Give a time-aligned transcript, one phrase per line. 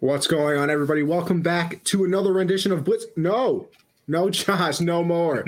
[0.00, 1.02] What's going on, everybody?
[1.02, 3.06] Welcome back to another rendition of Blitz.
[3.16, 3.66] No,
[4.06, 5.44] no, Josh, no more.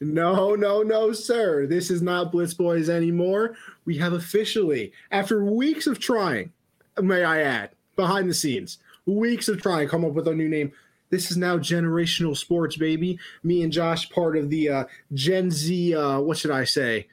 [0.00, 1.68] no, no, no, sir.
[1.68, 3.54] This is not Blitz Boys anymore.
[3.84, 6.52] We have officially, after weeks of trying,
[7.00, 10.72] may I add, behind the scenes, weeks of trying, come up with a new name.
[11.10, 13.20] This is now generational sports, baby.
[13.44, 14.84] Me and Josh, part of the uh,
[15.14, 15.94] Gen Z.
[15.94, 17.06] Uh, what should I say?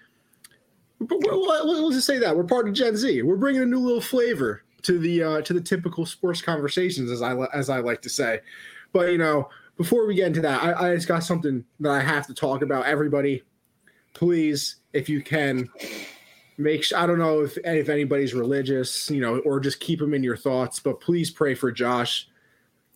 [0.99, 3.21] We'll just say that we're part of Gen Z.
[3.21, 7.21] We're bringing a new little flavor to the uh, to the typical sports conversations, as
[7.21, 8.39] I as I like to say.
[8.91, 12.01] But you know, before we get into that, I, I just got something that I
[12.01, 12.85] have to talk about.
[12.85, 13.43] Everybody,
[14.13, 15.69] please, if you can,
[16.57, 16.97] make sure.
[16.97, 20.37] I don't know if if anybody's religious, you know, or just keep them in your
[20.37, 20.79] thoughts.
[20.79, 22.27] But please pray for Josh.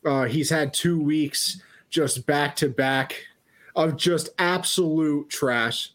[0.05, 3.27] Uh, he's had two weeks just back to back
[3.75, 5.92] of just absolute trash.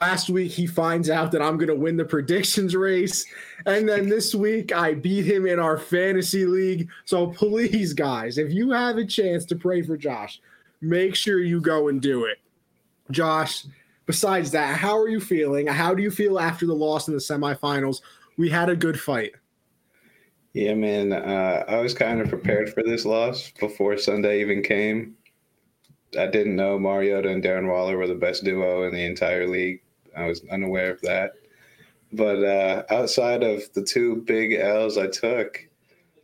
[0.00, 3.26] Last week he finds out that I'm going to win the predictions race,
[3.66, 6.88] and then this week I beat him in our fantasy league.
[7.04, 10.40] So please, guys, if you have a chance to pray for Josh,
[10.80, 12.38] make sure you go and do it.
[13.10, 13.64] Josh,
[14.06, 15.66] besides that, how are you feeling?
[15.66, 18.00] How do you feel after the loss in the semifinals?
[18.36, 19.32] We had a good fight.
[20.52, 21.12] Yeah, man.
[21.12, 25.16] Uh, I was kind of prepared for this loss before Sunday even came.
[26.18, 29.80] I didn't know Mariota and Darren Waller were the best duo in the entire league.
[30.16, 31.32] I was unaware of that.
[32.12, 35.66] But uh, outside of the two big L's I took,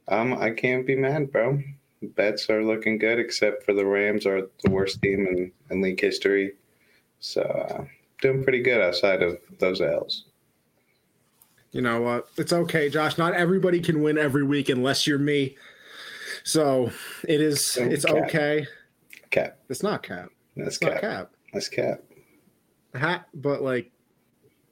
[0.09, 1.63] um, I can't be mad, bro.
[2.03, 6.01] Bets are looking good, except for the Rams are the worst team in, in league
[6.01, 6.53] history.
[7.21, 7.85] So uh,
[8.21, 10.25] doing pretty good outside of those L's.
[11.73, 12.25] You know what?
[12.25, 13.19] Uh, it's okay, Josh.
[13.19, 15.57] Not everybody can win every week unless you're me.
[16.45, 16.93] So
[17.27, 17.77] it is.
[17.77, 18.67] It's okay.
[19.31, 19.59] Cap.
[19.69, 20.31] It's not cap.
[20.57, 20.95] That's cap.
[20.95, 21.31] Not cap.
[21.53, 22.03] That's cap.
[22.95, 23.91] Hat, but like,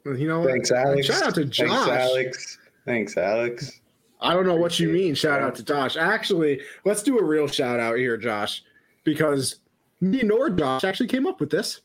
[0.04, 1.06] you know, thanks, Alex.
[1.06, 1.68] Shout out to Josh.
[1.68, 2.58] Thanks, Alex.
[2.84, 3.80] Thanks, Alex.
[4.20, 5.14] I don't know what you mean.
[5.14, 5.96] Shout out to Josh.
[5.96, 8.62] Actually, let's do a real shout out here, Josh,
[9.04, 9.56] because
[10.00, 11.83] me nor Josh actually came up with this.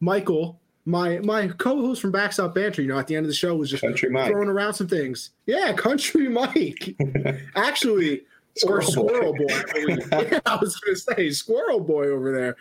[0.00, 3.56] Michael, my my co-host from Backstop Banter, you know, at the end of the show
[3.56, 4.46] was just Country throwing Mike.
[4.46, 5.30] around some things.
[5.46, 6.94] Yeah, Country Mike.
[7.56, 8.22] actually,
[8.62, 9.46] or Squirrel Boy.
[9.48, 12.56] yeah, I was going to say Squirrel Boy over there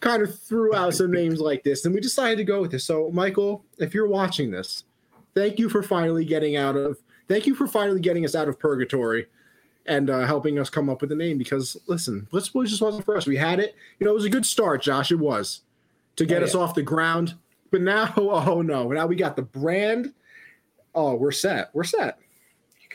[0.00, 2.84] kind of threw out some names like this, and we decided to go with this.
[2.84, 4.84] So, Michael, if you're watching this,
[5.34, 6.98] thank you for finally getting out of.
[7.28, 9.26] Thank you for finally getting us out of purgatory
[9.86, 11.38] and uh, helping us come up with a name.
[11.38, 13.26] Because listen, Blitz Boys just wasn't for us.
[13.26, 13.74] We had it.
[13.98, 15.10] You know, it was a good start, Josh.
[15.10, 15.62] It was
[16.16, 16.46] to get oh, yeah.
[16.46, 17.34] us off the ground.
[17.70, 18.88] But now, oh no!
[18.88, 20.12] Now we got the brand.
[20.94, 21.70] Oh, we're set.
[21.74, 22.18] We're set.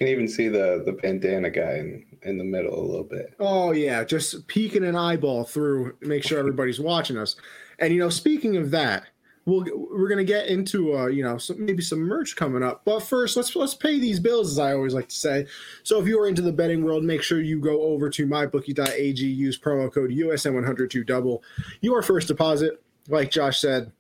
[0.02, 3.36] Can even see the the bandana guy in, in the middle a little bit.
[3.40, 7.36] Oh yeah, just peeking an eyeball through, make sure everybody's watching us.
[7.78, 9.04] And you know, speaking of that,
[9.46, 12.82] we'll we're gonna get into uh, you know some, maybe some merch coming up.
[12.84, 15.46] But first, let's let's pay these bills, as I always like to say.
[15.84, 19.24] So if you are into the betting world, make sure you go over to mybookie.ag,
[19.24, 21.44] use promo code USN102 double
[21.82, 22.82] your first deposit.
[23.08, 23.92] Like Josh said,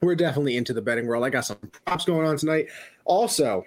[0.00, 1.24] we're definitely into the betting world.
[1.24, 2.68] I got some props going on tonight.
[3.04, 3.64] Also,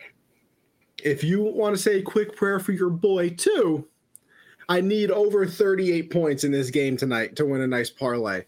[1.04, 3.88] if you want to say a quick prayer for your boy too,
[4.70, 8.44] I need over 38 points in this game tonight to win a nice parlay.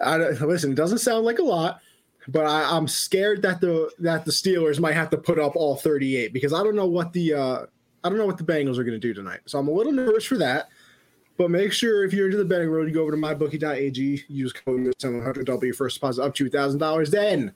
[0.00, 1.80] I, listen, it doesn't sound like a lot,
[2.28, 5.76] but I, am scared that the that the Steelers might have to put up all
[5.76, 7.66] 38 because I don't know what the uh,
[8.04, 9.40] I don't know what the Bengals are going to do tonight.
[9.46, 10.68] So I'm a little nervous for that.
[11.36, 14.52] But make sure if you're into the betting world, you go over to mybookie.ag, use
[14.52, 17.10] code 700 double your first deposit up to $1,000.
[17.10, 17.52] Then,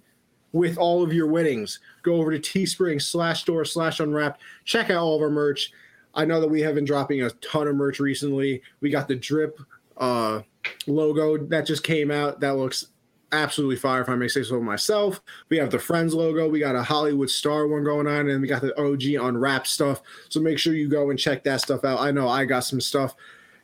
[0.52, 4.40] with all of your winnings, go over to Teespring slash store slash unwrapped.
[4.64, 5.72] Check out all of our merch.
[6.14, 8.62] I know that we have been dropping a ton of merch recently.
[8.80, 9.58] We got the drip
[9.96, 10.40] uh,
[10.86, 12.40] logo that just came out.
[12.40, 12.86] That looks
[13.32, 15.20] absolutely fire, if I may say so myself.
[15.50, 16.48] We have the Friends logo.
[16.48, 20.02] We got a Hollywood Star one going on, and we got the OG unwrapped stuff.
[20.28, 22.00] So make sure you go and check that stuff out.
[22.00, 23.14] I know I got some stuff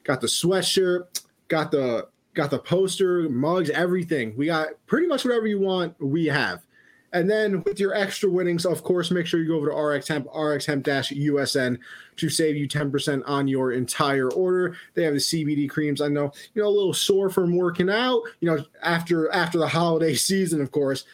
[0.07, 4.35] got the sweatshirt, got the got the poster, mugs, everything.
[4.37, 6.66] We got pretty much whatever you want, we have.
[7.13, 10.09] And then with your extra winnings, of course, make sure you go over to RX
[10.09, 11.79] Hemp, RX Hemp USN
[12.17, 14.77] to save you 10% on your entire order.
[14.95, 16.01] They have the CBD creams.
[16.01, 19.69] I know, you know, a little sore from working out, you know, after after the
[19.69, 21.05] holiday season, of course,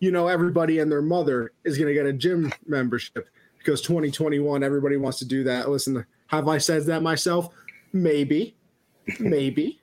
[0.00, 3.28] you know, everybody and their mother is gonna get a gym membership
[3.58, 5.68] because 2021, everybody wants to do that.
[5.68, 7.54] Listen, have I said that myself?
[7.92, 8.56] Maybe,
[9.20, 9.80] maybe.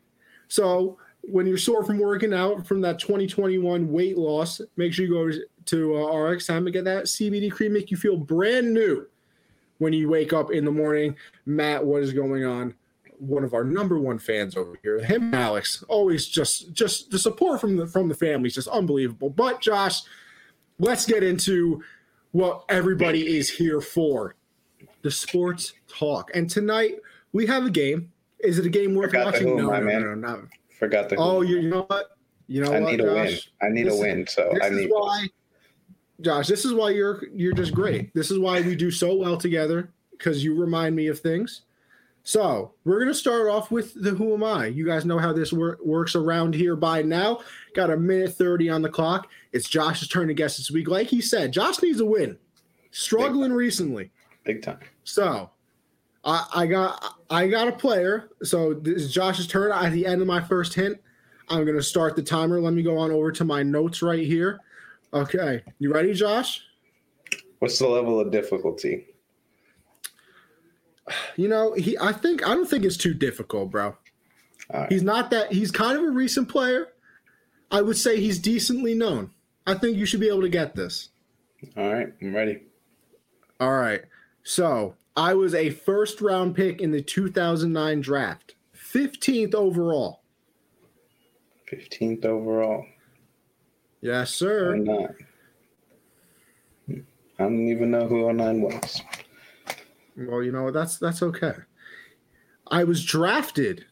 [0.48, 5.12] So when you're sore from working out from that 2021 weight loss, make sure you
[5.12, 7.74] go to uh, RX Hemp and get that CBD cream.
[7.74, 9.06] Make you feel brand new
[9.80, 11.16] when you wake up in the morning.
[11.45, 12.74] Matt, what is going on?
[13.18, 17.60] One of our number one fans over here, him, Alex, always just just the support
[17.60, 19.30] from the from the family is just unbelievable.
[19.30, 20.01] But Josh,
[20.80, 21.83] let's get into
[22.31, 24.36] what everybody is here for,
[25.01, 26.31] the sports talk.
[26.33, 26.95] And tonight
[27.33, 28.12] we have a game.
[28.39, 29.48] Is it a game worth Forgot watching?
[29.50, 30.01] who, No, my no, man.
[30.01, 30.39] no, no, not.
[30.77, 31.18] Forgot the.
[31.18, 32.16] Oh, you, you know what?
[32.48, 33.38] You know I what, need a win.
[33.62, 34.27] I need This a win.
[34.27, 34.88] So I need.
[34.89, 35.27] why,
[36.21, 36.48] Josh.
[36.48, 38.13] This is why you're you're just great.
[38.13, 41.62] This is why we do so well together because you remind me of things.
[42.24, 44.68] So we're gonna start off with the Who Am I?
[44.68, 47.39] You guys know how this wor- works around here by now.
[47.74, 49.30] Got a minute thirty on the clock.
[49.51, 50.88] It's Josh's turn to guess this week.
[50.88, 52.38] Like he said, Josh needs a win.
[52.92, 54.12] Struggling recently.
[54.44, 54.80] Big time.
[55.04, 55.50] So
[56.24, 58.30] I, I got I got a player.
[58.44, 59.71] So this is Josh's turn.
[59.71, 61.00] At the end of my first hint,
[61.48, 62.60] I'm gonna start the timer.
[62.60, 64.60] Let me go on over to my notes right here.
[65.14, 66.62] Okay, you ready, Josh?
[67.60, 69.08] What's the level of difficulty?
[71.36, 73.96] You know, he I think I don't think it's too difficult, bro.
[74.72, 74.92] Right.
[74.92, 76.90] He's not that he's kind of a recent player.
[77.72, 79.32] I would say he's decently known.
[79.66, 81.10] I think you should be able to get this.
[81.76, 82.14] All right.
[82.22, 82.64] I'm ready.
[83.60, 84.02] All right.
[84.44, 90.22] So I was a first round pick in the 2009 draft, 15th overall.
[91.72, 92.86] 15th overall.
[94.01, 94.75] Yes, sir.
[94.78, 95.16] 09.
[96.90, 99.01] I don't even know who 09 was.
[100.18, 101.54] Well, you know that's that's okay.
[102.68, 103.86] I was drafted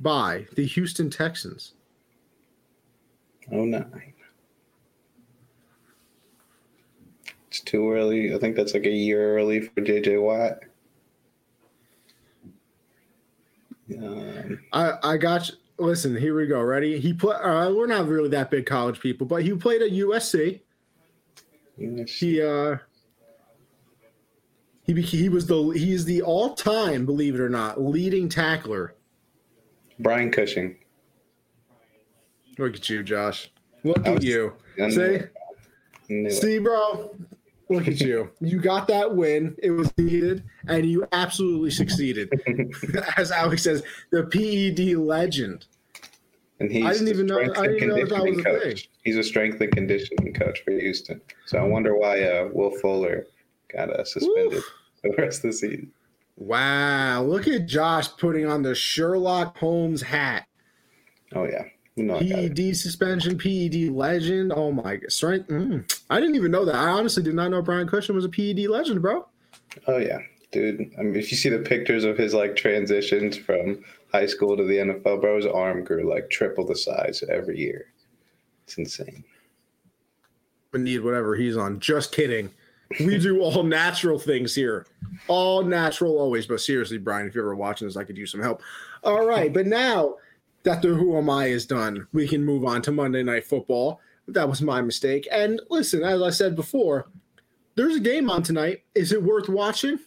[0.00, 1.74] by the Houston Texans.
[3.50, 4.12] 09.
[7.48, 8.34] It's too early.
[8.34, 10.60] I think that's like a year early for JJ Watt.
[13.98, 15.54] Um, I I got you.
[15.82, 16.62] Listen, here we go.
[16.62, 17.00] Ready?
[17.00, 17.36] He put.
[17.36, 20.60] Uh, we're not really that big college people, but he played at USC.
[21.76, 22.76] He uh.
[24.84, 28.94] He, he was the he's the all time believe it or not leading tackler.
[29.98, 30.76] Brian Cushing.
[32.58, 33.50] Look at you, Josh.
[33.82, 34.52] Look at you.
[34.76, 35.32] See, it.
[36.08, 36.32] I knew it.
[36.32, 37.14] see, bro.
[37.68, 38.30] Look at you.
[38.40, 39.56] You got that win.
[39.62, 42.30] It was needed, and you absolutely succeeded.
[43.16, 45.66] As Alex says, the PED legend.
[46.62, 48.88] And he's I didn't even know- I didn't know that was a coach.
[49.02, 51.20] He's a strength and conditioning coach for Houston.
[51.46, 53.26] So I wonder why uh, Will Fuller
[53.72, 54.64] got uh, suspended Oof.
[55.00, 55.90] for the rest of the season.
[56.36, 60.46] Wow, look at Josh putting on the Sherlock Holmes hat.
[61.34, 61.64] Oh yeah,
[61.96, 62.56] you know I got it.
[62.56, 64.52] PED suspension, PED legend.
[64.54, 65.48] Oh my god, strength.
[65.48, 65.92] Mm.
[66.10, 66.76] I didn't even know that.
[66.76, 69.26] I honestly did not know Brian Cushing was a PED legend, bro.
[69.88, 70.18] Oh yeah,
[70.52, 70.92] dude.
[70.96, 73.82] I mean, if you see the pictures of his like transitions from
[74.12, 77.86] high school to the NFL, bro, his arm grew like triple the size every year.
[78.64, 79.24] It's insane.
[80.72, 81.80] We need whatever he's on.
[81.80, 82.50] Just kidding.
[83.00, 84.86] We do all natural things here.
[85.28, 86.46] All natural always.
[86.46, 88.62] But seriously, Brian, if you're ever watching this, I could use some help.
[89.02, 89.52] All right.
[89.52, 90.16] But now
[90.62, 94.00] that the Who Am I is done, we can move on to Monday Night Football.
[94.28, 95.26] That was my mistake.
[95.32, 97.08] And listen, as I said before,
[97.74, 98.84] there's a game on tonight.
[98.94, 99.98] Is it worth watching?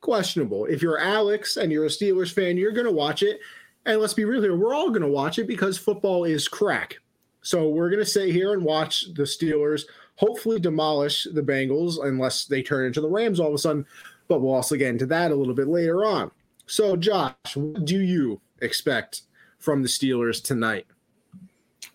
[0.00, 0.66] Questionable.
[0.66, 3.40] If you're Alex and you're a Steelers fan, you're going to watch it.
[3.86, 6.98] And let's be real here, we're all going to watch it because football is crack.
[7.42, 9.84] So we're going to sit here and watch the Steelers
[10.16, 13.86] hopefully demolish the Bengals unless they turn into the Rams all of a sudden.
[14.26, 16.30] But we'll also get into that a little bit later on.
[16.66, 19.22] So, Josh, what do you expect
[19.58, 20.86] from the Steelers tonight?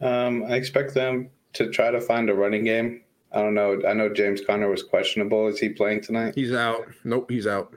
[0.01, 3.03] Um, I expect them to try to find a running game.
[3.31, 3.81] I don't know.
[3.87, 5.47] I know James Conner was questionable.
[5.47, 6.33] Is he playing tonight?
[6.35, 6.87] He's out.
[7.03, 7.73] Nope, he's out.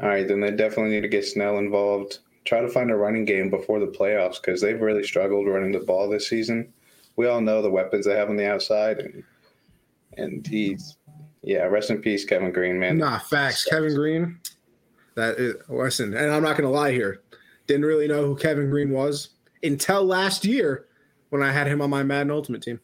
[0.00, 2.18] All right, then they definitely need to get Snell involved.
[2.44, 5.80] Try to find a running game before the playoffs because they've really struggled running the
[5.80, 6.72] ball this season.
[7.16, 9.24] We all know the weapons they have on the outside, and
[10.16, 10.96] and he's
[11.42, 11.64] yeah.
[11.64, 12.98] Rest in peace, Kevin Greene, man.
[12.98, 13.64] Nah, facts.
[13.64, 14.38] Kevin Greene.
[15.16, 17.22] That is listen, and I'm not gonna lie here.
[17.66, 19.30] Didn't really know who Kevin Greene was
[19.62, 20.86] until last year
[21.30, 22.80] when I had him on my Madden Ultimate team.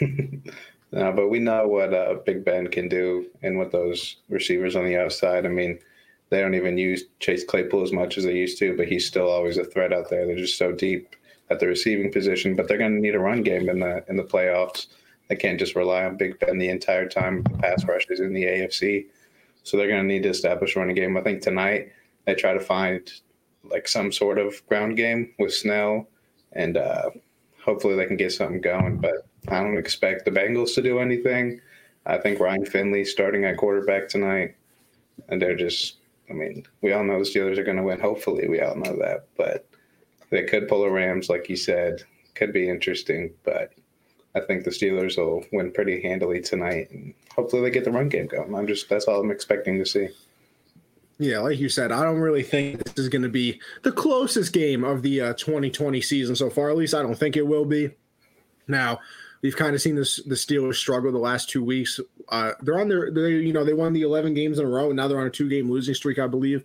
[0.92, 4.84] No, but we know what uh, Big Ben can do and what those receivers on
[4.84, 5.46] the outside.
[5.46, 5.78] I mean,
[6.30, 9.28] they don't even use Chase Claypool as much as they used to, but he's still
[9.28, 10.26] always a threat out there.
[10.26, 11.14] They're just so deep
[11.50, 14.16] at the receiving position, but they're going to need a run game in the in
[14.16, 14.86] the playoffs.
[15.28, 17.42] They can't just rely on Big Ben the entire time.
[17.42, 19.06] The pass rush is in the AFC,
[19.64, 21.16] so they're going to need to establish a running game.
[21.16, 21.92] I think tonight
[22.26, 23.10] they try to find
[23.64, 26.08] like some sort of ground game with Snell,
[26.52, 27.10] and uh,
[27.62, 28.98] hopefully they can get something going.
[28.98, 31.60] But I don't expect the Bengals to do anything.
[32.06, 34.54] I think Ryan Finley starting at quarterback tonight,
[35.28, 35.96] and they're just.
[36.30, 38.00] I mean, we all know the Steelers are going to win.
[38.00, 39.66] Hopefully, we all know that, but
[40.30, 42.02] they could pull a Rams, like you said.
[42.34, 43.72] Could be interesting, but
[44.34, 48.08] I think the Steelers will win pretty handily tonight, and hopefully they get the run
[48.08, 48.54] game going.
[48.54, 50.08] I'm just that's all I'm expecting to see.
[51.18, 54.54] Yeah, like you said, I don't really think this is going to be the closest
[54.54, 56.70] game of the uh, 2020 season so far.
[56.70, 57.90] At least I don't think it will be.
[58.66, 59.00] Now,
[59.42, 62.00] we've kind of seen this the Steelers struggle the last two weeks.
[62.28, 64.86] Uh, they're on their, they you know, they won the 11 games in a row,
[64.86, 66.64] and now they're on a two game losing streak, I believe.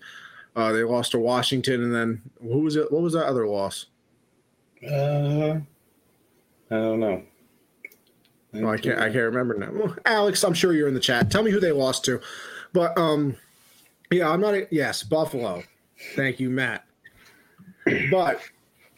[0.56, 2.92] Uh, they lost to Washington, and then who was it?
[2.92, 3.88] What was that other loss?
[4.84, 5.60] Uh,
[6.70, 7.24] I don't know.
[8.54, 9.00] Oh, I can't.
[9.00, 9.72] I can't remember now.
[9.74, 11.30] Well, Alex, I'm sure you're in the chat.
[11.30, 12.22] Tell me who they lost to.
[12.72, 13.36] But um,
[14.12, 14.54] yeah, I'm not.
[14.54, 15.64] A, yes, Buffalo.
[16.16, 16.86] Thank you, Matt.
[18.10, 18.40] But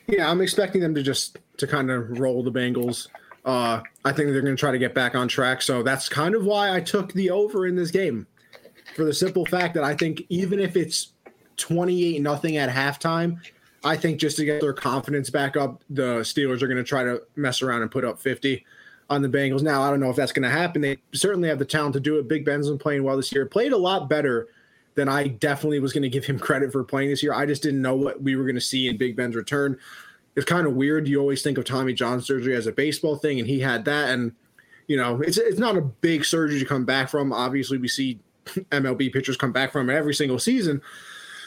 [0.07, 3.07] yeah, I'm expecting them to just to kind of roll the Bengals.
[3.47, 5.61] Uh, I think they're going to try to get back on track.
[5.61, 8.27] So that's kind of why I took the over in this game,
[8.93, 11.13] for the simple fact that I think even if it's
[11.55, 13.39] 28 nothing at halftime,
[13.85, 17.05] I think just to get their confidence back up, the Steelers are going to try
[17.05, 18.65] to mess around and put up 50
[19.09, 19.61] on the Bengals.
[19.61, 20.81] Now, I don't know if that's going to happen.
[20.81, 22.27] They certainly have the talent to do it.
[22.27, 23.45] Big Ben's been playing well this year.
[23.45, 24.49] Played a lot better
[24.95, 27.33] than I definitely was going to give him credit for playing this year.
[27.33, 29.77] I just didn't know what we were going to see in Big Ben's return.
[30.37, 31.07] It's kind of weird.
[31.07, 34.11] You always think of Tommy John surgery as a baseball thing, and he had that.
[34.11, 34.33] And
[34.85, 37.33] you know, it's it's not a big surgery to come back from.
[37.33, 40.79] Obviously, we see MLB pitchers come back from every single season.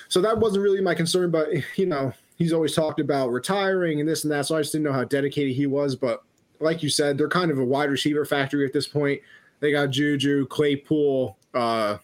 [0.08, 1.30] So that wasn't really my concern.
[1.30, 4.46] But you know, he's always talked about retiring and this and that.
[4.46, 5.94] So I just didn't know how dedicated he was.
[5.94, 6.24] But
[6.58, 9.20] like you said, they're kind of a wide receiver factory at this point.
[9.60, 11.38] They got Juju, Claypool.
[11.54, 11.98] Uh,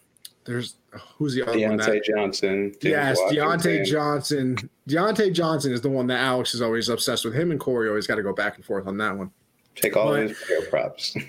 [0.46, 0.76] there's
[1.18, 1.76] who's the other Diontae one?
[1.78, 2.72] That, Johnson.
[2.80, 4.70] James yes, Diontae Johnson.
[4.88, 7.34] Diontae Johnson is the one that Alex is always obsessed with.
[7.34, 9.30] Him and Corey always got to go back and forth on that one.
[9.74, 11.16] Take all But- his player props.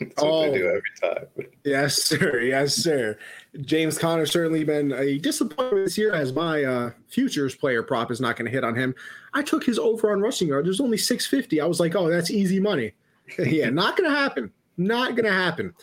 [0.00, 0.50] That's what Oh.
[0.52, 1.26] they do every time.
[1.64, 2.38] Yes, sir.
[2.40, 3.18] Yes, sir.
[3.62, 8.20] James Conner certainly been a disappointment this year as my uh, futures player prop is
[8.20, 8.94] not going to hit on him.
[9.34, 10.66] I took his over on rushing yard.
[10.66, 11.60] There's only 650.
[11.60, 12.92] I was like, oh, that's easy money.
[13.40, 14.52] yeah, not going to happen.
[14.76, 15.74] Not going to happen.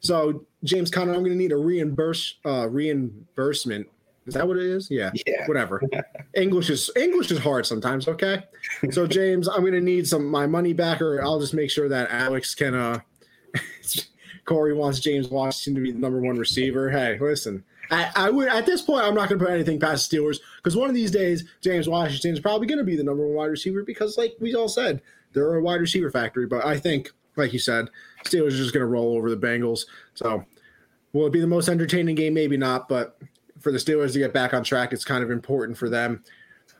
[0.00, 3.86] So, James Conner, I'm going to need a reimburse uh, reimbursement.
[4.26, 4.90] Is that what it is?
[4.90, 5.10] Yeah.
[5.26, 5.46] Yeah.
[5.46, 5.82] Whatever.
[6.34, 8.08] English is English is hard sometimes.
[8.08, 8.42] Okay.
[8.90, 11.88] So, James, I'm going to need some my money back, or I'll just make sure
[11.88, 13.00] that Alex can uh,
[14.44, 16.90] Corey wants James Washington to be the number one receiver.
[16.90, 20.10] Hey, listen, I, I would at this point I'm not going to put anything past
[20.10, 23.04] the Steelers because one of these days James Washington is probably going to be the
[23.04, 25.02] number one wide receiver because, like we all said,
[25.32, 26.46] they're a wide receiver factory.
[26.46, 27.88] But I think, like you said,
[28.24, 29.86] Steelers are just going to roll over the Bengals.
[30.14, 30.44] So
[31.12, 32.34] will it be the most entertaining game?
[32.34, 33.18] Maybe not, but
[33.60, 36.22] for the Steelers to get back on track, it's kind of important for them.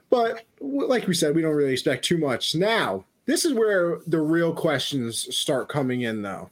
[0.09, 2.55] But like we said, we don't really expect too much.
[2.55, 6.51] Now, this is where the real questions start coming in, though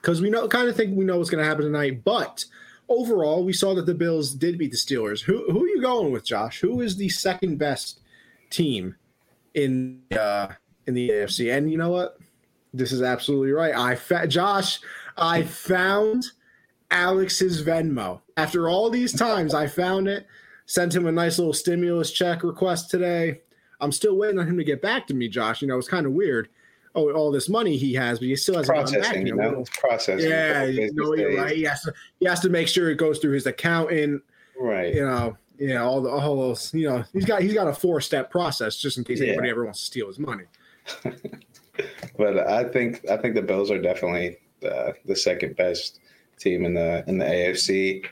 [0.00, 2.04] because we know kind of think we know what's going to happen tonight.
[2.04, 2.44] But
[2.88, 5.20] overall, we saw that the Bills did beat the Steelers.
[5.20, 6.60] Who who are you going with, Josh?
[6.60, 8.00] Who is the second best
[8.50, 8.96] team
[9.54, 10.48] in uh,
[10.86, 11.54] in the AFC?
[11.56, 12.17] And you know what?
[12.74, 13.74] This is absolutely right.
[13.74, 14.80] I fa- Josh,
[15.16, 16.24] I found
[16.90, 18.20] Alex's Venmo.
[18.36, 20.26] After all these times, I found it.
[20.66, 23.40] Sent him a nice little stimulus check request today.
[23.80, 25.62] I'm still waiting on him to get back to me, Josh.
[25.62, 26.48] You know, it's kind of weird.
[26.94, 29.02] Oh, all this money he has, but he still hasn't gotten back.
[29.02, 30.28] Processing, You know, it's processing.
[30.30, 31.56] yeah, you know, you're right.
[31.56, 34.22] He has to he has to make sure it goes through his accountant.
[34.58, 34.94] Right.
[34.94, 36.72] You know, you know all the all those.
[36.74, 39.28] You know, he's got he's got a four step process just in case Yeah.
[39.28, 40.44] anybody ever wants to steal his money.
[42.16, 46.00] But I think I think the Bills are definitely the, the second best
[46.38, 48.04] team in the in the AFC.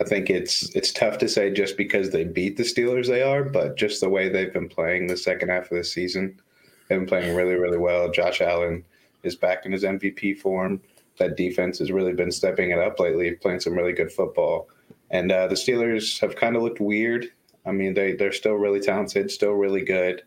[0.00, 3.44] I think it's it's tough to say just because they beat the Steelers they are,
[3.44, 6.40] but just the way they've been playing the second half of the season,
[6.88, 8.10] they've been playing really really well.
[8.10, 8.84] Josh Allen
[9.22, 10.80] is back in his MVP form.
[11.18, 14.68] That defense has really been stepping it up lately, playing some really good football.
[15.10, 17.30] And uh, the Steelers have kind of looked weird.
[17.64, 20.22] I mean, they they're still really talented, still really good,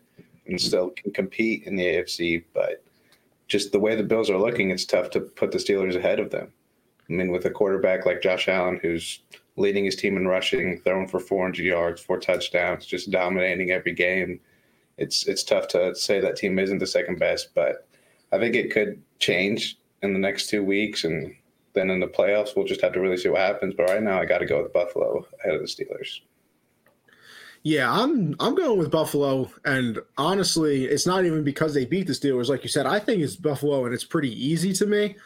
[0.48, 0.66] and mm-hmm.
[0.66, 2.82] still can compete in the AFC, but
[3.46, 6.30] just the way the Bills are looking, it's tough to put the Steelers ahead of
[6.30, 6.52] them.
[7.08, 9.20] I mean, with a quarterback like Josh Allen, who's
[9.56, 14.40] leading his team in rushing, throwing for 400 yards, four touchdowns, just dominating every game,
[14.98, 17.54] it's it's tough to say that team isn't the second best.
[17.54, 17.86] But
[18.32, 21.34] I think it could change in the next two weeks, and
[21.72, 23.74] then in the playoffs, we'll just have to really see what happens.
[23.74, 26.20] But right now, I got to go with Buffalo ahead of the Steelers.
[27.62, 32.12] Yeah, I'm I'm going with Buffalo, and honestly, it's not even because they beat the
[32.12, 32.86] Steelers, like you said.
[32.86, 35.16] I think it's Buffalo, and it's pretty easy to me.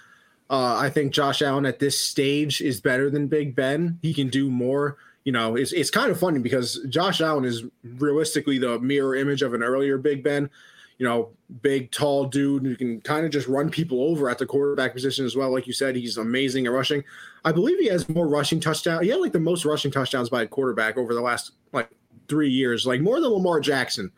[0.50, 3.98] Uh, I think Josh Allen at this stage is better than Big Ben.
[4.02, 4.96] He can do more.
[5.24, 9.42] You know, it's it's kind of funny because Josh Allen is realistically the mirror image
[9.42, 10.50] of an earlier Big Ben.
[10.98, 11.30] You know,
[11.62, 15.24] big, tall dude who can kind of just run people over at the quarterback position
[15.24, 15.50] as well.
[15.50, 17.02] Like you said, he's amazing at rushing.
[17.44, 19.02] I believe he has more rushing touchdowns.
[19.02, 21.90] He had like the most rushing touchdowns by a quarterback over the last like
[22.32, 24.10] three years, like more than Lamar Jackson.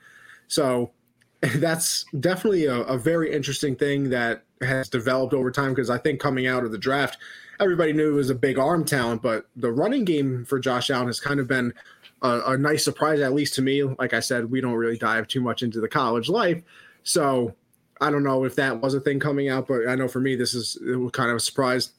[0.47, 0.93] So
[1.57, 6.21] that's definitely a, a very interesting thing that has developed over time because I think
[6.21, 7.19] coming out of the draft,
[7.59, 11.09] everybody knew it was a big arm talent, but the running game for Josh Allen
[11.09, 11.75] has kind of been
[12.23, 13.83] a, a nice surprise, at least to me.
[13.83, 16.63] Like I said, we don't really dive too much into the college life.
[17.03, 17.53] So
[18.01, 20.37] I don't know if that was a thing coming out, but I know for me,
[20.37, 21.91] this is it was kind of a surprise.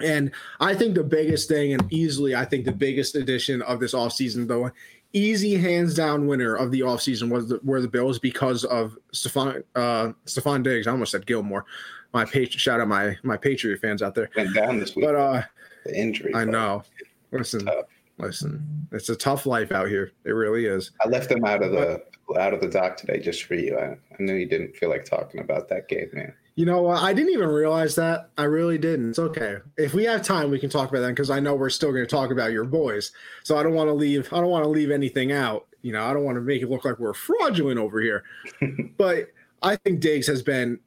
[0.00, 3.94] And I think the biggest thing, and easily, I think the biggest addition of this
[3.94, 4.70] offseason, though,
[5.14, 9.62] easy hands down winner of the offseason was the, were the Bills because of Stefon
[9.74, 10.86] uh Stefon Diggs.
[10.86, 11.64] I almost said Gilmore.
[12.12, 14.28] My patri- shout out my my Patriot fans out there.
[14.36, 15.06] Went down this week.
[15.06, 15.42] But uh
[15.86, 16.34] the injury.
[16.34, 16.82] I know.
[17.30, 17.86] Listen, tough.
[18.18, 18.88] listen.
[18.92, 20.12] It's a tough life out here.
[20.24, 20.90] It really is.
[21.04, 22.02] I left them out of the
[22.38, 23.78] out of the dock today just for you.
[23.78, 26.34] I, I knew you didn't feel like talking about that game, man.
[26.56, 27.02] You know what?
[27.02, 28.30] I didn't even realize that.
[28.38, 29.10] I really didn't.
[29.10, 29.56] It's okay.
[29.76, 32.04] If we have time, we can talk about that because I know we're still going
[32.04, 33.10] to talk about your boys.
[33.42, 34.32] So I don't want to leave.
[34.32, 35.66] I don't want to leave anything out.
[35.82, 38.22] You know, I don't want to make it look like we're fraudulent over here.
[38.96, 39.30] but
[39.62, 40.78] I think Diggs has been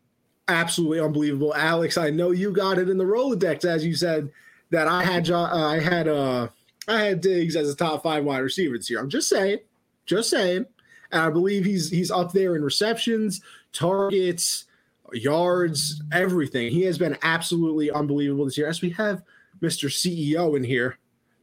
[0.47, 1.53] absolutely unbelievable.
[1.53, 4.31] Alex, I know you got it in the Rolodex, as you said
[4.69, 5.29] that I had.
[5.29, 6.07] Uh, I had.
[6.07, 6.47] Uh,
[6.89, 9.01] I had Diggs as a top five wide receiver this year.
[9.01, 9.57] I'm just saying.
[10.05, 10.65] Just saying.
[11.11, 13.41] And I believe he's he's up there in receptions,
[13.73, 14.66] targets
[15.13, 16.71] yards, everything.
[16.71, 18.67] He has been absolutely unbelievable this year.
[18.67, 19.23] As we have
[19.61, 19.89] Mr.
[19.89, 20.97] CEO in here,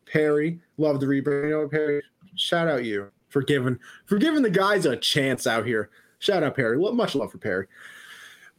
[0.06, 1.44] Perry, love the rebrand.
[1.44, 2.02] You know, Perry,
[2.36, 5.90] shout out you for giving for giving the guys a chance out here.
[6.18, 6.78] Shout out Perry.
[6.78, 7.66] Much love for Perry.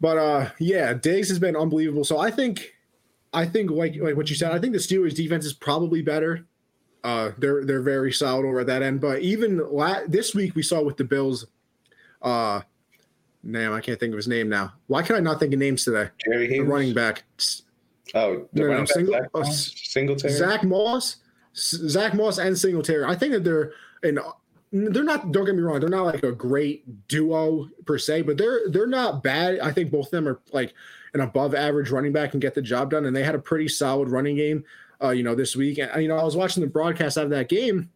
[0.01, 2.03] But uh, yeah, Diggs has been unbelievable.
[2.03, 2.75] So I think,
[3.33, 6.45] I think like like what you said, I think the Steelers defense is probably better.
[7.03, 8.99] Uh, they're they're very solid over at that end.
[8.99, 11.47] But even la- this week we saw with the Bills,
[12.21, 12.61] uh,
[13.45, 14.73] name I can't think of his name now.
[14.87, 16.09] Why can I not think of names today?
[16.23, 17.23] Jerry The running back,
[18.13, 19.43] Oh, the No, no, running back, single- Zach uh?
[19.43, 20.33] Singletary.
[20.33, 21.17] Zach Moss,
[21.55, 23.03] Zach Moss, and Singletary.
[23.05, 23.73] I think that they're
[24.03, 24.19] and
[24.71, 25.31] they're not.
[25.31, 25.79] Don't get me wrong.
[25.79, 29.59] They're not like a great duo per se, but they're they're not bad.
[29.59, 30.73] I think both of them are like
[31.13, 33.05] an above average running back and get the job done.
[33.05, 34.65] And they had a pretty solid running game.
[35.01, 35.77] Uh, you know, this week.
[35.77, 37.89] And you know, I was watching the broadcast out of that game,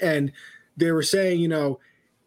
[0.00, 0.32] and
[0.76, 1.78] they were saying, you know,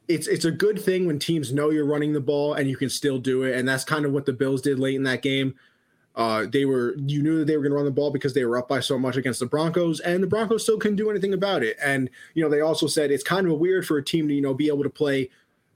[0.07, 2.89] it's it's a good thing when teams know you're running the ball and you can
[2.89, 3.57] still do it.
[3.57, 5.55] And that's kind of what the Bills did late in that game.
[6.15, 8.43] Uh, they were you knew that they were going to run the ball because they
[8.43, 11.33] were up by so much against the Broncos, and the Broncos still couldn't do anything
[11.33, 11.77] about it.
[11.83, 14.41] And you know they also said it's kind of weird for a team to you
[14.41, 15.29] know be able to play,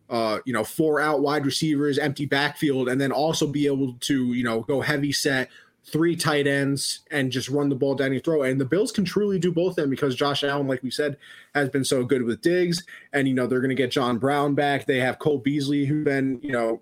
[0.10, 4.34] uh, you know, four out wide receivers, empty backfield, and then also be able to
[4.34, 5.50] you know go heavy set,
[5.86, 8.44] three tight ends, and just run the ball down your throat.
[8.44, 11.18] And the Bills can truly do both of them because Josh Allen, like we said,
[11.56, 14.56] has been so good with Diggs, and you know they're going to get John Brown
[14.56, 14.86] back.
[14.86, 16.82] They have Cole Beasley, who's been you know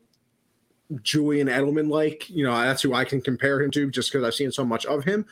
[1.02, 2.30] Julian Edelman like.
[2.30, 4.86] You know, that's who I can compare him to just because I've seen so much
[4.86, 5.26] of him.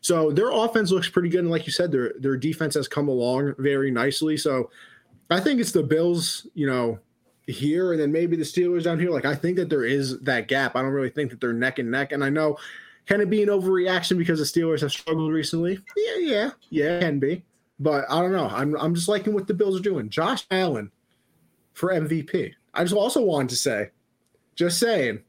[0.00, 1.40] So their offense looks pretty good.
[1.40, 4.36] And like you said, their their defense has come along very nicely.
[4.36, 4.70] So
[5.30, 6.98] I think it's the Bills, you know,
[7.46, 9.10] here and then maybe the Steelers down here.
[9.10, 10.76] Like I think that there is that gap.
[10.76, 12.12] I don't really think that they're neck and neck.
[12.12, 12.58] And I know
[13.06, 15.78] can it be an overreaction because the Steelers have struggled recently?
[15.96, 17.44] Yeah, yeah, yeah, it can be.
[17.80, 18.48] But I don't know.
[18.48, 20.08] I'm I'm just liking what the Bills are doing.
[20.08, 20.90] Josh Allen
[21.74, 22.52] for MVP.
[22.74, 23.90] I just also wanted to say,
[24.54, 25.20] just saying.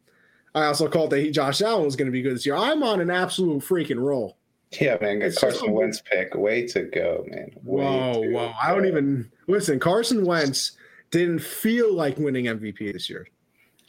[0.56, 2.56] I also called that he, Josh Allen was going to be good this year.
[2.56, 4.38] I'm on an absolute freaking roll.
[4.80, 5.22] Yeah, man.
[5.24, 6.36] It's Carson just- Wentz pick.
[6.36, 7.52] Way to go, man.
[7.64, 8.54] Way Whoa, whoa!
[8.62, 9.80] I don't even listen.
[9.80, 10.74] Carson Wentz
[11.10, 13.28] didn't feel like winning MVP this year.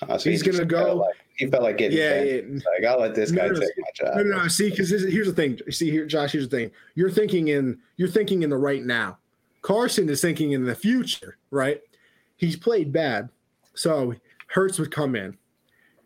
[0.03, 2.41] Uh, so he's he gonna go- Like, he felt like getting Yeah, yeah.
[2.77, 4.17] Like I'll let this No, guy no, take my job.
[4.17, 4.49] No, no, no.
[4.49, 5.59] See, because here's the thing.
[5.71, 6.33] See here, Josh.
[6.33, 6.71] Here's the thing.
[6.95, 9.19] You're thinking in you're thinking in the right now.
[9.63, 11.81] Carson is thinking in the future, right?
[12.37, 13.31] He's played bad,
[13.75, 14.15] so
[14.49, 15.37] Hurts would come in.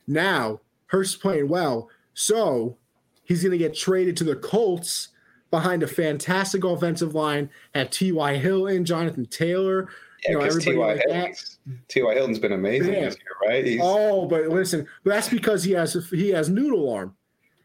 [0.07, 2.77] Now Hurts is playing well, so
[3.25, 5.09] he's going to get traded to the Colts
[5.51, 7.51] behind a fantastic offensive line.
[7.75, 8.37] Have T.Y.
[8.37, 9.89] Hill and Jonathan Taylor.
[10.25, 11.03] Yeah, you know, because T.Y.
[11.09, 11.37] like.
[11.89, 12.15] T.Y.
[12.15, 13.01] Hilton's been amazing Yeah.
[13.07, 13.65] this year, right?
[13.65, 17.15] He's, Oh, but listen, that's because he has he has noodle arm.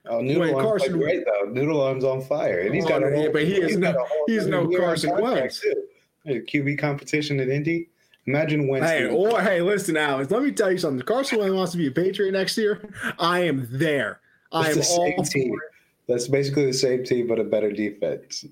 [0.07, 1.49] oh, Noodle Arm Carson- great though.
[1.49, 3.93] Noodle Arm's on fire, and he's Oh, got a yeah, whole, but he is no-
[3.93, 5.63] whole he's no Carson Wentz.
[6.27, 7.89] QB competition in Indy.
[8.27, 8.87] Imagine Wentz.
[8.89, 10.31] Hey, or hey, listen, Alex.
[10.31, 11.05] Let me tell you something.
[11.05, 12.79] Carson Wentz wants to be a Patriot next year.
[13.19, 14.21] I am there.
[14.51, 15.53] I am the same all team.
[16.07, 18.45] That's basically the same team, but a better defense.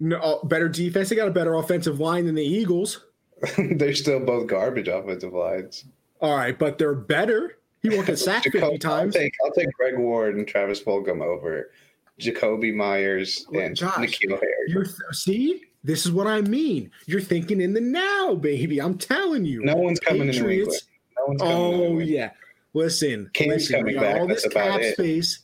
[0.00, 1.08] No, uh, better defense.
[1.08, 3.04] They got a better offensive line than the Eagles.
[3.58, 5.84] They're still both garbage offensive lines.
[6.20, 7.58] All right, but they're better.
[7.82, 9.16] He won't get sacked fifty times.
[9.16, 11.72] I'll take, I'll take Greg Ward and Travis Fulgham over
[12.20, 14.86] Jakobi Meyers oh Look, and Josh, N'Keal Harry.
[15.10, 16.92] See, this is what I mean.
[17.06, 18.80] You're thinking in the now, baby.
[18.80, 19.64] I'm telling you.
[19.64, 20.48] No one's coming to New England.
[20.48, 20.86] Patriots-
[21.18, 22.30] No one's coming Oh yeah.
[22.74, 23.84] Listen, Cam's listen.
[23.84, 25.40] We got back, all this that's cap space.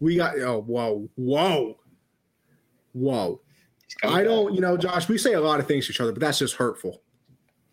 [0.00, 1.76] We got oh whoa whoa
[2.92, 3.40] whoa.
[4.02, 5.08] I don't, you know, Josh.
[5.08, 7.02] We say a lot of things to each other, but that's just hurtful.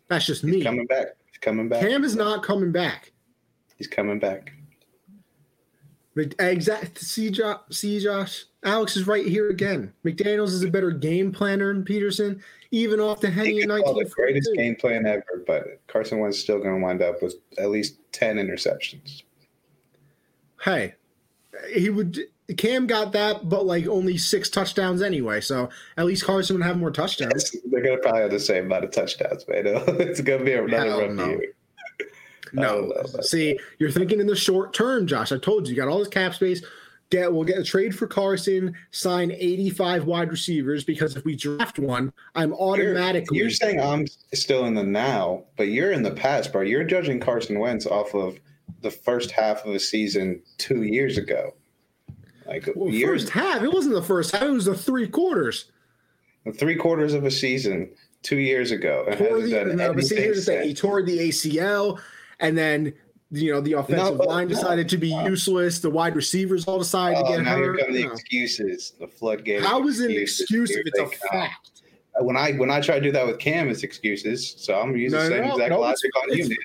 [0.08, 0.56] That's just me.
[0.56, 1.06] He's coming back.
[1.30, 1.80] He's coming back.
[1.80, 3.12] Cam is not coming back.
[3.76, 4.52] He's coming back.
[6.16, 6.98] Exact.
[6.98, 7.60] See, Josh.
[7.70, 8.44] See, Josh.
[8.62, 9.92] Alex is right here again.
[10.04, 14.10] McDaniels is a better game planner than Peterson, even off the Henny He in the
[14.14, 17.98] greatest game plan ever, but Carson Wentz still going to wind up with at least
[18.12, 19.24] ten interceptions.
[20.62, 20.94] Hey,
[21.74, 22.18] he would.
[22.56, 25.40] Cam got that, but like only six touchdowns anyway.
[25.40, 27.56] So at least Carson would have more touchdowns.
[27.70, 29.62] They're gonna probably have the same amount of touchdowns, man.
[29.66, 31.28] it's gonna be another Hell rookie no.
[31.28, 31.44] year.
[32.56, 35.32] No, see, you're thinking in the short term, Josh.
[35.32, 36.62] I told you, you got all this cap space.
[37.10, 41.80] Get we'll get a trade for Carson, sign 85 wide receivers because if we draft
[41.80, 43.38] one, I'm automatically.
[43.38, 46.62] You're, you're saying I'm still in the now, but you're in the past, bro.
[46.62, 48.38] You're judging Carson Wentz off of
[48.82, 51.54] the first half of a season two years ago.
[52.46, 53.62] Like well, years, first half.
[53.62, 54.42] It wasn't the first half.
[54.42, 55.66] It was the three quarters.
[56.58, 57.90] three quarters of a season
[58.22, 59.04] two years ago.
[59.16, 60.68] Tore the, no, but see, here's the thing.
[60.68, 62.00] He tore the ACL,
[62.40, 62.92] and then
[63.30, 65.26] you know the offensive but- line decided to be no.
[65.26, 65.78] useless.
[65.80, 67.80] The wide receivers all decided to Oh, get now here hurt.
[67.80, 68.12] come the No.
[68.12, 69.62] excuses, the floodgate.
[69.62, 71.70] How is it an excuse Here if it's a fact?
[72.20, 74.54] Uh, when I when I try to do that with Cam, it's excuses.
[74.58, 76.56] So I'm using No, the same no, exact no, logic it's- on you,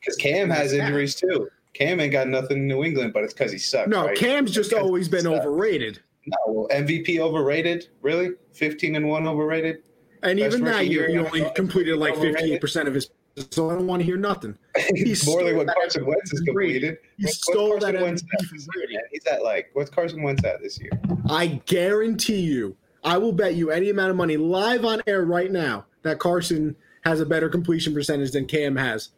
[0.00, 1.48] because Cam has injuries too.
[1.76, 3.88] Cam ain't got nothing in New England, but it's because he sucks.
[3.88, 4.16] No, right?
[4.16, 6.00] Cam's just always been overrated.
[6.24, 7.88] No, well, MVP overrated?
[8.00, 8.30] Really?
[8.54, 9.82] 15 and 1 overrated?
[10.22, 13.10] And Best even that year, he only completed like 58% of his.
[13.50, 14.56] So I don't want to hear nothing.
[14.94, 16.96] He's More than what Carson Wentz has completed.
[17.18, 19.02] He What's- stole what's that Carson Wentz at this year, man?
[19.12, 20.90] He's at like, what's Carson Wentz at this year?
[21.28, 25.52] I guarantee you, I will bet you any amount of money live on air right
[25.52, 29.10] now that Carson has a better completion percentage than Cam has.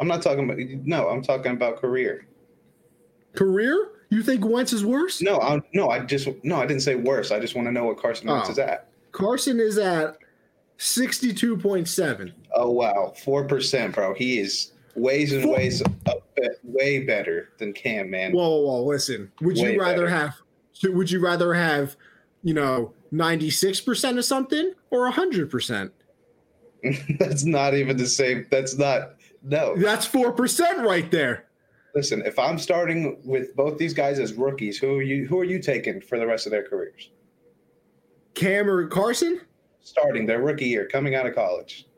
[0.00, 2.26] I'm not talking about, no, I'm talking about career.
[3.36, 3.90] Career?
[4.08, 5.20] You think Wentz is worse?
[5.22, 7.30] No, I, no, I just, no, I didn't say worse.
[7.30, 8.52] I just want to know what Carson Wentz Oh.
[8.52, 8.88] is at.
[9.12, 10.16] Carson is at
[10.78, 12.32] 62.7.
[12.54, 13.12] Oh, wow.
[13.16, 14.14] 4%, bro.
[14.14, 16.22] He is ways and Four- ways up,
[16.64, 18.32] way better than Cam, man.
[18.32, 19.30] Whoa, whoa, whoa, listen.
[19.42, 20.08] Would Way you rather better.
[20.08, 20.34] have
[20.84, 21.94] would you rather have,
[22.42, 25.90] you know, 96% of something or 100%?
[27.18, 28.46] that's not even the same.
[28.50, 29.76] That's not, no.
[29.76, 31.46] That's 4% right there.
[31.94, 35.26] Listen, if I'm starting with both these guys as rookies, who are you?
[35.26, 37.10] Who are you taking for the rest of their careers?
[38.34, 39.40] Cam or Carson?
[39.80, 41.88] Starting their rookie year, coming out of college.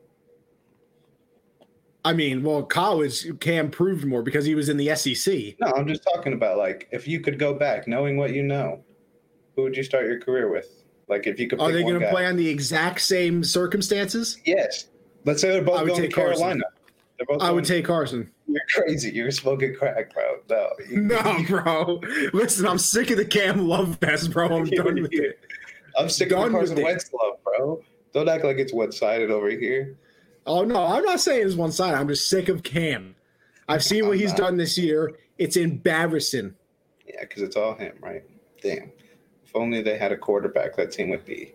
[2.05, 5.55] I mean, well, college Cam proved more because he was in the SEC.
[5.61, 8.83] No, I'm just talking about like if you could go back, knowing what you know,
[9.55, 10.83] who would you start your career with?
[11.07, 11.61] Like if you could.
[11.61, 14.39] Are they going to play on the exact same circumstances?
[14.43, 14.89] Yes.
[15.25, 16.63] Let's say they're both going to Carolina.
[16.63, 16.72] Carson.
[17.39, 18.29] I would take Carson.
[18.47, 19.11] You're crazy.
[19.11, 20.37] You're smoking crack, bro.
[20.49, 20.69] No.
[20.89, 22.01] You- No, bro.
[22.33, 24.47] Listen, I'm sick of the Cam love fest, bro.
[24.57, 25.39] I'm done with it.
[25.97, 26.81] I'm sick of the Carson.
[26.83, 27.81] Wentz love, bro.
[28.13, 29.97] Don't act like it's one sided over here.
[30.45, 31.93] Oh no, I'm not saying it's one side.
[31.95, 33.15] I'm just sick of Cam.
[33.69, 34.37] I've seen what I'm he's not.
[34.37, 35.13] done this year.
[35.37, 36.53] It's embarrassing.
[37.07, 38.23] Yeah, because it's all him, right?
[38.61, 38.91] Damn.
[39.45, 41.53] If only they had a quarterback, that team would be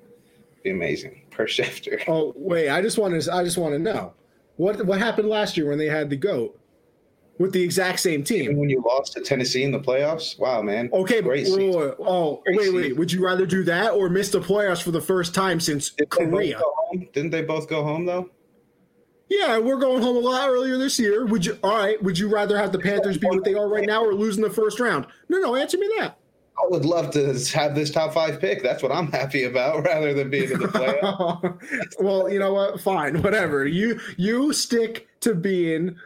[0.64, 1.22] be amazing.
[1.31, 2.02] Per Schefter.
[2.09, 3.33] Oh wait, I just want to.
[3.35, 4.14] I just want to know
[4.58, 6.60] what what happened last year when they had the goat
[7.38, 8.56] with the exact same team.
[8.56, 10.90] when you lost to Tennessee in the playoffs, wow, man.
[10.92, 12.82] Okay, but Great oh, wait, wait, oh Great wait, wait.
[12.82, 12.98] season.
[12.98, 16.08] Would you rather do that or miss the playoffs for the first time since Did
[16.10, 16.58] they Korea?
[16.58, 17.08] home?
[17.12, 18.30] Didn't they both go home though?
[19.28, 21.26] Yeah, we're going home a lot earlier this year.
[21.26, 21.58] Would you?
[21.62, 22.02] All right.
[22.02, 24.42] Would you rather have the Panthers be what they are right now or lose in
[24.42, 25.06] the first round?
[25.28, 25.54] No, no.
[25.54, 26.18] Answer me that.
[26.60, 28.62] I would love to have this top five pick.
[28.62, 31.94] That's what I'm happy about, rather than being in the playoffs.
[32.00, 32.80] well, you know what?
[32.80, 33.66] Fine, whatever.
[33.66, 35.96] You you stick to being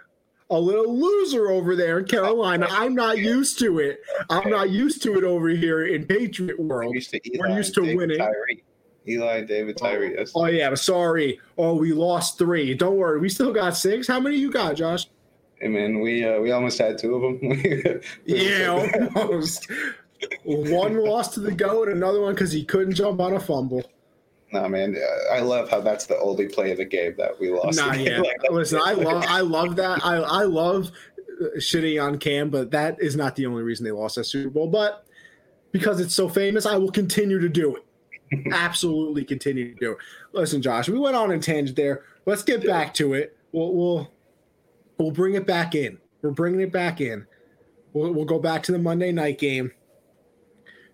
[0.50, 2.66] a little loser over there in Carolina.
[2.70, 4.00] I'm not used to it.
[4.28, 6.94] I'm not used to it over here in Patriot world.
[6.94, 8.18] used We're used to David winning.
[8.18, 8.62] Tyree.
[9.08, 10.10] Eli David Tyree.
[10.10, 11.40] That's- Oh yeah, sorry.
[11.58, 12.74] Oh, we lost three.
[12.74, 14.06] Don't worry, we still got six.
[14.06, 15.06] How many you got, Josh?
[15.60, 18.00] Hey man, we uh, we almost had two of them.
[18.26, 19.68] Yeah, almost.
[20.44, 23.82] One lost to the goat, another one because he couldn't jump on a fumble.
[24.52, 24.96] Nah, man,
[25.32, 27.78] I love how that's the only play of the game that we lost.
[27.78, 28.18] Nah, yeah.
[28.22, 30.04] Like, Listen, I love, I love that.
[30.04, 30.90] I, I love
[31.40, 34.50] uh, shitting on Cam, but that is not the only reason they lost that Super
[34.50, 34.68] Bowl.
[34.68, 35.06] But
[35.70, 38.46] because it's so famous, I will continue to do it.
[38.52, 39.98] Absolutely continue to do it.
[40.32, 42.04] Listen, Josh, we went on a tangent there.
[42.26, 43.36] Let's get back to it.
[43.52, 44.10] We'll, we'll,
[44.98, 45.98] we'll bring it back in.
[46.20, 47.26] We're bringing it back in.
[47.94, 49.72] We'll, we'll go back to the Monday night game.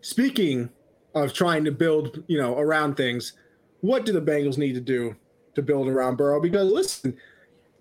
[0.01, 0.71] Speaking
[1.15, 3.33] of trying to build, you know, around things,
[3.81, 5.17] what do the Bengals need to do
[5.55, 6.41] to build around Burrow?
[6.41, 7.17] Because listen,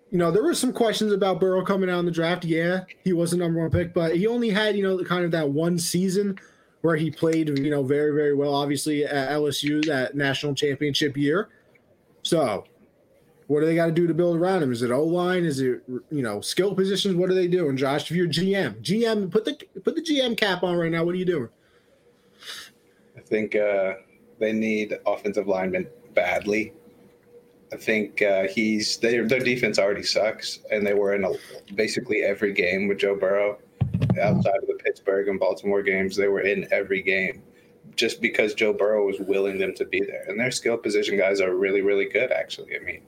[0.09, 2.45] you know, there were some questions about Burrow coming out in the draft.
[2.45, 5.31] Yeah, he was the number one pick, but he only had, you know, kind of
[5.31, 6.39] that one season
[6.81, 11.49] where he played, you know, very, very well, obviously at LSU, that national championship year.
[12.23, 12.65] So,
[13.47, 14.71] what do they got to do to build around him?
[14.71, 15.45] Is it O line?
[15.45, 17.15] Is it you know skill positions?
[17.15, 18.11] What are they doing, Josh?
[18.11, 21.03] If you're GM, GM, put the put the GM cap on right now.
[21.05, 21.49] What are you doing?
[23.27, 23.93] Think uh,
[24.39, 26.73] they need offensive linemen badly.
[27.73, 31.33] I think uh, he's their their defense already sucks, and they were in a,
[31.75, 33.57] basically every game with Joe Burrow
[34.21, 37.43] outside of the Pittsburgh and Baltimore games, they were in every game
[37.95, 40.23] just because Joe Burrow was willing them to be there.
[40.27, 42.75] And their skill position guys are really, really good, actually.
[42.75, 43.01] I mean,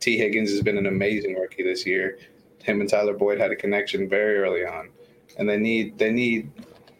[0.00, 2.18] Tee Higgins has been an amazing rookie this year.
[2.62, 4.90] Him and Tyler Boyd had a connection very early on.
[5.38, 6.50] And they need they need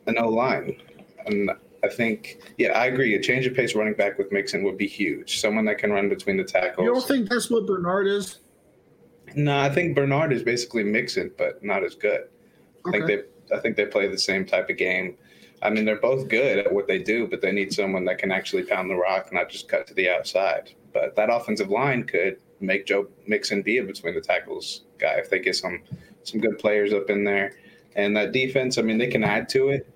[0.07, 0.81] an O line.
[1.27, 1.51] And
[1.85, 3.15] I think, yeah, I agree.
[3.15, 5.41] A change of pace running back with Mixon would be huge.
[5.41, 6.85] Someone that can run between the tackles.
[6.85, 8.39] You don't think that's what Bernard is?
[9.35, 12.29] No, I think Bernard is basically Mixon, but not as good.
[12.87, 12.89] Okay.
[12.89, 15.17] I think they I think they play the same type of game.
[15.63, 18.31] I mean, they're both good at what they do, but they need someone that can
[18.31, 20.73] actually pound the rock, not just cut to the outside.
[20.93, 25.31] But that offensive line could make Joe Mixon be a between the tackles guy if
[25.31, 25.83] they get some
[26.23, 27.53] some good players up in there.
[27.97, 29.89] And that defense, I mean, they can add to it,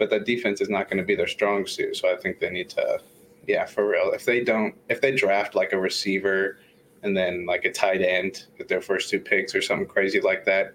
[0.00, 1.94] but that defense is not going to be their strong suit.
[1.94, 2.98] So I think they need to,
[3.46, 4.10] yeah, for real.
[4.12, 6.58] If they don't, if they draft like a receiver
[7.02, 10.46] and then like a tight end with their first two picks or something crazy like
[10.46, 10.72] that,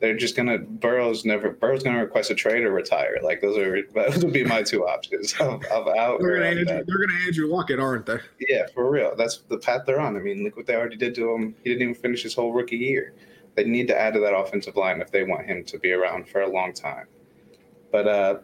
[0.00, 3.18] they're just gonna Burrow's never Burrow's gonna request a trade or retire.
[3.20, 5.32] Like those are those would be my two options.
[5.40, 8.18] Of, of out they're gonna, Andrew, they're gonna Andrew Luckett, aren't they?
[8.38, 9.16] Yeah, for real.
[9.16, 10.16] That's the path they're on.
[10.16, 11.56] I mean, look what they already did to him.
[11.64, 13.12] He didn't even finish his whole rookie year.
[13.56, 16.28] They need to add to that offensive line if they want him to be around
[16.28, 17.08] for a long time.
[17.90, 18.38] But uh,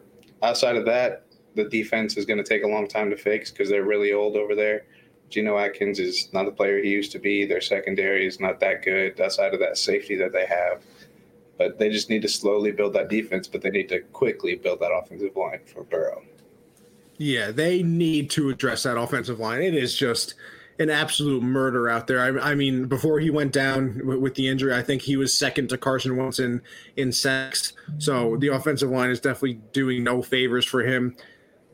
[0.45, 3.69] outside of that, the defense is going to take a long time to fix because
[3.69, 4.85] they're really old over there.
[5.29, 7.45] Geno Atkins is not the player he used to be.
[7.45, 10.83] Their secondary is not that good outside of that safety that they have.
[11.57, 14.81] But they just need to slowly build that defense, but they need to quickly build
[14.81, 16.23] that offensive line for Burrow.
[17.17, 19.61] Yeah, they need to address that offensive line.
[19.61, 20.35] It is just
[20.79, 22.19] an absolute murder out there.
[22.19, 25.37] I, I mean, before he went down w- with the injury, I think he was
[25.37, 26.61] second to Carson Wentz in
[26.97, 27.73] in sacks.
[27.97, 31.15] So the offensive line is definitely doing no favors for him.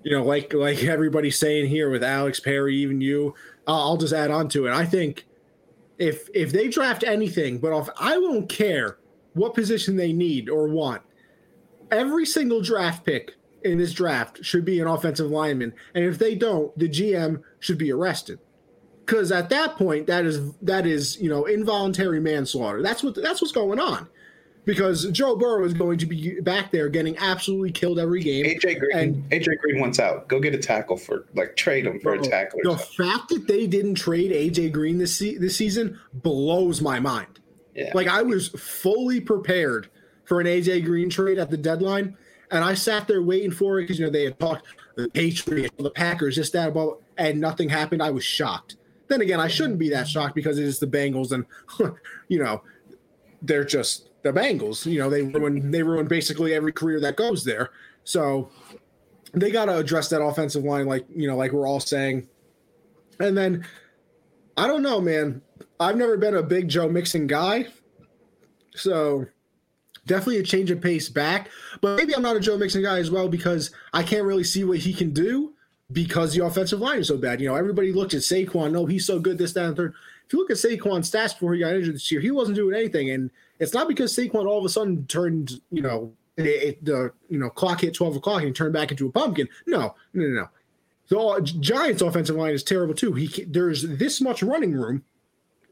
[0.03, 3.33] You know, like like everybody's saying here with Alex Perry, even you.
[3.67, 4.73] Uh, I'll just add on to it.
[4.73, 5.25] I think
[5.97, 8.97] if if they draft anything, but if I won't care
[9.33, 11.01] what position they need or want.
[11.91, 13.33] Every single draft pick
[13.63, 17.77] in this draft should be an offensive lineman, and if they don't, the GM should
[17.77, 18.39] be arrested.
[19.11, 22.81] Because at that point, that is that is you know involuntary manslaughter.
[22.81, 24.07] That's what that's what's going on.
[24.63, 28.45] Because Joe Burrow is going to be back there getting absolutely killed every game.
[28.45, 30.29] AJ Green, and, AJ Green wants out.
[30.29, 32.59] Go get a tackle for like trade him for bro, a tackle.
[32.63, 37.41] The fact that they didn't trade AJ Green this se- this season blows my mind.
[37.75, 37.91] Yeah.
[37.93, 39.89] Like I was fully prepared
[40.23, 42.15] for an AJ Green trade at the deadline,
[42.49, 45.75] and I sat there waiting for it because you know they had talked the Patriots,
[45.77, 48.01] the Packers, just that about, and nothing happened.
[48.01, 48.77] I was shocked.
[49.11, 51.45] Then again, I shouldn't be that shocked because it is the Bengals, and
[52.29, 52.63] you know
[53.41, 54.85] they're just the Bengals.
[54.85, 57.71] You know they ruin they ruin basically every career that goes there.
[58.05, 58.49] So
[59.33, 62.29] they got to address that offensive line, like you know, like we're all saying.
[63.19, 63.67] And then
[64.55, 65.41] I don't know, man.
[65.77, 67.67] I've never been a big Joe Mixon guy.
[68.75, 69.25] So
[70.07, 71.49] definitely a change of pace back.
[71.81, 74.63] But maybe I'm not a Joe Mixon guy as well because I can't really see
[74.63, 75.53] what he can do
[75.91, 77.41] because the offensive line is so bad.
[77.41, 78.71] You know, everybody looked at Saquon.
[78.71, 79.93] No, he's so good, this, that, and third.
[80.25, 82.75] If you look at Saquon's stats before he got injured this year, he wasn't doing
[82.75, 83.09] anything.
[83.09, 87.49] And it's not because Saquon all of a sudden turned, you know, the you know
[87.49, 89.47] clock hit 12 o'clock and turned back into a pumpkin.
[89.67, 90.49] No, no, no, no.
[91.09, 93.13] The Giants' offensive line is terrible too.
[93.13, 95.03] He there's this much running room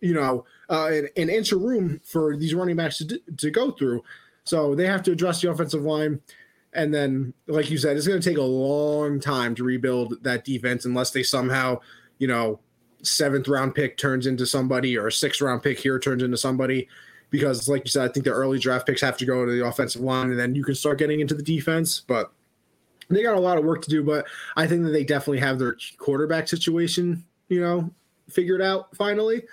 [0.01, 4.03] you know, uh, an, an inch room for these running backs to, to go through.
[4.43, 6.21] So they have to address the offensive line.
[6.73, 10.45] And then, like you said, it's going to take a long time to rebuild that
[10.45, 11.79] defense unless they somehow,
[12.19, 12.60] you know,
[13.01, 16.88] seventh round pick turns into somebody or a sixth round pick here turns into somebody.
[17.32, 19.65] Because, like you said, I think the early draft picks have to go to the
[19.65, 22.01] offensive line and then you can start getting into the defense.
[22.01, 22.32] But
[23.10, 24.03] they got a lot of work to do.
[24.03, 27.91] But I think that they definitely have their quarterback situation, you know,
[28.29, 29.43] figured out finally.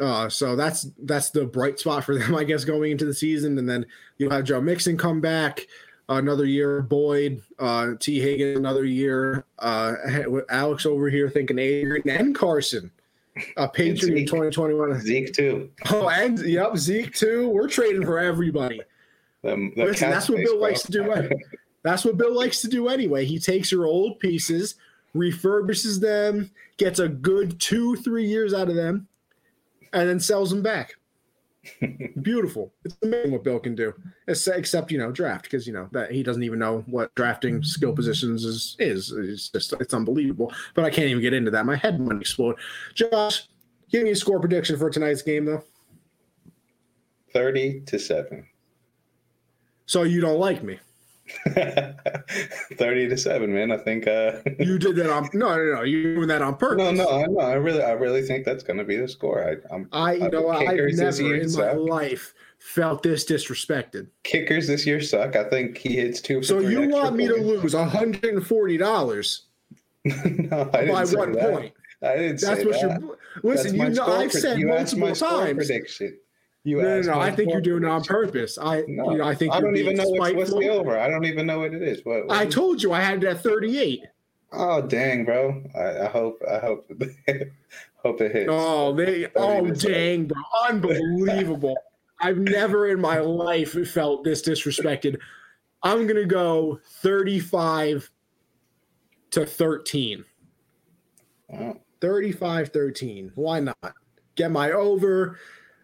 [0.00, 3.58] Uh, so that's that's the bright spot for them, I guess, going into the season.
[3.58, 3.86] And then
[4.18, 5.66] you'll have Joe Mixon come back
[6.08, 9.94] another year, Boyd, uh, Tee Higgins another year, uh,
[10.50, 12.90] Alex over here thinking Adrian and Carson.
[13.56, 15.00] A Patriot in 2021.
[15.00, 15.70] Zeke too.
[15.90, 17.48] Oh, and yep, Zeke too.
[17.48, 18.82] We're trading for everybody.
[19.42, 21.30] The, the Listen, that's what Bill likes to do.
[21.82, 23.24] that's what Bill likes to do anyway.
[23.24, 24.74] He takes your old pieces,
[25.16, 29.08] refurbishes them, gets a good two, three years out of them,
[29.94, 30.96] and then sells them back.
[32.22, 32.72] Beautiful.
[32.84, 33.94] It's amazing what Bill can do,
[34.26, 37.92] except you know draft because you know that he doesn't even know what drafting skill
[37.92, 39.12] positions is is.
[39.12, 40.52] It's just it's unbelievable.
[40.74, 41.66] But I can't even get into that.
[41.66, 42.56] My head might explode.
[42.94, 43.48] Josh,
[43.90, 45.62] give me a score prediction for tonight's game though.
[47.32, 48.46] Thirty to seven.
[49.86, 50.80] So you don't like me?
[52.74, 56.14] 30 to 7 man i think uh you did that on no no no you
[56.14, 58.84] doing that on purpose no no no i really i really think that's going to
[58.84, 61.66] be the score i I'm, i you know i've never in suck.
[61.66, 66.60] my life felt this disrespected kickers this year suck i think he hits two so
[66.60, 67.40] you want me points.
[67.42, 69.46] to lose 140 dollars
[70.04, 70.12] no
[70.72, 71.52] I didn't by one that.
[71.52, 73.00] point I didn't That's say what that.
[73.00, 73.18] you're.
[73.44, 75.54] Listen, you know, I've said multiple times.
[75.54, 76.18] Prediction.
[76.64, 77.20] You no, no, no.
[77.20, 78.56] I think you're doing it on purpose.
[78.56, 80.96] I, no, you know, I think I don't even know what's, what's the over.
[80.96, 82.04] I don't even know what it is.
[82.04, 84.00] What, what I told you I had it at 38.
[84.52, 85.62] Oh dang, bro!
[85.74, 86.88] I, I hope I hope
[87.96, 88.48] hope it hits.
[88.50, 90.40] Oh, they oh dang, bro!
[90.68, 91.76] Unbelievable!
[92.20, 95.16] I've never in my life felt this disrespected.
[95.82, 98.10] I'm gonna go 35
[99.32, 100.24] to 13.
[101.48, 101.80] Wow.
[102.00, 103.32] 35 13.
[103.34, 103.94] Why not?
[104.36, 105.38] Get my over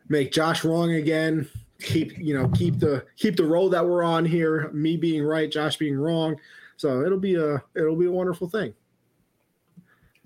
[0.09, 1.49] make Josh wrong again.
[1.81, 4.69] Keep you know keep the keep the roll that we're on here.
[4.73, 6.37] Me being right, Josh being wrong.
[6.77, 8.75] So it'll be a it'll be a wonderful thing.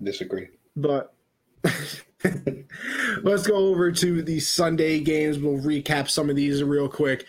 [0.01, 1.13] Disagree, but
[3.23, 5.39] let's go over to the Sunday games.
[5.39, 7.25] We'll recap some of these real quick.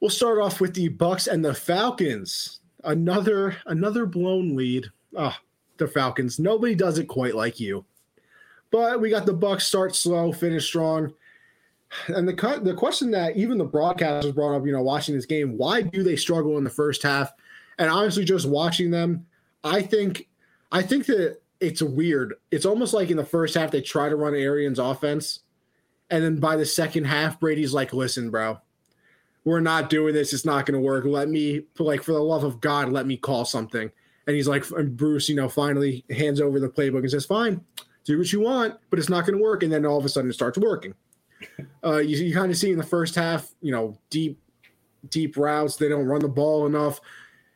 [0.00, 2.60] We'll start off with the Bucks and the Falcons.
[2.84, 4.86] Another another blown lead.
[5.16, 5.44] Ah, oh,
[5.78, 6.38] the Falcons.
[6.38, 7.84] Nobody does it quite like you.
[8.70, 11.14] But we got the Bucks start slow, finish strong.
[12.08, 15.56] And the the question that even the broadcasters brought up, you know, watching this game,
[15.56, 17.32] why do they struggle in the first half?
[17.78, 19.26] And honestly, just watching them,
[19.62, 20.28] I think,
[20.72, 22.34] I think that it's weird.
[22.50, 25.40] It's almost like in the first half they try to run Arians' offense,
[26.10, 28.60] and then by the second half, Brady's like, "Listen, bro,
[29.44, 30.32] we're not doing this.
[30.32, 31.04] It's not going to work.
[31.04, 33.90] Let me, like, for the love of God, let me call something."
[34.26, 37.64] And he's like, and Bruce, you know, finally hands over the playbook and says, "Fine,
[38.04, 40.08] do what you want, but it's not going to work." And then all of a
[40.08, 40.94] sudden, it starts working.
[41.84, 44.40] Uh, you, you kind of see in the first half, you know, deep,
[45.10, 45.76] deep routes.
[45.76, 47.00] They don't run the ball enough.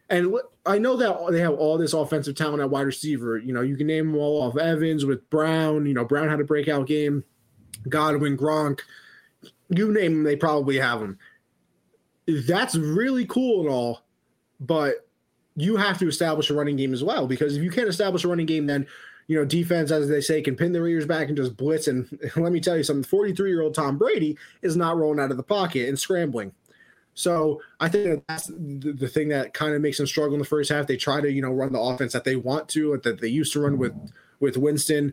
[0.08, 0.34] And
[0.66, 3.38] I know that they have all this offensive talent at wide receiver.
[3.38, 4.56] You know, you can name them all off.
[4.56, 5.86] Evans with Brown.
[5.86, 7.24] You know, Brown had a breakout game.
[7.88, 8.80] Godwin, Gronk.
[9.68, 11.18] You name them, they probably have them.
[12.26, 14.02] That's really cool and all,
[14.60, 15.06] but
[15.56, 17.26] you have to establish a running game as well.
[17.26, 18.86] Because if you can't establish a running game, then
[19.30, 21.86] you know, defense, as they say, can pin their ears back and just blitz.
[21.86, 25.30] And let me tell you something 43 year old Tom Brady is not rolling out
[25.30, 26.50] of the pocket and scrambling.
[27.14, 30.44] So I think that that's the, thing that kind of makes them struggle in the
[30.44, 30.88] first half.
[30.88, 33.52] They try to, you know, run the offense that they want to, that they used
[33.52, 33.94] to run with
[34.40, 35.12] with Winston.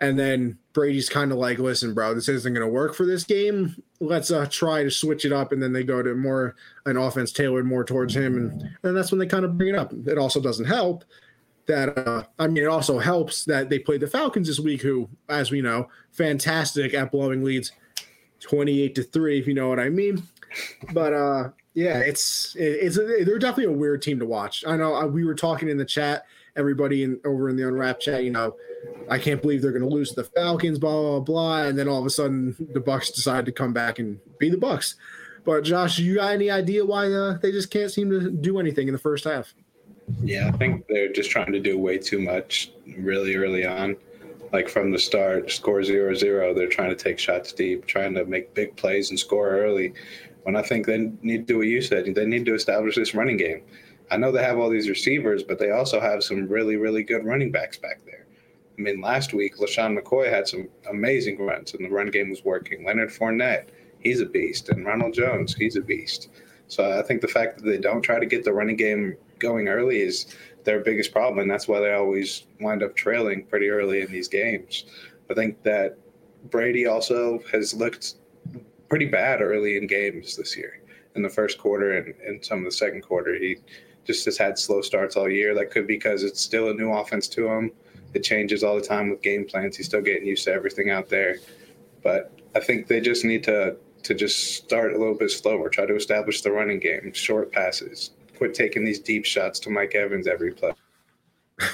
[0.00, 3.22] And then Brady's kind of like, listen, bro, this isn't going to work for this
[3.22, 3.80] game.
[4.00, 5.52] Let's uh, try to switch it up.
[5.52, 8.36] And then they go to more an offense tailored more towards him.
[8.36, 9.92] And, and that's when they kind of bring it up.
[10.08, 11.04] It also doesn't help
[11.66, 15.08] that uh, I mean, it also helps that they played the Falcons this week, who,
[15.28, 17.72] as we know, fantastic at blowing leads,
[18.40, 20.22] twenty-eight to three, if you know what I mean.
[20.92, 24.64] But uh, yeah, it's it's a, they're definitely a weird team to watch.
[24.66, 28.02] I know uh, we were talking in the chat, everybody in over in the unwrapped
[28.02, 28.24] chat.
[28.24, 28.56] You know,
[29.10, 31.98] I can't believe they're going to lose the Falcons, blah blah blah, and then all
[31.98, 34.96] of a sudden the Bucks decide to come back and be the Bucks.
[35.44, 38.88] But Josh, you got any idea why uh, they just can't seem to do anything
[38.88, 39.54] in the first half?
[40.22, 43.96] Yeah, I think they're just trying to do way too much really early on.
[44.52, 48.24] Like from the start, score zero zero, they're trying to take shots deep, trying to
[48.24, 49.94] make big plays and score early.
[50.42, 53.14] When I think they need to do what you said, they need to establish this
[53.14, 53.62] running game.
[54.10, 57.24] I know they have all these receivers, but they also have some really, really good
[57.24, 58.26] running backs back there.
[58.78, 62.44] I mean, last week, LeSean McCoy had some amazing runs, and the run game was
[62.44, 62.84] working.
[62.84, 63.68] Leonard Fournette,
[64.00, 66.28] he's a beast, and Ronald Jones, he's a beast.
[66.68, 69.68] So I think the fact that they don't try to get the running game going
[69.68, 74.00] early is their biggest problem, and that's why they always wind up trailing pretty early
[74.00, 74.86] in these games.
[75.30, 75.98] I think that
[76.50, 78.14] Brady also has looked
[78.88, 80.80] pretty bad early in games this year.
[81.14, 83.56] In the first quarter and, and some of the second quarter, he
[84.04, 85.54] just has had slow starts all year.
[85.54, 87.70] That could be because it's still a new offense to him.
[88.14, 89.76] It changes all the time with game plans.
[89.76, 91.36] He's still getting used to everything out there.
[92.02, 95.86] But I think they just need to to just start a little bit slower, try
[95.86, 100.26] to establish the running game, short passes, quit taking these deep shots to Mike Evans
[100.26, 100.72] every play.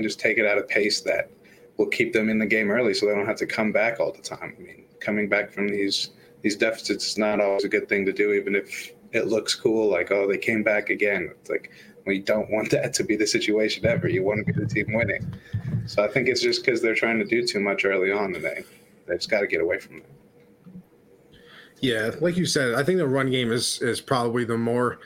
[0.00, 1.30] just take it at a pace that
[1.76, 4.12] will keep them in the game early so they don't have to come back all
[4.12, 4.54] the time.
[4.58, 6.10] I mean, coming back from these
[6.42, 9.90] these deficits is not always a good thing to do, even if it looks cool,
[9.90, 11.30] like, oh, they came back again.
[11.40, 11.72] It's like
[12.06, 14.08] we don't want that to be the situation ever.
[14.08, 15.34] You want to be the team winning.
[15.86, 18.44] So I think it's just because they're trying to do too much early on and
[18.44, 18.64] they,
[19.06, 20.17] they just got to get away from that.
[21.80, 24.98] Yeah, like you said, I think the run game is is probably the more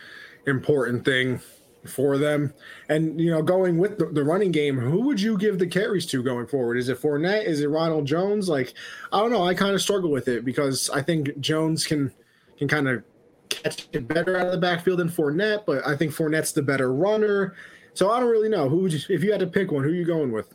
[0.46, 1.40] important thing
[1.86, 2.52] for them.
[2.88, 6.06] And you know, going with the, the, running game, who would you give the carries
[6.06, 6.78] to going forward?
[6.78, 7.44] Is it Fournette?
[7.44, 8.48] Is it Ronald Jones?
[8.48, 8.74] Like,
[9.12, 9.44] I don't know.
[9.44, 12.12] I kind of struggle with it because I think Jones can
[12.56, 13.02] can kind of
[13.48, 16.92] catch it better out of the backfield than Fournette, but I think Fournette's the better
[16.92, 17.54] runner.
[17.94, 19.90] So I don't really know who would you, if you had to pick one, who
[19.90, 20.54] are you going with?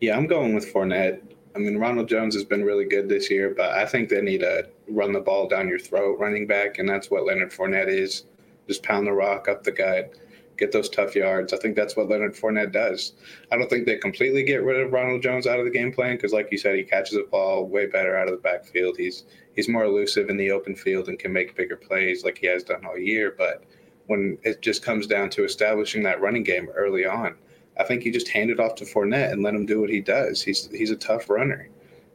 [0.00, 1.22] Yeah, I'm going with Fournette.
[1.54, 4.40] I mean, Ronald Jones has been really good this year, but I think they need
[4.40, 8.24] to run the ball down your throat running back, and that's what Leonard Fournette is.
[8.66, 10.12] Just pound the rock up the gut,
[10.58, 11.52] get those tough yards.
[11.52, 13.14] I think that's what Leonard Fournette does.
[13.50, 16.16] I don't think they completely get rid of Ronald Jones out of the game plan
[16.16, 18.96] because, like you said, he catches the ball way better out of the backfield.
[18.98, 19.24] He's
[19.54, 22.62] he's more elusive in the open field and can make bigger plays like he has
[22.62, 23.34] done all year.
[23.36, 23.64] But
[24.06, 27.36] when it just comes down to establishing that running game early on,
[27.78, 30.00] I think you just hand it off to Fournette and let him do what he
[30.00, 30.42] does.
[30.42, 31.68] He's he's a tough runner.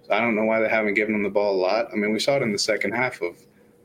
[0.04, 1.88] So I don't know why they haven't given him the ball a lot.
[1.94, 3.38] I mean, we saw it in the second half of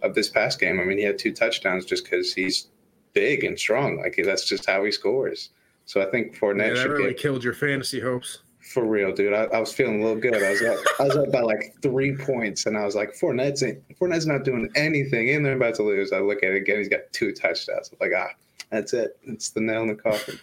[0.02, 0.80] of this past game.
[0.80, 2.68] I mean, he had two touchdowns just because he's
[3.12, 3.98] big and strong.
[3.98, 5.50] Like that's just how he scores.
[5.84, 8.40] So I think Fournette yeah, that really get, killed your fantasy hopes.
[8.60, 9.32] For real, dude.
[9.32, 10.34] I, I, was feeling a little good.
[10.34, 13.62] I was up, I was up by like three points, and I was like, Fournette's
[13.98, 16.12] Fournette's not doing anything, and they're about to lose.
[16.12, 16.78] I look at it again.
[16.78, 17.90] He's got two touchdowns.
[17.90, 18.34] I'm like, ah,
[18.70, 19.18] that's it.
[19.22, 20.38] It's the nail in the coffin.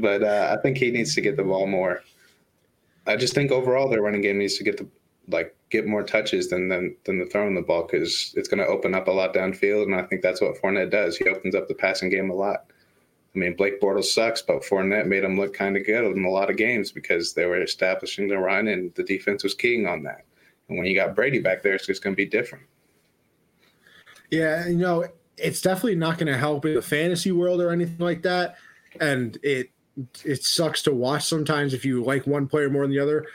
[0.00, 2.02] But uh, I think he needs to get the ball more.
[3.06, 4.88] I just think overall their running game needs to get the
[5.28, 8.66] like get more touches than than, than the throwing the ball because it's going to
[8.66, 11.16] open up a lot downfield, and I think that's what Fournette does.
[11.16, 12.66] He opens up the passing game a lot.
[13.34, 16.30] I mean, Blake Bortles sucks, but Fournette made him look kind of good in a
[16.30, 20.02] lot of games because they were establishing the run and the defense was keying on
[20.02, 20.24] that.
[20.68, 22.64] And when you got Brady back there, it's just going to be different.
[24.32, 27.98] Yeah, you know, it's definitely not going to help in the fantasy world or anything
[27.98, 28.56] like that.
[29.00, 29.70] And it
[30.24, 33.26] it sucks to watch sometimes if you like one player more than the other.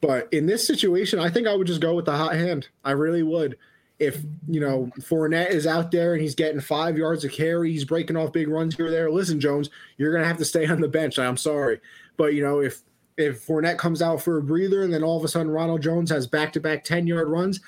[0.00, 2.68] But in this situation, I think I would just go with the hot hand.
[2.84, 3.58] I really would.
[3.98, 7.84] If you know Fournette is out there and he's getting five yards of carry, he's
[7.84, 9.10] breaking off big runs here or there.
[9.10, 11.18] Listen, Jones, you're gonna have to stay on the bench.
[11.18, 11.80] I'm sorry,
[12.16, 12.82] but you know if
[13.16, 16.10] if Fournette comes out for a breather and then all of a sudden Ronald Jones
[16.10, 17.58] has back to back ten yard runs,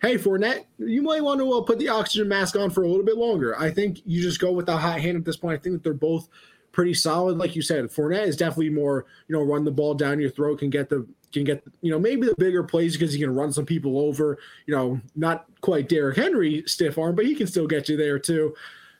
[0.00, 3.04] hey Fournette, you might want to uh, put the oxygen mask on for a little
[3.04, 3.58] bit longer.
[3.58, 5.58] I think you just go with the hot hand at this point.
[5.58, 6.28] I think that they're both
[6.72, 7.38] pretty solid.
[7.38, 10.58] Like you said, Fournette is definitely more, you know, run the ball down your throat,
[10.58, 13.52] can get the can get, you know, maybe the bigger plays because he can run
[13.52, 14.38] some people over.
[14.66, 18.18] You know, not quite Derrick Henry stiff arm, but he can still get you there
[18.18, 18.54] too.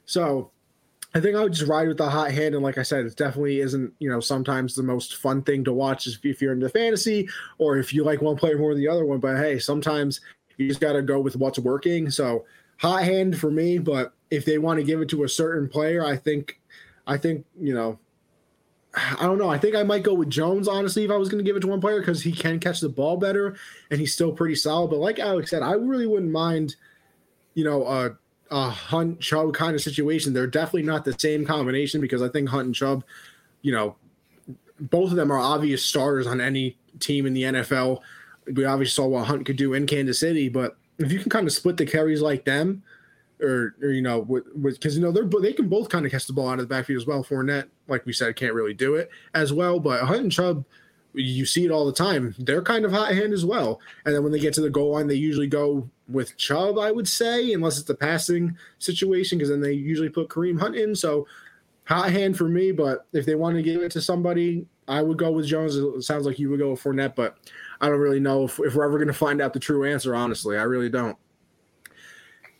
[0.07, 0.51] So
[1.14, 2.55] I think I would just ride with the hot hand.
[2.55, 5.73] And like I said, it definitely isn't, you know, sometimes the most fun thing to
[5.73, 9.05] watch if you're into fantasy or if you like one player more than the other
[9.05, 9.20] one.
[9.20, 10.20] But hey, sometimes
[10.57, 12.11] you just got to go with what's working.
[12.11, 12.47] So
[12.79, 13.79] hot hand for me.
[13.79, 16.59] But if they want to give it to a certain player, I think,
[17.07, 17.99] I think, you know,
[18.95, 19.49] I don't know.
[19.49, 21.61] I think I might go with Jones, honestly, if I was going to give it
[21.61, 23.57] to one player because he can catch the ball better
[23.91, 24.91] and he's still pretty solid.
[24.91, 26.77] But like Alex said, I really wouldn't mind,
[27.55, 28.17] you know, a,
[28.51, 30.35] a Hunt Chubb kind of situation.
[30.35, 33.03] They're definitely not the same combination because I think Hunt and Chubb,
[33.63, 33.97] you know,
[34.79, 38.01] both of them are obvious starters on any team in the NFL.
[38.55, 41.47] We obviously saw what Hunt could do in Kansas City, but if you can kind
[41.47, 42.83] of split the carries like them,
[43.43, 46.26] or, or you know, with because you know they're they can both kind of catch
[46.26, 47.24] the ball out of the backfield as well.
[47.24, 50.64] Fournette, like we said, can't really do it as well, but Hunt and Chubb,
[51.14, 52.34] you see it all the time.
[52.38, 53.80] They're kind of hot hand as well.
[54.05, 56.90] And then when they get to the goal line, they usually go with Chubb, I
[56.90, 60.95] would say, unless it's a passing situation, because then they usually put Kareem Hunt in.
[60.95, 61.26] So
[61.84, 65.18] hot hand for me, but if they want to give it to somebody, I would
[65.18, 65.76] go with Jones.
[65.76, 67.38] It sounds like you would go with Fournette, but
[67.80, 70.14] I don't really know if, if we're ever going to find out the true answer,
[70.14, 70.57] honestly.
[70.57, 71.16] I really don't.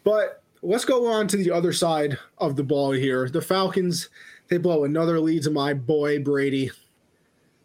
[0.05, 3.29] But let's go on to the other side of the ball here.
[3.29, 4.09] The Falcons,
[4.49, 6.71] they blow another lead to my boy Brady.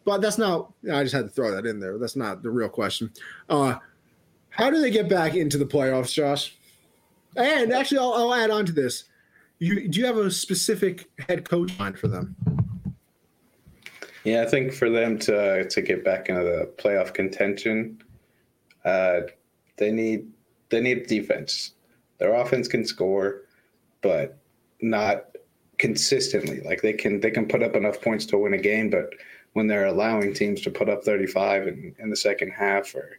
[0.04, 1.98] But that's not, I just had to throw that in there.
[1.98, 3.12] That's not the real question.
[3.48, 3.76] Uh,
[4.48, 6.56] how do they get back into the playoffs, Josh?
[7.36, 9.04] And actually, I'll, I'll add on to this.
[9.58, 12.34] You, do you have a specific head coach mind for them?
[14.24, 18.02] Yeah, I think for them to to get back into the playoff contention,
[18.84, 19.20] uh,
[19.76, 20.28] they need
[20.68, 21.74] they need defense.
[22.18, 23.42] Their offense can score,
[24.02, 24.38] but
[24.80, 25.36] not
[25.78, 26.60] consistently.
[26.60, 29.10] Like they can they can put up enough points to win a game, but
[29.52, 33.18] when they're allowing teams to put up 35 in, in the second half or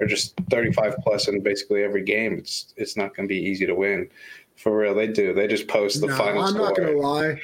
[0.00, 3.66] or just 35 plus in basically every game, it's it's not going to be easy
[3.66, 4.08] to win.
[4.56, 5.32] For real, they do.
[5.32, 6.42] They just post the no, final.
[6.42, 7.40] I'm not going to lie.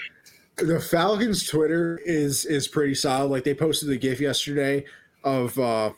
[0.57, 3.31] The Falcons' Twitter is is pretty solid.
[3.31, 4.85] Like they posted the GIF yesterday
[5.23, 5.93] of uh,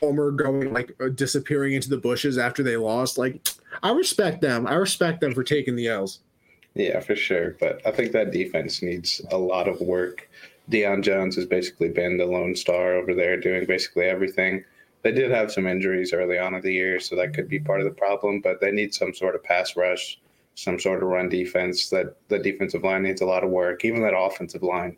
[0.00, 3.18] Homer going like disappearing into the bushes after they lost.
[3.18, 3.48] Like,
[3.82, 4.66] I respect them.
[4.66, 6.20] I respect them for taking the L's.
[6.74, 7.56] Yeah, for sure.
[7.60, 10.28] But I think that defense needs a lot of work.
[10.70, 14.64] Deion Jones has basically been the lone star over there, doing basically everything.
[15.02, 17.80] They did have some injuries early on of the year, so that could be part
[17.80, 18.40] of the problem.
[18.40, 20.20] But they need some sort of pass rush,
[20.54, 21.90] some sort of run defense.
[21.90, 23.84] That the defensive line needs a lot of work.
[23.84, 24.96] Even that offensive line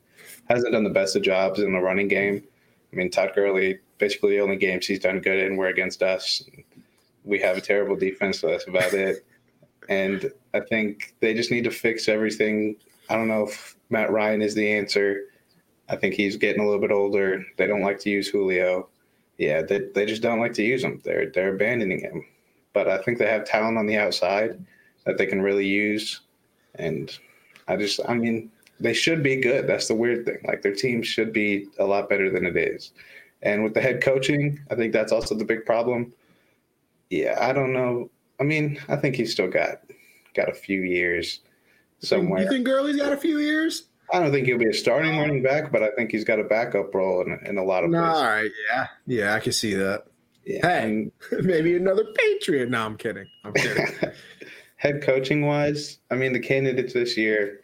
[0.49, 2.43] hasn't done the best of jobs in the running game.
[2.93, 6.43] I mean, Todd Gurley basically the only games he's done good in were against us.
[7.25, 9.25] We have a terrible defense, so that's about it.
[9.89, 12.77] And I think they just need to fix everything.
[13.09, 15.25] I don't know if Matt Ryan is the answer.
[15.89, 17.45] I think he's getting a little bit older.
[17.57, 18.89] They don't like to use Julio.
[19.37, 21.01] Yeah, they, they just don't like to use him.
[21.05, 22.25] They're they're abandoning him.
[22.73, 24.65] But I think they have talent on the outside
[25.05, 26.21] that they can really use.
[26.77, 27.17] And
[27.69, 28.51] I just I mean,
[28.81, 29.67] they should be good.
[29.67, 30.39] That's the weird thing.
[30.45, 32.93] Like their team should be a lot better than it is.
[33.43, 36.13] And with the head coaching, I think that's also the big problem.
[37.15, 38.11] Yeah, I don't know.
[38.41, 39.83] I mean, I think he's still got
[40.35, 41.41] got a few years
[42.01, 42.43] somewhere.
[42.43, 43.85] You think Gurley's got a few years?
[44.13, 46.45] I don't think he'll be a starting running back, but I think he's got a
[46.45, 48.19] backup role in, in a lot of No, places.
[48.19, 50.05] all right, yeah, yeah, I can see that.
[50.45, 50.59] Yeah.
[50.67, 51.13] Hey, and
[51.47, 52.69] maybe another Patriot.
[52.69, 53.27] No, I'm kidding.
[53.45, 53.87] I'm kidding.
[54.77, 57.61] head coaching wise, I mean, the candidates this year,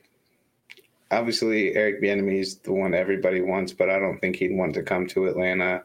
[1.11, 4.83] obviously Eric Bieniemy is the one everybody wants, but I don't think he'd want to
[4.83, 5.83] come to Atlanta.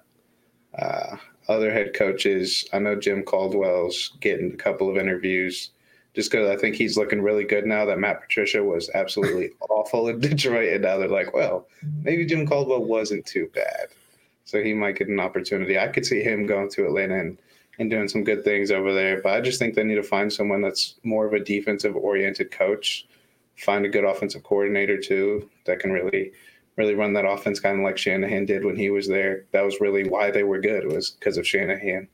[0.78, 1.18] Uh,
[1.48, 5.72] other head coaches, I know Jim Caldwell's getting a couple of interviews
[6.16, 10.08] just because I think he's looking really good now that Matt Patricia was absolutely awful
[10.08, 10.74] in Detroit.
[10.74, 11.68] And now they're like, well,
[12.04, 13.88] maybe Jim Caldwell wasn't too bad.
[14.46, 15.78] So he might get an opportunity.
[15.78, 17.38] I could see him going to Atlanta and,
[17.80, 19.22] and doing some good things over there.
[19.22, 22.52] But I just think they need to find someone that's more of a defensive oriented
[22.52, 23.08] coach,
[23.58, 26.32] find a good offensive coordinator too that can really
[26.78, 29.46] really run that offense kind of like Shanahan did when he was there.
[29.52, 32.08] That was really why they were good was because of Shanahan.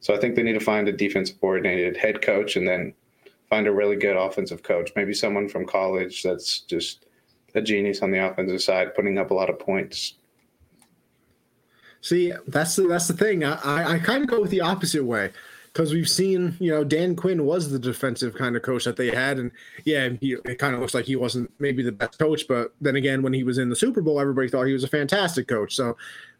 [0.00, 2.94] So I think they need to find a defensive coordinated head coach and then
[3.48, 7.06] find a really good offensive coach, maybe someone from college that's just
[7.54, 10.14] a genius on the offensive side, putting up a lot of points.
[12.00, 13.44] See, that's the that's the thing.
[13.44, 15.32] I I, I kind of go with the opposite way
[15.74, 19.10] because we've seen, you know, Dan Quinn was the defensive kind of coach that they
[19.10, 19.50] had, and
[19.84, 22.94] yeah, he, it kind of looks like he wasn't maybe the best coach, but then
[22.94, 25.74] again, when he was in the Super Bowl, everybody thought he was a fantastic coach.
[25.74, 25.96] So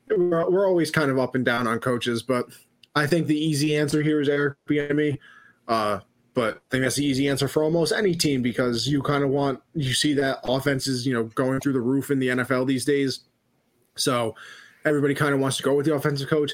[0.08, 2.46] we're, we're always kind of up and down on coaches, but
[2.94, 5.18] I think the easy answer here is Eric Bieniemy.
[5.66, 5.98] Uh,
[6.34, 9.30] but I think that's the easy answer for almost any team because you kind of
[9.30, 12.84] want you see that offenses, you know, going through the roof in the NFL these
[12.84, 13.20] days.
[13.96, 14.34] So
[14.84, 16.52] everybody kind of wants to go with the offensive coach.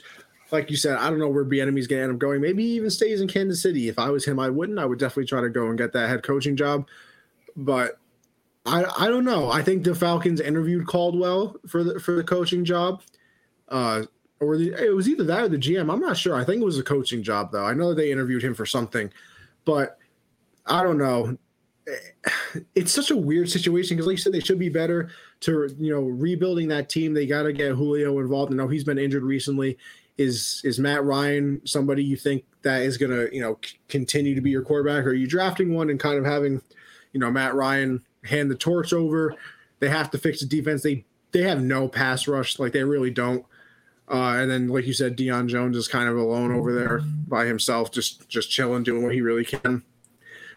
[0.53, 2.41] Like you said, I don't know where Bieniemy's going to end up going.
[2.41, 3.89] Maybe he even stays in Kansas City.
[3.89, 4.79] If I was him, I wouldn't.
[4.79, 6.87] I would definitely try to go and get that head coaching job.
[7.57, 7.99] But
[8.67, 9.51] I I don't know.
[9.51, 13.03] I think the Falcons interviewed Caldwell for the for the coaching job.
[13.69, 14.05] Uh
[14.41, 15.93] or the, it was either that or the GM.
[15.93, 16.35] I'm not sure.
[16.35, 17.65] I think it was a coaching job though.
[17.65, 19.11] I know they interviewed him for something,
[19.65, 19.99] but
[20.67, 21.37] I don't know.
[22.75, 25.93] It's such a weird situation because, like you said, they should be better to you
[25.93, 27.15] know rebuilding that team.
[27.15, 28.53] They got to get Julio involved.
[28.53, 29.79] I know he's been injured recently.
[30.19, 34.35] Is is Matt Ryan somebody you think that is going to you know c- continue
[34.35, 35.07] to be your quarterback?
[35.07, 36.61] Or are you drafting one and kind of having
[37.13, 39.35] you know Matt Ryan hand the torch over?
[39.79, 40.83] They have to fix the defense.
[40.83, 43.45] They they have no pass rush, like they really don't.
[44.11, 47.47] Uh, and then, like you said, Deion Jones is kind of alone over there by
[47.47, 49.83] himself, just just chilling, doing what he really can.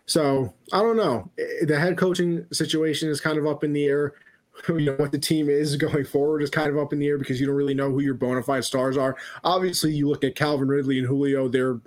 [0.06, 1.30] So I don't know.
[1.62, 4.14] The head coaching situation is kind of up in the air.
[4.70, 7.18] You know what the team is going forward is kind of up in the air
[7.18, 9.18] because you don't really know who your bona fide stars are.
[9.44, 11.82] Obviously, you look at Calvin Ridley and Julio; they're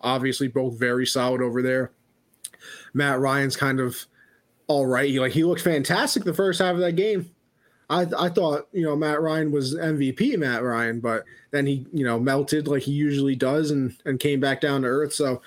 [0.00, 1.92] obviously both very solid over there.
[2.92, 4.06] Matt Ryan's kind of
[4.66, 5.08] all right.
[5.08, 7.30] He like he looked fantastic the first half of that game.
[7.90, 12.04] I I thought you know Matt Ryan was MVP Matt Ryan, but then he you
[12.04, 15.12] know melted like he usually does and and came back down to earth.
[15.12, 15.40] So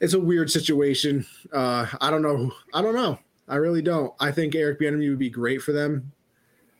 [0.00, 1.26] it's a weird situation.
[1.52, 2.52] Uh, I don't know.
[2.72, 3.18] I don't know.
[3.48, 4.12] I really don't.
[4.20, 6.12] I think Eric Bieniemy would be great for them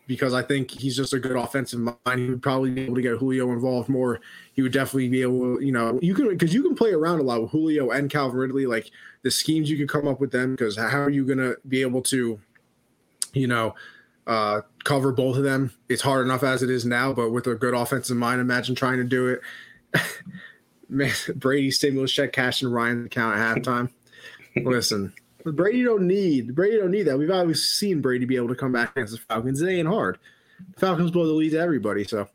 [0.08, 2.20] because I think he's just a good offensive mind.
[2.20, 4.20] He would probably be able to get Julio involved more.
[4.54, 7.22] He would definitely be able, you know, you can because you can play around a
[7.22, 8.90] lot with Julio and Calvin Ridley, like
[9.22, 10.52] the schemes you could come up with them.
[10.52, 12.40] Because how are you to be able to,
[13.34, 13.74] you know,
[14.26, 15.72] uh, cover both of them?
[15.90, 18.96] It's hard enough as it is now, but with a good offensive mind, imagine trying
[18.96, 19.42] to do it.
[21.36, 23.90] Brady stimulus check cash and Ryan's account at halftime.
[24.56, 25.12] Listen,
[25.52, 27.18] Brady don't need Brady don't need that.
[27.18, 29.62] We've always seen Brady be able to come back against the Falcons.
[29.62, 30.18] It ain't hard.
[30.74, 32.04] The Falcons blow the lead to everybody.
[32.04, 32.28] So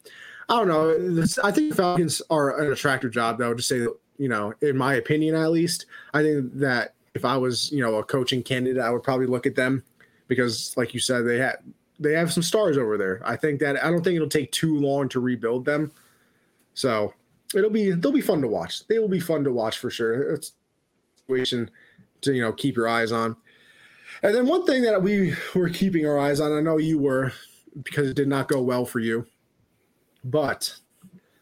[0.49, 1.23] I don't know.
[1.43, 3.53] I think the Falcons are an attractive job, though.
[3.53, 7.37] To say that, you know, in my opinion, at least, I think that if I
[7.37, 9.83] was, you know, a coaching candidate, I would probably look at them
[10.27, 11.57] because, like you said, they had
[11.99, 13.21] they have some stars over there.
[13.25, 15.91] I think that I don't think it'll take too long to rebuild them.
[16.73, 17.13] So
[17.55, 18.85] it'll be they'll be fun to watch.
[18.87, 20.33] They will be fun to watch for sure.
[20.33, 20.53] It's
[21.17, 21.69] situation
[22.23, 23.35] to you know keep your eyes on.
[24.21, 27.33] And then one thing that we were keeping our eyes on, I know you were
[27.83, 29.25] because it did not go well for you.
[30.23, 30.75] But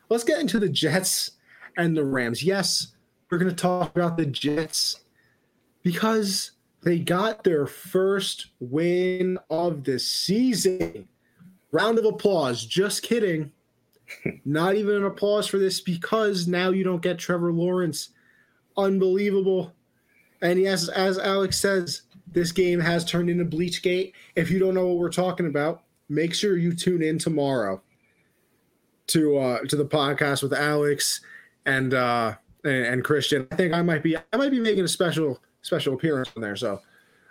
[0.10, 1.32] let's get into the Jets
[1.78, 2.44] and the Rams.
[2.44, 2.94] Yes,
[3.30, 5.02] we're going to talk about the Jets
[5.84, 6.52] because
[6.84, 11.08] they got their first win of the season.
[11.72, 12.66] Round of applause.
[12.66, 13.52] Just kidding.
[14.46, 18.10] Not even an applause for this because now you don't get Trevor Lawrence.
[18.78, 19.74] Unbelievable.
[20.42, 24.14] And yes, as Alex says, this game has turned into Bleachgate.
[24.36, 27.82] If you don't know what we're talking about, make sure you tune in tomorrow
[29.08, 31.22] to uh to the podcast with Alex
[31.66, 33.48] and uh and, and Christian.
[33.52, 36.56] I think I might be I might be making a special special appearance on there.
[36.56, 36.82] So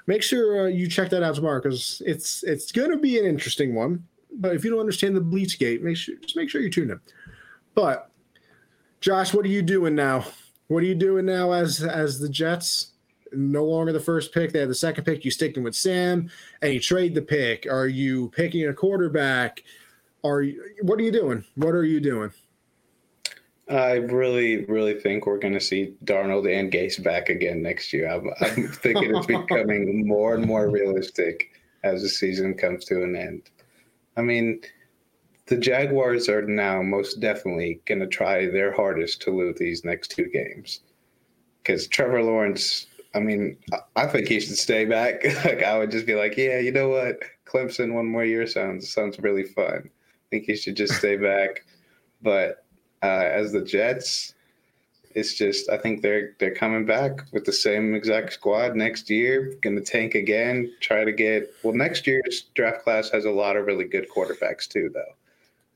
[0.07, 3.75] make sure uh, you check that out tomorrow because it's it's gonna be an interesting
[3.75, 4.05] one.
[4.33, 7.01] But if you don't understand the Bleachgate, make sure just make sure you tune in.
[7.75, 8.11] But
[9.01, 10.25] Josh, what are you doing now?
[10.69, 12.93] What are you doing now as as the Jets?
[13.33, 14.53] No longer the first pick.
[14.53, 15.25] They have the second pick.
[15.25, 16.31] You sticking with Sam
[16.63, 17.67] and you trade the pick.
[17.71, 19.63] Are you picking a quarterback?
[20.25, 21.45] Are you what are you doing?
[21.55, 22.33] What are you doing?
[23.71, 28.11] I really, really think we're going to see Darnold and Gase back again next year.
[28.11, 31.53] I'm, I'm thinking it's becoming more and more realistic
[31.85, 33.43] as the season comes to an end.
[34.17, 34.61] I mean,
[35.47, 40.09] the Jaguars are now most definitely going to try their hardest to lose these next
[40.09, 40.81] two games.
[41.63, 43.57] Because Trevor Lawrence, I mean,
[43.97, 45.25] I think he should stay back.
[45.45, 48.91] like I would just be like, yeah, you know what, Clemson one more year sounds
[48.91, 49.83] sounds really fun.
[49.85, 51.65] I think he should just stay back.
[52.23, 52.67] But
[53.03, 54.35] uh, as the Jets,
[55.15, 59.55] it's just I think they're they're coming back with the same exact squad next year.
[59.63, 61.75] Going to tank again, try to get well.
[61.75, 65.15] Next year's draft class has a lot of really good quarterbacks too, though.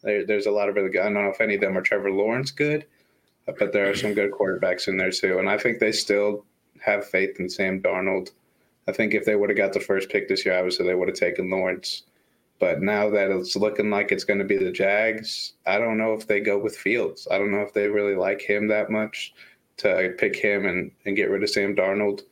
[0.02, 1.00] There, there's a lot of really good.
[1.00, 2.84] I don't know if any of them are Trevor Lawrence good,
[3.46, 5.38] but there are some good quarterbacks in there too.
[5.38, 6.44] And I think they still
[6.84, 8.30] have faith in Sam Darnold.
[8.86, 11.08] I think if they would have got the first pick this year, obviously they would
[11.08, 12.02] have taken Lawrence.
[12.60, 16.14] But now that it's looking like it's going to be the Jags, I don't know
[16.14, 17.26] if they go with Fields.
[17.30, 19.34] I don't know if they really like him that much
[19.78, 22.22] to pick him and, and get rid of Sam Darnold.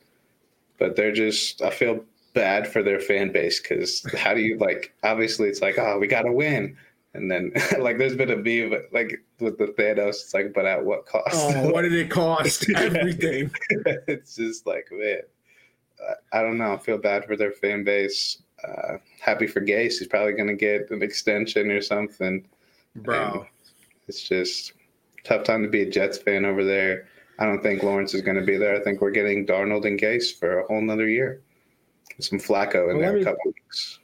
[0.79, 4.93] But they're just, I feel bad for their fan base because how do you like,
[5.03, 6.77] obviously it's like, oh, we got to win.
[7.13, 10.83] And then, like, there's been a meme, like, with the Thanos, it's like, but at
[10.83, 11.29] what cost?
[11.33, 12.69] Oh, what did it cost?
[12.75, 13.51] Everything.
[14.07, 15.21] it's just like, man,
[16.31, 16.73] I don't know.
[16.73, 18.41] I feel bad for their fan base.
[18.63, 19.99] Uh, happy for Gase.
[19.99, 22.47] He's probably going to get an extension or something.
[22.95, 23.31] Bro.
[23.31, 23.45] And
[24.07, 24.73] it's just
[25.23, 27.07] tough time to be a Jets fan over there.
[27.39, 28.75] I don't think Lawrence is going to be there.
[28.75, 31.41] I think we're getting Darnold and Gase for a whole nother year.
[32.19, 33.99] Some Flacco in well, there me, a couple weeks.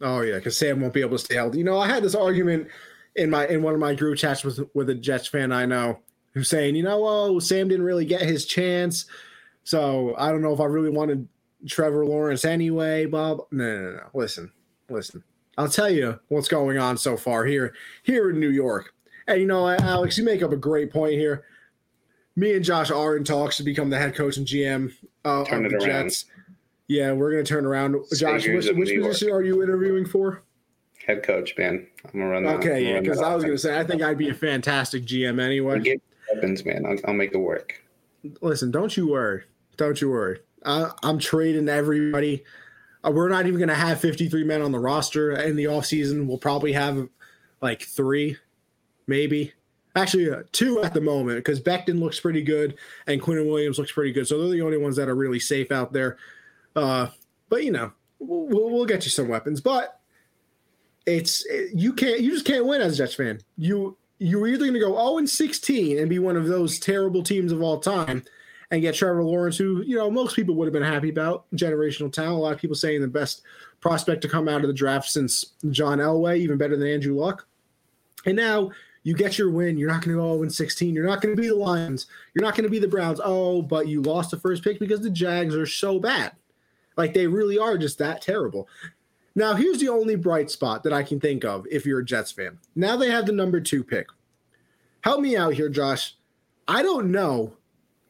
[0.00, 1.58] Oh yeah, because Sam won't be able to stay healthy.
[1.58, 2.68] You know, I had this argument
[3.16, 5.98] in my in one of my group chats with with a Jets fan I know
[6.34, 9.06] who's saying, you know, oh, Sam didn't really get his chance,
[9.64, 11.26] so I don't know if I really wanted
[11.66, 13.06] Trevor Lawrence anyway.
[13.06, 14.02] Bob, no, no, no.
[14.14, 14.52] Listen,
[14.88, 15.24] listen.
[15.56, 17.74] I'll tell you what's going on so far here
[18.04, 18.94] here in New York.
[19.26, 21.44] And you know, Alex, you make up a great point here.
[22.36, 24.92] Me and Josh are in talks to become the head coach and GM
[25.24, 26.26] uh, of the Jets.
[26.88, 27.96] Yeah, we're gonna turn around.
[28.16, 30.42] Josh, which, which position are you interviewing for?
[31.06, 31.86] Head coach, man.
[32.04, 32.44] I'm gonna run.
[32.44, 32.56] That.
[32.56, 35.80] Okay, yeah, because I was gonna say I think I'd be a fantastic GM anyway.
[35.80, 36.02] Get
[36.34, 36.86] weapons, man.
[36.86, 37.82] I'll, I'll make it work.
[38.40, 39.44] Listen, don't you worry.
[39.76, 40.40] Don't you worry.
[40.64, 42.44] I, I'm trading everybody.
[43.04, 46.26] Uh, we're not even going to have 53 men on the roster in the offseason.
[46.26, 47.08] We'll probably have
[47.60, 48.36] like three,
[49.06, 49.52] maybe.
[49.94, 52.76] Actually, uh, two at the moment because Becton looks pretty good
[53.06, 54.26] and Quinnen Williams looks pretty good.
[54.26, 56.18] So they're the only ones that are really safe out there.
[56.76, 57.08] Uh,
[57.48, 59.60] but you know, we'll, we'll get you some weapons.
[59.60, 60.00] But
[61.06, 61.44] it's
[61.74, 63.40] you can't you just can't win as a Jets fan.
[63.56, 67.22] You you're either going to go 0 and 16 and be one of those terrible
[67.22, 68.24] teams of all time,
[68.70, 72.12] and get Trevor Lawrence, who you know most people would have been happy about, generational
[72.12, 72.34] talent.
[72.34, 73.42] A lot of people saying the best
[73.80, 77.46] prospect to come out of the draft since John Elway, even better than Andrew Luck.
[78.26, 78.70] And now
[79.04, 79.78] you get your win.
[79.78, 80.94] You're not going to go 0 and 16.
[80.94, 82.06] You're not going to be the Lions.
[82.34, 83.20] You're not going to be the Browns.
[83.22, 86.32] Oh, but you lost the first pick because the Jags are so bad.
[86.98, 88.68] Like they really are just that terrible.
[89.34, 92.32] Now, here's the only bright spot that I can think of if you're a Jets
[92.32, 92.58] fan.
[92.74, 94.08] Now they have the number two pick.
[95.02, 96.16] Help me out here, Josh.
[96.66, 97.54] I don't know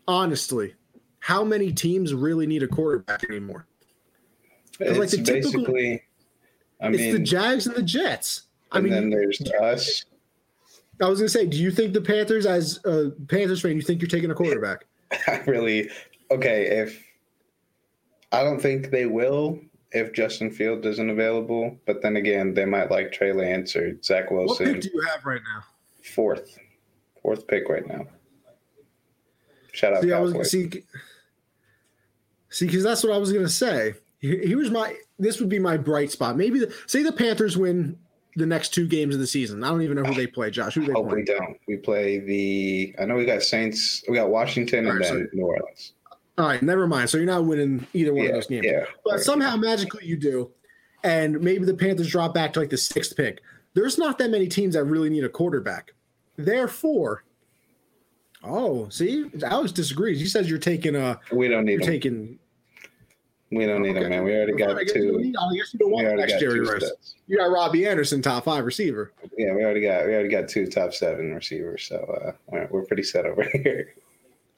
[0.08, 0.74] honestly,
[1.20, 3.66] how many teams really need a quarterback anymore?
[4.80, 6.02] It's like the typical, basically,
[6.80, 8.42] I it's mean, the Jags and the Jets.
[8.72, 10.04] I mean, then there's us.
[11.02, 14.00] I was gonna say, do you think the Panthers, as a Panthers fan, you think
[14.00, 14.86] you're taking a quarterback?
[15.28, 15.90] I really
[16.30, 16.66] okay.
[16.66, 17.04] If
[18.32, 19.58] I don't think they will,
[19.92, 24.30] if Justin Fields isn't available, but then again, they might like Trey Lance or Zach
[24.30, 24.66] Wilson.
[24.66, 25.64] What pick do you have right now?
[26.02, 26.58] Fourth,
[27.22, 28.06] fourth pick right now.
[29.72, 30.02] Shout out.
[30.02, 30.70] See, I was see,
[32.50, 33.94] see, because that's what I was gonna say.
[34.20, 34.96] Here's my.
[35.18, 36.36] This would be my bright spot.
[36.36, 37.96] Maybe the, say the Panthers win
[38.36, 39.62] the next two games of the season.
[39.62, 40.50] I don't even know who they play.
[40.50, 41.18] Josh, who they oh, Hope play?
[41.18, 41.56] we don't.
[41.66, 42.94] We play the.
[43.00, 44.02] I know we got Saints.
[44.08, 45.92] We got Washington and right, then so, New Orleans.
[46.38, 47.10] All right, never mind.
[47.10, 48.64] So you're not winning either one yeah, of those games.
[48.66, 49.20] Yeah, but right.
[49.20, 50.50] somehow magically you do,
[51.02, 53.40] and maybe the Panthers drop back to like the sixth pick.
[53.74, 55.92] There's not that many teams that really need a quarterback.
[56.36, 57.24] Therefore,
[58.44, 60.20] Oh, see, Alex disagrees.
[60.20, 61.18] He says you're taking a.
[61.32, 61.86] We don't need You're him.
[61.88, 62.38] taking.
[63.50, 64.04] we don't need okay.
[64.04, 64.22] him, man.
[64.24, 65.18] We already got I guess two.
[65.18, 67.14] need- I guess you don't We want the already next got Jerry two Rice.
[67.26, 69.12] You got Robbie Anderson, top five receiver.
[69.36, 72.84] Yeah, we already got we already got two top seven receivers, so uh, we're, we're
[72.84, 73.92] pretty set over here.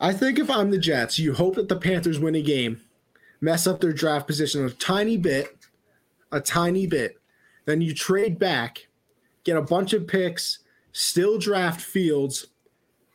[0.00, 2.80] I think if I'm the Jets, you hope that the Panthers win a game,
[3.40, 5.56] mess up their draft position a tiny bit,
[6.32, 7.20] a tiny bit,
[7.66, 8.88] then you trade back,
[9.44, 10.60] get a bunch of picks,
[10.92, 12.46] still draft Fields.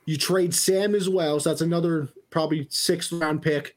[0.05, 3.75] You trade Sam as well, so that's another probably sixth round pick,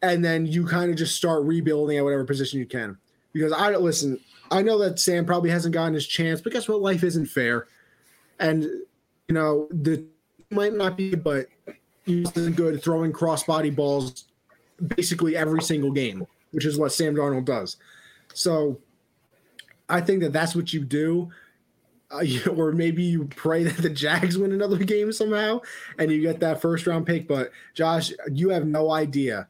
[0.00, 2.96] and then you kind of just start rebuilding at whatever position you can.
[3.34, 4.18] Because I don't listen.
[4.50, 6.80] I know that Sam probably hasn't gotten his chance, but guess what?
[6.80, 7.66] Life isn't fair,
[8.38, 10.06] and you know the
[10.50, 11.48] might not be, but
[12.04, 14.24] he's good throwing crossbody balls
[14.96, 17.76] basically every single game, which is what Sam Darnold does.
[18.34, 18.78] So
[19.88, 21.30] I think that that's what you do.
[22.10, 22.24] Uh,
[22.56, 25.60] or maybe you pray that the Jags win another game somehow
[25.98, 27.28] and you get that first round pick.
[27.28, 29.48] But Josh, you have no idea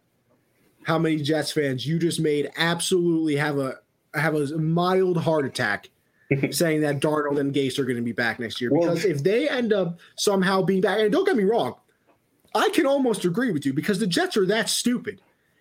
[0.84, 3.78] how many Jets fans you just made absolutely have a
[4.14, 5.88] have a mild heart attack
[6.50, 8.70] saying that Darnold and Gase are going to be back next year.
[8.72, 11.76] Well- Because if they end up somehow being back, and don't get me wrong,
[12.55, 15.20] I can almost agree with you because the Jets are that stupid.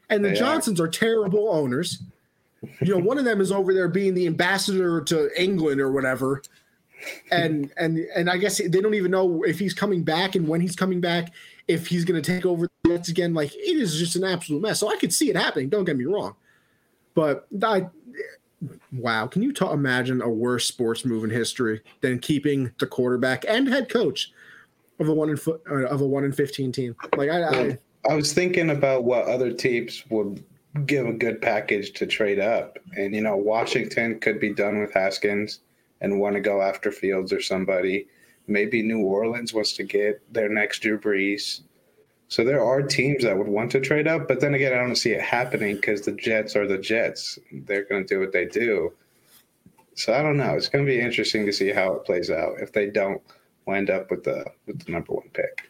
[0.09, 0.37] And the They are.
[0.37, 2.03] Johnsons are terrible owners.
[2.81, 6.41] You know, one of them is over there being the ambassador to England or whatever.
[7.31, 10.61] And and and I guess they don't even know if he's coming back and when
[10.61, 11.33] he's coming back,
[11.67, 13.33] if he's going to take over the Jets again.
[13.33, 14.79] Like it is just an absolute mess.
[14.79, 15.69] So I could see it happening.
[15.69, 16.35] Don't get me wrong,
[17.15, 17.87] but I,
[18.91, 23.45] wow, can you ta- imagine a worse sports move in history than keeping the quarterback
[23.47, 24.31] and head coach
[25.01, 26.95] of a one in fo- uh, of a one in fifteen team?
[27.17, 27.77] Like I, I
[28.09, 30.43] I was thinking about what other teams would
[30.85, 34.93] give a good package to trade up, and you know, Washington could be done with
[34.93, 35.59] Haskins
[35.99, 38.07] and want to go after Fields or somebody.
[38.47, 41.61] Maybe New Orleans wants to get their next Drew Brees.
[42.27, 44.95] So there are teams that would want to trade up, but then again, I don't
[44.95, 47.37] see it happening because the Jets are the Jets.
[47.51, 48.93] They're going to do what they do.
[49.95, 50.55] So I don't know.
[50.55, 53.21] It's going to be interesting to see how it plays out if they don't
[53.65, 55.69] wind up with the with the number one pick.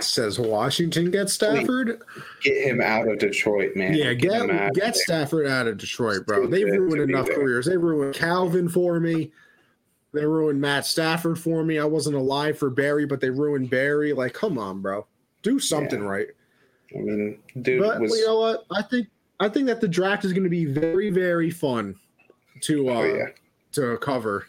[0.00, 2.00] says Washington gets Stafford.
[2.42, 3.94] Get him out of Detroit, man.
[3.94, 4.96] Yeah, get out get.
[4.96, 6.42] Stafford out of Detroit, bro.
[6.44, 7.36] Too They've good to ruined enough there.
[7.36, 7.66] careers.
[7.66, 9.32] They ruined Calvin for me.
[10.12, 11.78] They ruined Matt Stafford for me.
[11.78, 14.12] I wasn't alive for Barry, but they ruined Barry.
[14.12, 15.06] Like, come on, bro.
[15.42, 16.08] Do something Yeah.
[16.08, 16.26] right.
[16.94, 18.16] I mean, dude But was.
[18.16, 18.64] you know what?
[18.70, 19.08] I think
[19.40, 21.96] I think that the draft is going to be very, very fun
[22.60, 23.26] to uh, oh yeah,
[23.72, 24.46] to cover.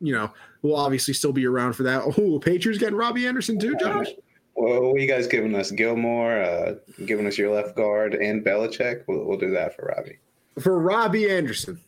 [0.00, 0.30] You know,
[0.64, 2.02] we'll obviously still be around for that.
[2.18, 4.08] Oh, Patriots getting Robbie Anderson too, Josh.
[4.56, 5.70] well, what you guys giving us?
[5.70, 6.74] Gilmore, uh,
[7.06, 9.04] giving us your left guard and Belichick.
[9.06, 10.18] We'll, we'll do that for Robbie.
[10.58, 11.80] For Robbie Anderson.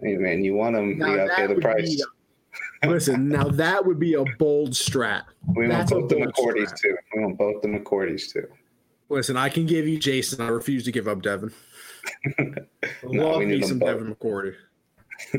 [0.00, 0.98] Hey man, you want him?
[0.98, 1.96] Now you gotta pay the price.
[2.82, 5.22] be Listen, now that would be a bold strat.
[5.56, 6.80] we want that's both the McCourties strat.
[6.80, 6.96] too.
[7.14, 8.46] We want both the McCourties too.
[9.08, 10.40] Listen, I can give you Jason.
[10.40, 11.52] I refuse to give up Devin.
[13.04, 13.88] No, Love me some both.
[13.98, 14.54] Devin McCourty.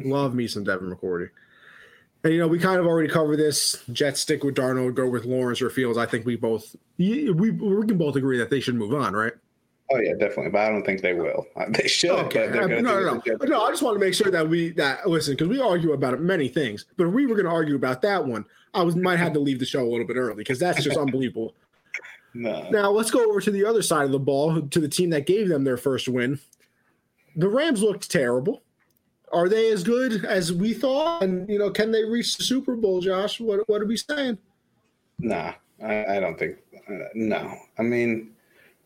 [0.05, 1.29] Love me some Devin McCourty.
[2.23, 3.83] And you know, we kind of already covered this.
[3.91, 5.97] Jets stick with Darnold, go with Lawrence or Fields.
[5.97, 9.33] I think we both we we can both agree that they should move on, right?
[9.91, 10.49] Oh yeah, definitely.
[10.49, 11.45] But I don't think they will.
[11.69, 12.47] They should, Okay.
[12.47, 13.35] but they're no, no, no.
[13.45, 16.19] No, I just want to make sure that we that listen because we argue about
[16.21, 19.17] many things, but if we were going to argue about that one, I was might
[19.19, 21.55] have to leave the show a little bit early because that's just unbelievable.
[22.35, 22.67] No.
[22.71, 25.27] Now let's go over to the other side of the ball to the team that
[25.27, 26.39] gave them their first win.
[27.35, 28.63] The Rams looked terrible.
[29.33, 31.23] Are they as good as we thought?
[31.23, 33.39] And you know, can they reach the Super Bowl, Josh?
[33.39, 34.37] What what are we saying?
[35.19, 35.53] Nah,
[35.83, 36.57] I, I don't think.
[36.87, 38.31] Uh, no, I mean,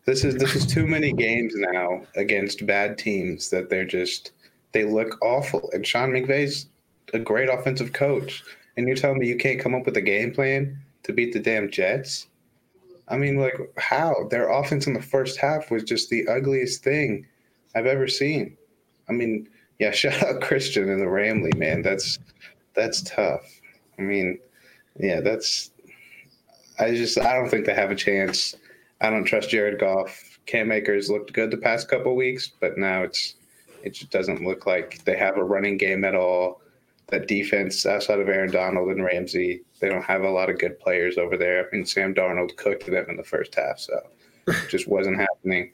[0.06, 4.32] this is this is too many games now against bad teams that they're just
[4.72, 5.70] they look awful.
[5.72, 6.66] And Sean McVay's
[7.12, 8.42] a great offensive coach,
[8.76, 11.40] and you're telling me you can't come up with a game plan to beat the
[11.40, 12.26] damn Jets?
[13.08, 17.26] I mean, like how their offense in the first half was just the ugliest thing
[17.74, 18.56] I've ever seen.
[19.08, 21.82] I mean, yeah, shout out Christian and the Ramley man.
[21.82, 22.18] That's
[22.74, 23.44] that's tough.
[23.98, 24.38] I mean,
[24.98, 25.70] yeah, that's
[26.78, 28.54] I just I don't think they have a chance.
[29.00, 30.38] I don't trust Jared Goff.
[30.46, 33.34] Cam Akers looked good the past couple weeks, but now it's
[33.82, 36.60] it just doesn't look like they have a running game at all.
[37.08, 40.78] That defense outside of Aaron Donald and Ramsey, they don't have a lot of good
[40.78, 41.66] players over there.
[41.66, 43.98] I mean, Sam Darnold cooked them in the first half, so
[44.46, 45.72] it just wasn't happening.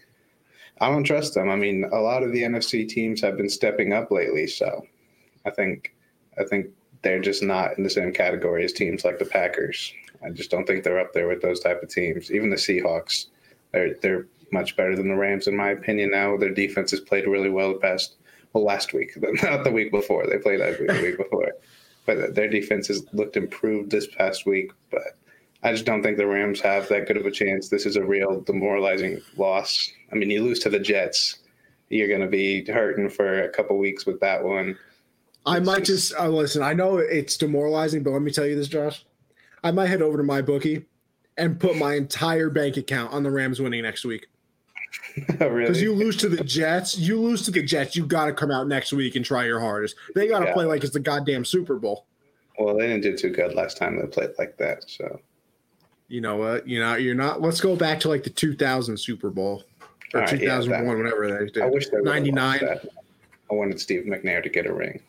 [0.80, 1.48] I don't trust them.
[1.50, 4.86] I mean, a lot of the NFC teams have been stepping up lately, so
[5.46, 5.94] I think
[6.38, 6.66] I think
[7.02, 9.92] they're just not in the same category as teams like the Packers.
[10.24, 12.32] I just don't think they're up there with those type of teams.
[12.32, 13.26] Even the Seahawks,
[13.72, 16.10] they're they're much better than the Rams in my opinion.
[16.10, 18.16] Now their defense has played really well the past
[18.52, 19.12] well last week,
[19.42, 20.26] not the week before.
[20.26, 21.52] They played the week before.
[22.06, 24.72] but their defense has looked improved this past week.
[24.90, 25.18] But
[25.64, 27.70] I just don't think the Rams have that good of a chance.
[27.70, 29.90] This is a real demoralizing loss.
[30.12, 31.38] I mean, you lose to the Jets,
[31.88, 34.76] you're going to be hurting for a couple weeks with that one.
[35.46, 36.62] I might just uh, listen.
[36.62, 39.04] I know it's demoralizing, but let me tell you this, Josh.
[39.62, 40.84] I might head over to my bookie
[41.38, 44.26] and put my entire bank account on the Rams winning next week.
[45.40, 45.62] Oh, really?
[45.62, 47.96] Because you lose to the Jets, you lose to the Jets.
[47.96, 49.96] You got to come out next week and try your hardest.
[50.14, 50.52] They got to Yeah.
[50.54, 52.06] play like it's the goddamn Super Bowl.
[52.58, 54.88] Well, they didn't do too good last time they played like that.
[54.88, 55.20] So
[56.08, 56.68] You know what?
[56.68, 57.40] You know you're not.
[57.40, 59.64] Let's go back to like the 2000 Super Bowl
[60.12, 61.62] or right, yeah, 2001, that- whatever they did.
[61.62, 62.60] I wish they 99.
[62.60, 62.86] that.
[63.50, 65.00] I wanted Steve McNair to get a ring.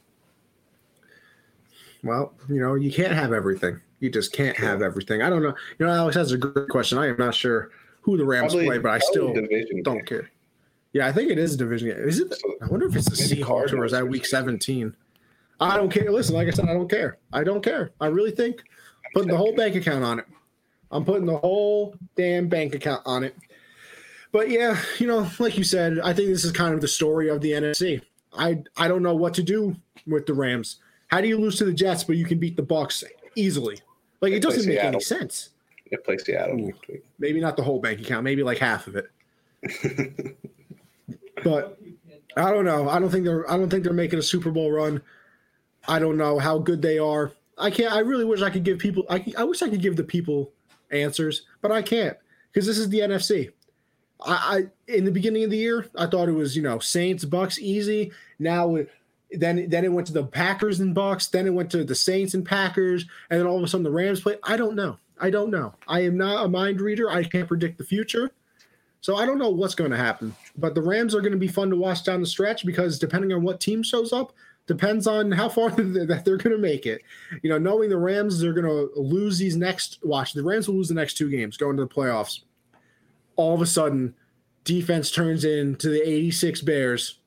[2.03, 3.79] Well, you know, you can't have everything.
[3.99, 5.21] You just can't have everything.
[5.21, 5.55] I don't know.
[5.79, 6.97] You know, Alex, that's a good question.
[6.97, 7.71] I am not sure
[8.01, 9.33] who the Rams Probably- play, but I still
[9.83, 10.29] don't care.
[10.93, 11.97] Yeah, I think it is a division game.
[12.07, 12.33] Is it?
[12.33, 14.95] So- I wonder if it's the Seahawks or is that week 17?
[15.59, 16.11] I don't care.
[16.11, 17.17] Listen, like I said, I don't care.
[17.33, 17.91] I don't care.
[17.99, 18.63] I really think
[19.13, 20.25] putting the whole bank account on it.
[20.95, 23.35] I'm putting the whole damn bank account on it.
[24.31, 27.29] But yeah, you know, like you said, I think this is kind of the story
[27.29, 28.01] of the NFC.
[28.37, 29.75] I I don't know what to do
[30.07, 30.77] with the Rams.
[31.07, 33.03] How do you lose to the Jets but you can beat the Bucks
[33.35, 33.79] easily?
[34.21, 35.49] Like it play doesn't make any sense.
[35.85, 36.73] It plays Seattle Ooh.
[37.19, 39.09] Maybe not the whole bank account, maybe like half of it.
[41.43, 41.79] but
[42.35, 42.89] I don't know.
[42.89, 45.01] I don't think they're I don't think they're making a Super Bowl run.
[45.87, 47.31] I don't know how good they are.
[47.57, 49.95] I can't I really wish I could give people I, I wish I could give
[49.95, 50.51] the people
[50.91, 52.17] answers, but I can't
[52.51, 53.51] because this is the NFC.
[54.25, 54.33] I,
[54.87, 57.59] I in the beginning of the year, I thought it was, you know, Saints, Bucks
[57.59, 58.11] easy.
[58.39, 58.77] Now
[59.31, 62.33] then then it went to the Packers and Bucks, then it went to the Saints
[62.33, 64.37] and Packers, and then all of a sudden the Rams play.
[64.43, 64.97] I don't know.
[65.19, 65.73] I don't know.
[65.87, 67.09] I am not a mind reader.
[67.09, 68.31] I can't predict the future.
[69.01, 70.35] So I don't know what's going to happen.
[70.57, 73.31] But the Rams are going to be fun to watch down the stretch because depending
[73.33, 74.33] on what team shows up,
[74.67, 77.01] depends on how far that they're going to make it.
[77.41, 80.75] You know, knowing the Rams they're going to lose these next watch, the Rams will
[80.75, 82.41] lose the next two games going to the playoffs.
[83.35, 84.15] All of a sudden,
[84.63, 87.19] defense turns into the 86 Bears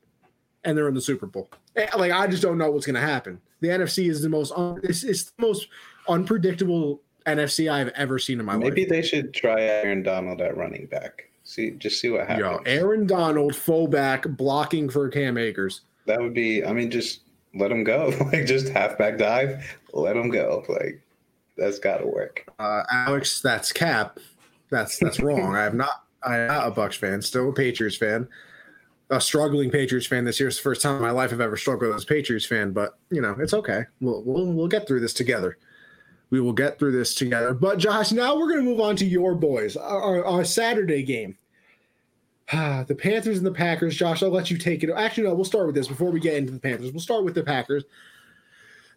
[0.64, 1.48] and they're in the Super Bowl.
[1.76, 3.40] Eh, Like I just don't know what's going to happen.
[3.60, 5.68] The NFC is the most un- it's, it's the most
[6.08, 8.74] unpredictable NFC I've ever seen in my Maybe life.
[8.74, 11.24] Maybe they should try Aaron Donald at running back.
[11.44, 12.40] See, just see what happens.
[12.40, 15.82] Yo, Aaron Donald fullback blocking for Cam Akers.
[16.06, 16.64] That would be.
[16.64, 17.20] I mean, just
[17.58, 18.12] let him go.
[18.32, 20.64] like just halfback dive, let him go.
[20.68, 21.02] Like
[21.56, 22.44] that's got to work.
[22.58, 24.18] Uh, Alex, that's cap.
[24.70, 25.54] That's that's wrong.
[25.56, 26.04] I am not.
[26.22, 27.22] I'm not a Bucks fan.
[27.22, 28.28] Still a Patriots fan.
[29.10, 30.48] A struggling Patriots fan this year.
[30.48, 32.72] It's the first time in my life I've ever struggled as a Patriots fan.
[32.72, 33.82] But you know, it's okay.
[34.00, 35.58] We'll we'll we'll get through this together.
[36.30, 37.54] We will get through this together.
[37.54, 39.78] But Josh, now we're going to move on to your boys.
[39.78, 41.38] Our, our Saturday game.
[42.86, 43.96] the Panthers and the Packers.
[43.96, 44.90] Josh, I'll let you take it.
[44.90, 45.34] Actually, no.
[45.34, 46.92] We'll start with this before we get into the Panthers.
[46.92, 47.84] We'll start with the Packers.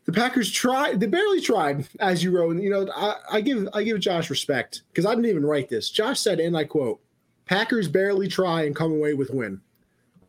[0.05, 0.99] The Packers tried.
[0.99, 2.51] They barely tried, as you wrote.
[2.51, 5.69] And, you know, I, I give I give Josh respect because I didn't even write
[5.69, 5.89] this.
[5.89, 6.99] Josh said, and I quote,
[7.45, 9.61] "Packers barely try and come away with win."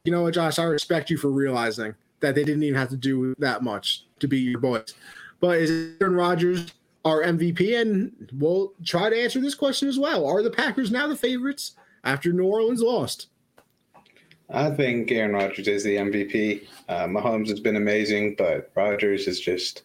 [0.05, 0.59] You know what, Josh?
[0.59, 4.27] I respect you for realizing that they didn't even have to do that much to
[4.27, 4.95] beat your boys.
[5.41, 6.73] But is Aaron Rodgers
[7.05, 7.81] our MVP?
[7.81, 10.27] And we'll try to answer this question as well.
[10.27, 11.73] Are the Packers now the favorites
[12.05, 13.29] after New Orleans lost?
[14.51, 16.67] I think Aaron Rodgers is the MVP.
[16.89, 19.83] Uh, Mahomes has been amazing, but Rodgers is just.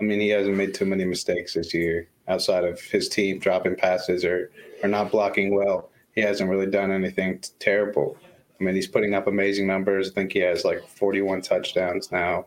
[0.00, 3.76] I mean, he hasn't made too many mistakes this year outside of his team dropping
[3.76, 4.50] passes or
[4.82, 5.90] or not blocking well.
[6.14, 8.16] He hasn't really done anything t- terrible.
[8.58, 10.10] I mean, he's putting up amazing numbers.
[10.10, 12.46] I think he has like 41 touchdowns now,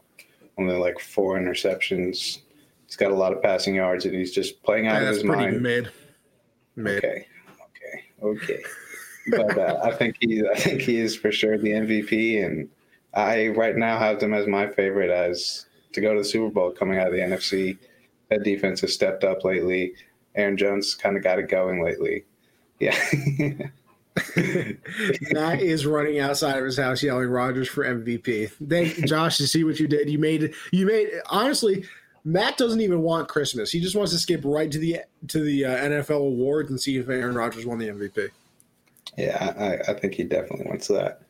[0.57, 2.39] only like four interceptions.
[2.87, 5.23] He's got a lot of passing yards, and he's just playing out Yeah, of his
[5.23, 5.61] mind.
[5.61, 5.91] mid.
[6.75, 6.97] Mid.
[7.03, 7.27] Okay,
[7.61, 8.63] okay, okay.
[9.29, 12.69] But uh, I think he, I think he is for sure the MVP, and
[13.13, 16.71] I right now have them as my favorite as to go to the Super Bowl
[16.71, 17.77] coming out of the NFC.
[18.29, 19.93] That defense has stepped up lately.
[20.35, 22.25] Aaron Jones kind of got it going lately.
[22.79, 22.95] Yeah,
[25.31, 28.51] Matt is running outside of his house yelling Rodgers for MVP.
[28.69, 30.09] Thank Josh to see what you did.
[30.09, 31.85] You made you made honestly.
[32.25, 33.71] Matt doesn't even want Christmas.
[33.71, 34.99] He just wants to skip right to the
[35.29, 38.29] to the uh, NFL awards and see if Aaron Rodgers won the MVP.
[39.19, 41.21] Yeah, I, I think he definitely wants that.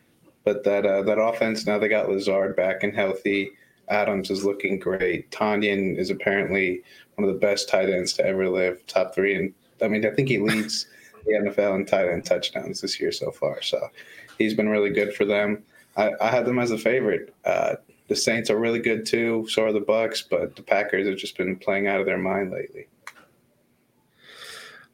[0.44, 3.52] But that uh, that offense now they got Lazard back and healthy.
[3.90, 5.32] Adams is looking great.
[5.32, 6.84] Tonyan is apparently
[7.16, 9.36] one of the best tight ends to ever live, top three.
[9.36, 10.86] And I mean, I think he leads
[11.26, 13.64] the NFL in tight end touchdowns this year so far.
[13.64, 13.90] So
[14.38, 15.64] he's been really good for them.
[15.98, 17.34] I, I had them as a favorite.
[17.44, 17.76] Uh,
[18.08, 19.48] the Saints are really good too.
[19.50, 22.52] So are the Bucks, but the Packers have just been playing out of their mind
[22.52, 22.88] lately.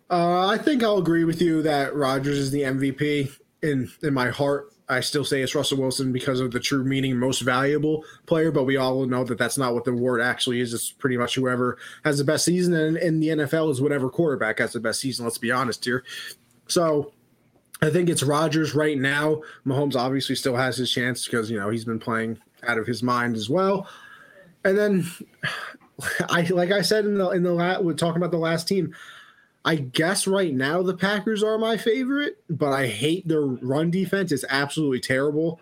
[0.10, 3.32] Uh, I think I'll agree with you that Rodgers is the MVP
[3.62, 4.72] in in my heart.
[4.88, 8.66] I still say it's Russell Wilson because of the true meaning most valuable player, but
[8.66, 10.76] we all know that that's not what the word actually is.
[10.76, 14.60] It's pretty much whoever has the best season, and in the NFL is whatever quarterback
[14.60, 15.26] has the best season.
[15.26, 16.04] Let's be honest here.
[16.68, 17.14] So
[17.82, 19.42] I think it's Rodgers right now.
[19.66, 22.38] Mahomes obviously still has his chance because you know he's been playing
[22.68, 23.88] out of his mind as well.
[24.64, 25.08] And then
[26.30, 28.94] I like I said in the in the la- we're talking about the last team.
[29.66, 34.32] I guess right now the Packers are my favorite, but I hate their run defense.
[34.32, 35.60] It's absolutely terrible.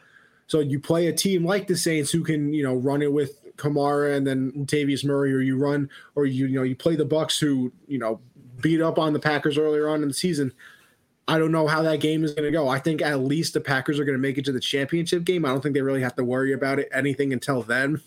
[0.48, 3.40] So you play a team like the Saints who can, you know, run it with
[3.56, 7.06] Kamara and then Tavius Murray, or you run, or you, you know, you play the
[7.06, 8.20] Bucks who, you know,
[8.62, 10.52] beat up on the Packers earlier on in the season.
[11.26, 12.68] I don't know how that game is going to go.
[12.68, 15.46] I think at least the Packers are going to make it to the championship game.
[15.46, 18.02] I don't think they really have to worry about it anything until then.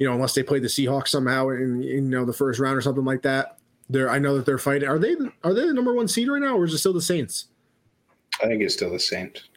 [0.00, 2.76] You know, unless they play the Seahawks somehow in, in you know the first round
[2.76, 3.58] or something like that.
[3.92, 4.88] They're I know that they're fighting.
[4.88, 5.14] Are they
[5.44, 7.46] are they the number one seed right now, or is it still the Saints?
[8.42, 9.48] I think it's still the Saints.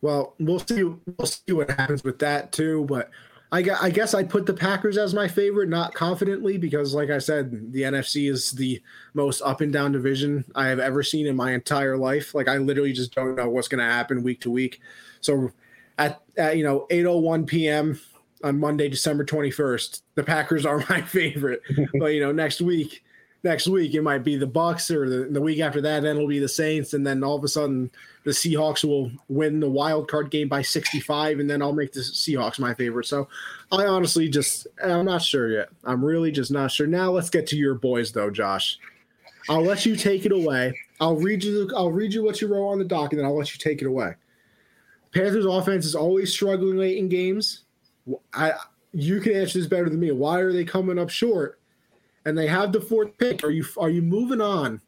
[0.00, 0.82] Well, we'll see.
[0.84, 2.86] We'll see what happens with that too.
[2.88, 3.10] But
[3.52, 7.18] I, I guess I'd put the Packers as my favorite, not confidently, because like I
[7.18, 8.80] said, the NFC is the
[9.12, 12.34] most up and down division I have ever seen in my entire life.
[12.34, 14.80] Like I literally just don't know what's going to happen week to week.
[15.20, 15.52] So
[15.98, 18.00] at, at you know 8:01 p.m.
[18.42, 21.60] on Monday, December 21st, the Packers are my favorite.
[21.98, 23.02] but you know, next week
[23.42, 26.28] next week it might be the Bucks or the, the week after that then it'll
[26.28, 27.90] be the Saints and then all of a sudden
[28.24, 32.00] the Seahawks will win the wild card game by 65 and then I'll make the
[32.00, 33.06] Seahawks my favorite.
[33.06, 33.28] So
[33.72, 35.68] I honestly just I'm not sure yet.
[35.84, 36.86] I'm really just not sure.
[36.86, 38.78] Now let's get to your boys though, Josh.
[39.48, 40.78] I'll let you take it away.
[41.00, 43.36] I'll read you I'll read you what you wrote on the doc and then I'll
[43.36, 44.14] let you take it away.
[45.12, 47.62] Panthers offense is always struggling late in games.
[48.34, 48.52] I
[48.92, 50.10] you can answer this better than me.
[50.10, 51.59] Why are they coming up short?
[52.24, 54.80] And they have the fourth pick, are you are you moving on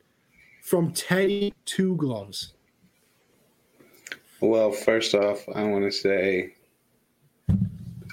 [0.63, 2.55] from Teddy to gloves?
[4.41, 6.55] Well, first off, I want to say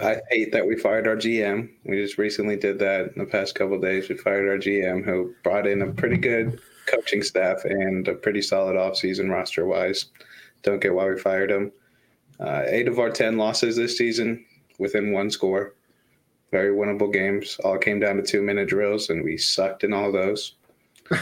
[0.01, 1.69] I hate that we fired our GM.
[1.83, 4.07] We just recently did that in the past couple days.
[4.07, 8.41] We fired our GM, who brought in a pretty good coaching staff and a pretty
[8.41, 10.05] solid offseason roster wise.
[10.63, 11.71] Don't get why we fired him.
[12.39, 14.45] Uh, eight of our 10 losses this season
[14.77, 15.73] within one score
[16.51, 17.57] very winnable games.
[17.63, 20.55] All came down to two minute drills, and we sucked in all those.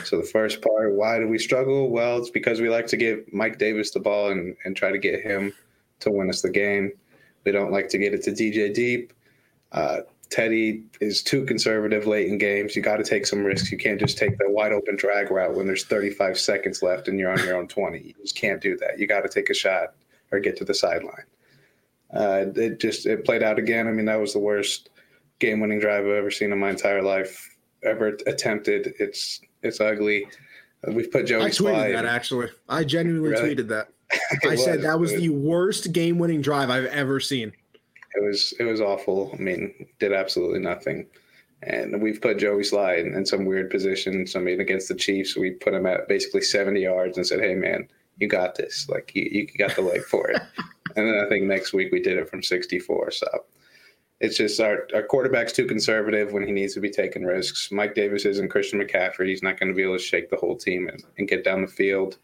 [0.04, 1.90] so the first part, why do we struggle?
[1.90, 4.98] Well, it's because we like to give Mike Davis the ball and, and try to
[4.98, 5.54] get him
[6.02, 6.92] to win us the game.
[7.46, 9.14] We don't like to get it to DJ Deep.
[9.72, 10.00] Uh,
[10.30, 12.76] Teddy is too conservative late in games.
[12.76, 13.72] You got to take some risks.
[13.72, 17.18] You can't just take the wide open drag route when there's 35 seconds left and
[17.18, 18.00] you're on your own 20.
[18.00, 19.00] You just can't do that.
[19.00, 19.94] You got to take a shot
[20.32, 21.24] or get to the sideline.
[22.14, 23.88] Uh, it just it played out again.
[23.88, 24.90] I mean, that was the worst
[25.40, 28.94] game winning drive I've ever seen in my entire life, ever attempted.
[29.00, 30.28] It's it's ugly.
[30.88, 31.44] We've put Joey.
[31.44, 32.50] I tweeted that actually.
[32.70, 33.56] I genuinely really?
[33.56, 33.90] tweeted that.
[34.44, 37.52] I was, said that was, was the worst game winning drive I've ever seen.
[38.16, 39.32] It was it was awful.
[39.34, 41.08] I mean, did absolutely nothing.
[41.64, 44.28] And we've put Joey Slye in, in some weird position.
[44.28, 47.40] So I mean, against the Chiefs, we put him at basically 70 yards and said,
[47.40, 47.88] "Hey, man,
[48.20, 48.88] you got this.
[48.88, 50.42] Like you, you got the leg for it."
[50.96, 53.12] and then I think next week we did it from 64.
[53.12, 53.28] So
[54.20, 57.72] it's just our, our quarterback's too conservative when he needs to be taking risks.
[57.72, 59.28] Mike Davis isn't Christian McCaffrey.
[59.28, 61.62] He's not going to be able to shake the whole team and, and get down
[61.62, 62.18] the field.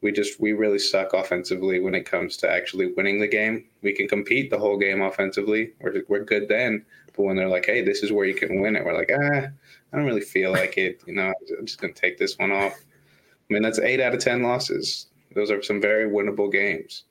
[0.00, 3.64] We just we really suck offensively when it comes to actually winning the game.
[3.82, 5.72] We can compete the whole game offensively.
[5.80, 6.84] We're we're good then,
[7.16, 9.46] but when they're like, "Hey, this is where you can win it," we're like, "Ah,
[9.92, 12.74] I don't really feel like it." You know, I'm just gonna take this one off.
[12.74, 15.06] I mean, that's eight out of ten losses.
[15.34, 17.04] Those are some very winnable games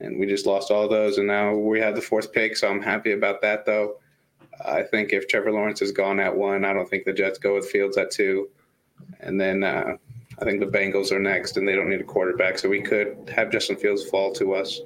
[0.00, 1.18] and we just lost all those.
[1.18, 3.64] And now we have the fourth pick, so I'm happy about that.
[3.64, 3.98] Though
[4.64, 7.54] I think if Trevor Lawrence is gone at one, I don't think the Jets go
[7.54, 8.48] with Fields at two,
[9.20, 9.96] and then uh,
[10.38, 13.30] I think the Bengals are next, and they don't need a quarterback, so we could
[13.34, 14.80] have Justin Fields fall to us.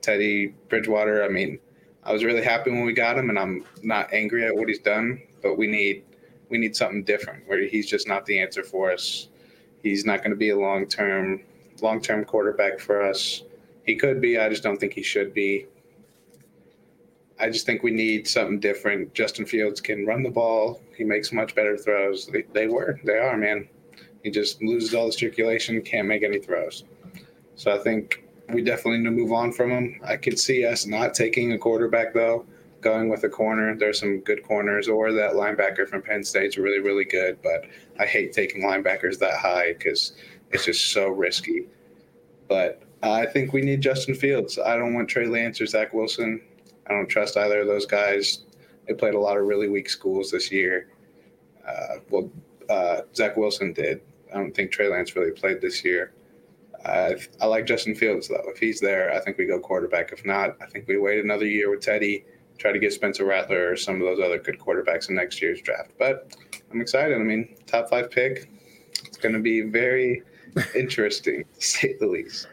[0.00, 1.58] Teddy Bridgewater, I mean,
[2.04, 4.78] I was really happy when we got him, and I'm not angry at what he's
[4.78, 6.04] done, but we need
[6.48, 9.28] we need something different where he's just not the answer for us.
[9.82, 11.42] He's not going to be a long term
[11.82, 13.42] long term quarterback for us.
[13.86, 14.38] He could be.
[14.38, 15.66] I just don't think he should be.
[17.38, 19.14] I just think we need something different.
[19.14, 20.80] Justin Fields can run the ball.
[20.96, 22.26] He makes much better throws.
[22.26, 22.98] They, they were.
[23.04, 23.68] They are, man.
[24.22, 26.84] He just loses all the circulation, can't make any throws.
[27.54, 30.00] So I think we definitely need to move on from him.
[30.02, 32.44] I could see us not taking a quarterback, though,
[32.80, 33.76] going with a corner.
[33.76, 37.38] There's some good corners, or that linebacker from Penn State's really, really good.
[37.42, 37.66] But
[38.00, 40.14] I hate taking linebackers that high because
[40.50, 41.66] it's just so risky.
[42.48, 42.82] But
[43.12, 44.58] I think we need Justin Fields.
[44.58, 46.40] I don't want Trey Lance or Zach Wilson.
[46.86, 48.44] I don't trust either of those guys.
[48.86, 50.88] They played a lot of really weak schools this year.
[51.66, 52.30] Uh, well,
[52.70, 54.00] uh, Zach Wilson did.
[54.32, 56.12] I don't think Trey Lance really played this year.
[56.84, 58.44] I, I like Justin Fields though.
[58.46, 60.12] If he's there, I think we go quarterback.
[60.12, 62.24] If not, I think we wait another year with Teddy,
[62.58, 65.60] try to get Spencer Rattler or some of those other good quarterbacks in next year's
[65.60, 65.92] draft.
[65.98, 66.36] But
[66.70, 67.16] I'm excited.
[67.16, 68.50] I mean, top five pick.
[69.04, 70.22] It's going to be very
[70.74, 72.46] interesting, to say the least.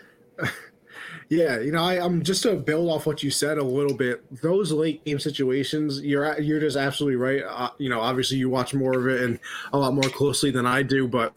[1.29, 4.23] Yeah, you know, I, am just to build off what you said a little bit.
[4.41, 7.41] Those late game situations, you're you're just absolutely right.
[7.43, 9.39] Uh, you know, obviously you watch more of it and
[9.71, 11.34] a lot more closely than I do, but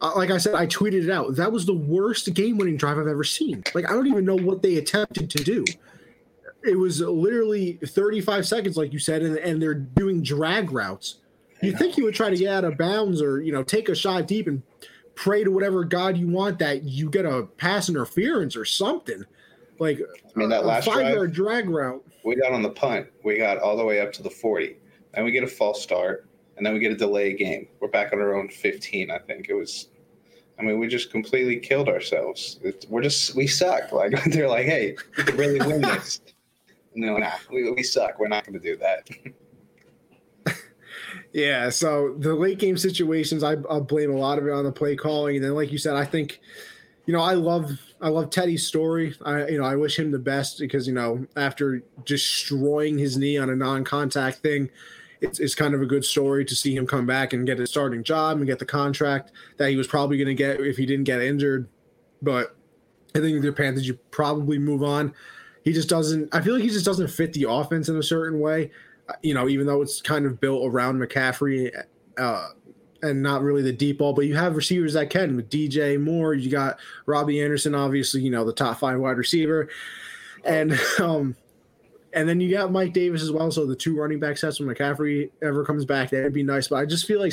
[0.00, 1.36] uh, like I said, I tweeted it out.
[1.36, 3.62] That was the worst game-winning drive I've ever seen.
[3.74, 5.64] Like I don't even know what they attempted to do.
[6.64, 11.16] It was literally 35 seconds, like you said, and, and they're doing drag routes.
[11.60, 13.94] You think you would try to get out of bounds or you know take a
[13.94, 14.62] shot deep and
[15.14, 19.24] pray to whatever God you want that you get a pass interference or something.
[19.78, 22.04] Like I mean that last five yard drag route.
[22.24, 23.08] We got on the punt.
[23.24, 24.76] We got all the way up to the 40.
[25.14, 27.68] Then we get a false start, and then we get a delay game.
[27.80, 29.48] We're back on our own 15, I think.
[29.48, 29.88] It was
[30.58, 32.60] I mean, we just completely killed ourselves.
[32.62, 33.90] It's, we're just we suck.
[33.92, 36.20] Like they're like, hey, we could really win this.
[36.94, 38.18] No, nah, we, we suck.
[38.18, 39.08] We're not going to do that.
[41.32, 41.68] yeah.
[41.70, 44.96] So the late game situations, I, I blame a lot of it on the play
[44.96, 46.40] calling, and then like you said, I think,
[47.06, 49.14] you know, I love I love Teddy's story.
[49.24, 53.38] I you know I wish him the best because you know after destroying his knee
[53.38, 54.70] on a non-contact thing
[55.22, 57.66] it's, it's kind of a good story to see him come back and get a
[57.66, 60.84] starting job and get the contract that he was probably going to get if he
[60.84, 61.68] didn't get injured.
[62.20, 62.56] But
[63.14, 65.14] I think the Panthers, you probably move on.
[65.64, 66.34] He just doesn't.
[66.34, 68.72] I feel like he just doesn't fit the offense in a certain way.
[69.22, 71.70] You know, even though it's kind of built around McCaffrey
[72.18, 72.48] uh,
[73.02, 76.34] and not really the deep ball, but you have receivers that can with DJ Moore.
[76.34, 79.68] You got Robbie Anderson, obviously, you know, the top five wide receiver,
[80.44, 81.36] and um,
[82.12, 83.50] and then you got Mike Davis as well.
[83.50, 86.68] So the two running back sets when McCaffrey ever comes back, that'd be nice.
[86.68, 87.32] But I just feel like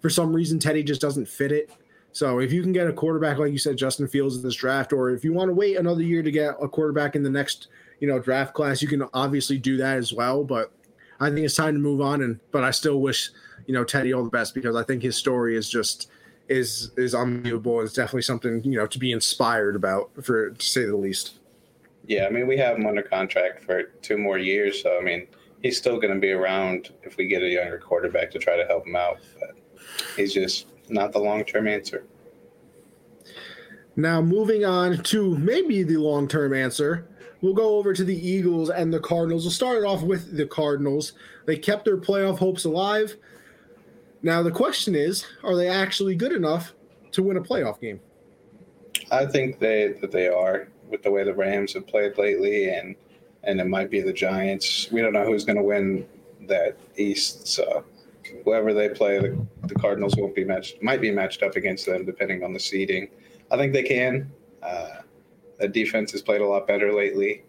[0.00, 1.70] for some reason Teddy just doesn't fit it.
[2.12, 4.92] So if you can get a quarterback like you said, Justin Fields in this draft,
[4.92, 7.68] or if you want to wait another year to get a quarterback in the next
[8.00, 10.44] you know draft class, you can obviously do that as well.
[10.44, 10.72] But
[11.20, 12.22] I think it's time to move on.
[12.22, 13.30] And but I still wish
[13.66, 16.10] you know Teddy all the best because I think his story is just
[16.48, 17.80] is is unbelievable.
[17.80, 21.38] It's definitely something you know to be inspired about, for to say the least.
[22.06, 25.28] Yeah, I mean, we have him under contract for two more years, so I mean,
[25.62, 28.64] he's still going to be around if we get a younger quarterback to try to
[28.66, 29.18] help him out.
[29.38, 29.50] But
[30.16, 32.04] he's just not the long term answer.
[33.96, 37.06] Now, moving on to maybe the long term answer,
[37.40, 39.44] we'll go over to the Eagles and the Cardinals.
[39.44, 41.12] We'll start it off with the Cardinals.
[41.46, 43.16] They kept their playoff hopes alive.
[44.22, 46.74] Now, the question is are they actually good enough
[47.12, 48.00] to win a playoff game?
[49.10, 52.94] I think they that they are with the way the Rams have played lately, and
[53.44, 54.90] and it might be the Giants.
[54.90, 56.06] We don't know who's going to win
[56.46, 57.46] that East.
[57.46, 57.84] So
[58.44, 60.82] whoever they play, the, the Cardinals won't be matched.
[60.82, 63.08] Might be matched up against them depending on the seeding.
[63.50, 64.30] I think they can.
[64.62, 64.98] Uh,
[65.60, 67.44] the defense has played a lot better lately.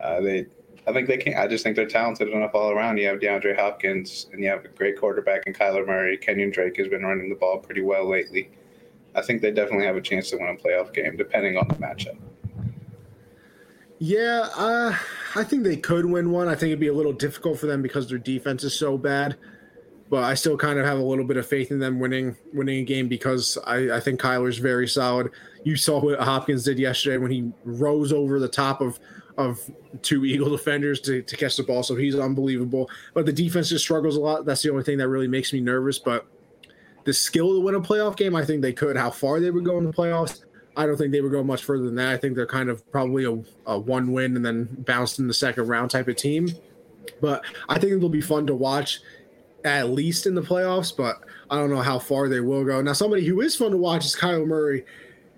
[0.00, 0.46] Uh, they,
[0.86, 1.34] I think they can.
[1.34, 2.98] I just think they're talented enough all around.
[2.98, 6.16] You have DeAndre Hopkins, and you have a great quarterback in Kyler Murray.
[6.16, 8.50] Kenyon Drake has been running the ball pretty well lately.
[9.14, 11.74] I think they definitely have a chance to win a playoff game, depending on the
[11.74, 12.16] matchup.
[13.98, 14.96] Yeah, uh,
[15.36, 16.48] I think they could win one.
[16.48, 19.36] I think it'd be a little difficult for them because their defense is so bad.
[20.10, 22.80] But I still kind of have a little bit of faith in them winning winning
[22.80, 25.30] a game because I, I think Kyler's very solid.
[25.64, 28.98] You saw what Hopkins did yesterday when he rose over the top of
[29.36, 29.58] of
[30.02, 31.82] two Eagle defenders to, to catch the ball.
[31.82, 32.88] So he's unbelievable.
[33.14, 34.44] But the defense just struggles a lot.
[34.44, 35.98] That's the only thing that really makes me nervous.
[35.98, 36.26] But
[37.04, 38.96] the skill to win a playoff game, I think they could.
[38.96, 40.44] How far they would go in the playoffs,
[40.76, 42.12] I don't think they would go much further than that.
[42.12, 45.34] I think they're kind of probably a, a one win and then bounced in the
[45.34, 46.48] second round type of team.
[47.20, 49.00] But I think it'll be fun to watch
[49.64, 52.82] at least in the playoffs, but I don't know how far they will go.
[52.82, 54.84] Now, somebody who is fun to watch is Kyler Murray,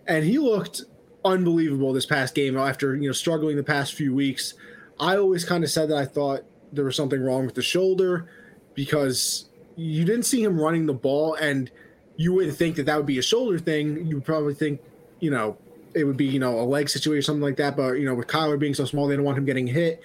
[0.08, 0.82] and he looked
[1.24, 4.54] unbelievable this past game after you know struggling the past few weeks.
[4.98, 8.30] I always kind of said that I thought there was something wrong with the shoulder
[8.74, 9.46] because
[9.76, 11.70] you didn't see him running the ball, and
[12.16, 14.06] you wouldn't think that that would be a shoulder thing.
[14.06, 14.80] You would probably think
[15.20, 15.56] you know,
[15.94, 17.76] it would be, you know, a leg situation, or something like that.
[17.76, 20.00] But, you know, with Kyler being so small, they don't want him getting hit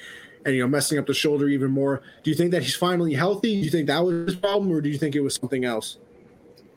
[0.46, 2.02] and, you know, messing up the shoulder even more.
[2.24, 3.60] Do you think that he's finally healthy?
[3.60, 5.98] Do you think that was his problem or do you think it was something else?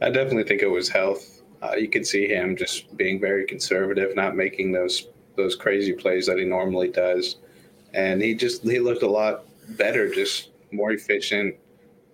[0.02, 1.33] I definitely think it was health.
[1.64, 6.26] Uh, you could see him just being very conservative, not making those those crazy plays
[6.26, 7.36] that he normally does.
[7.94, 9.44] And he just he looked a lot
[9.76, 11.56] better, just more efficient,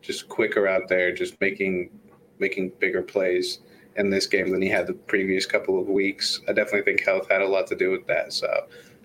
[0.02, 1.90] just quicker out there, just making
[2.38, 3.58] making bigger plays
[3.96, 6.40] in this game than he had the previous couple of weeks.
[6.48, 8.32] I definitely think health had a lot to do with that.
[8.32, 8.48] So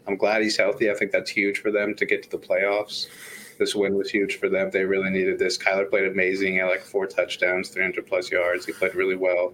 [0.08, 0.92] I'm glad he's healthy.
[0.92, 3.08] I think that's huge for them to get to the playoffs.
[3.58, 4.70] This win was huge for them.
[4.70, 5.58] They really needed this.
[5.58, 6.54] Kyler played amazing.
[6.54, 8.66] He had like four touchdowns, 300 plus yards.
[8.66, 9.54] He played really well.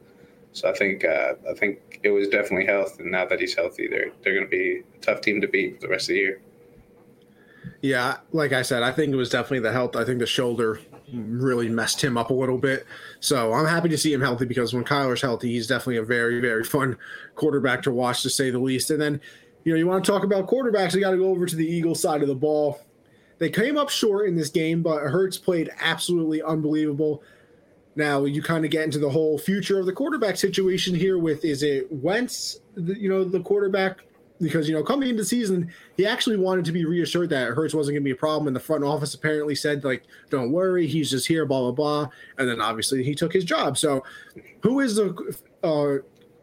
[0.53, 3.87] So I think uh, I think it was definitely health, and now that he's healthy,
[3.87, 6.19] they're they're going to be a tough team to beat for the rest of the
[6.19, 6.41] year.
[7.81, 9.95] Yeah, like I said, I think it was definitely the health.
[9.95, 10.79] I think the shoulder
[11.13, 12.85] really messed him up a little bit.
[13.19, 16.39] So I'm happy to see him healthy because when Kyler's healthy, he's definitely a very,
[16.39, 16.97] very fun
[17.35, 18.91] quarterback to watch, to say the least.
[18.91, 19.21] And then,
[19.63, 21.65] you know, you want to talk about quarterbacks, you got to go over to the
[21.65, 22.79] Eagles side of the ball.
[23.39, 27.23] They came up short in this game, but Hurts played absolutely unbelievable.
[27.95, 31.17] Now you kind of get into the whole future of the quarterback situation here.
[31.17, 33.99] With is it Wentz, the, you know, the quarterback?
[34.39, 37.93] Because you know coming into season he actually wanted to be reassured that Hurts wasn't
[37.93, 40.01] going to be a problem and the front office apparently said like
[40.31, 42.09] don't worry he's just here blah blah blah
[42.39, 43.77] and then obviously he took his job.
[43.77, 44.03] So
[44.63, 45.97] who is the uh,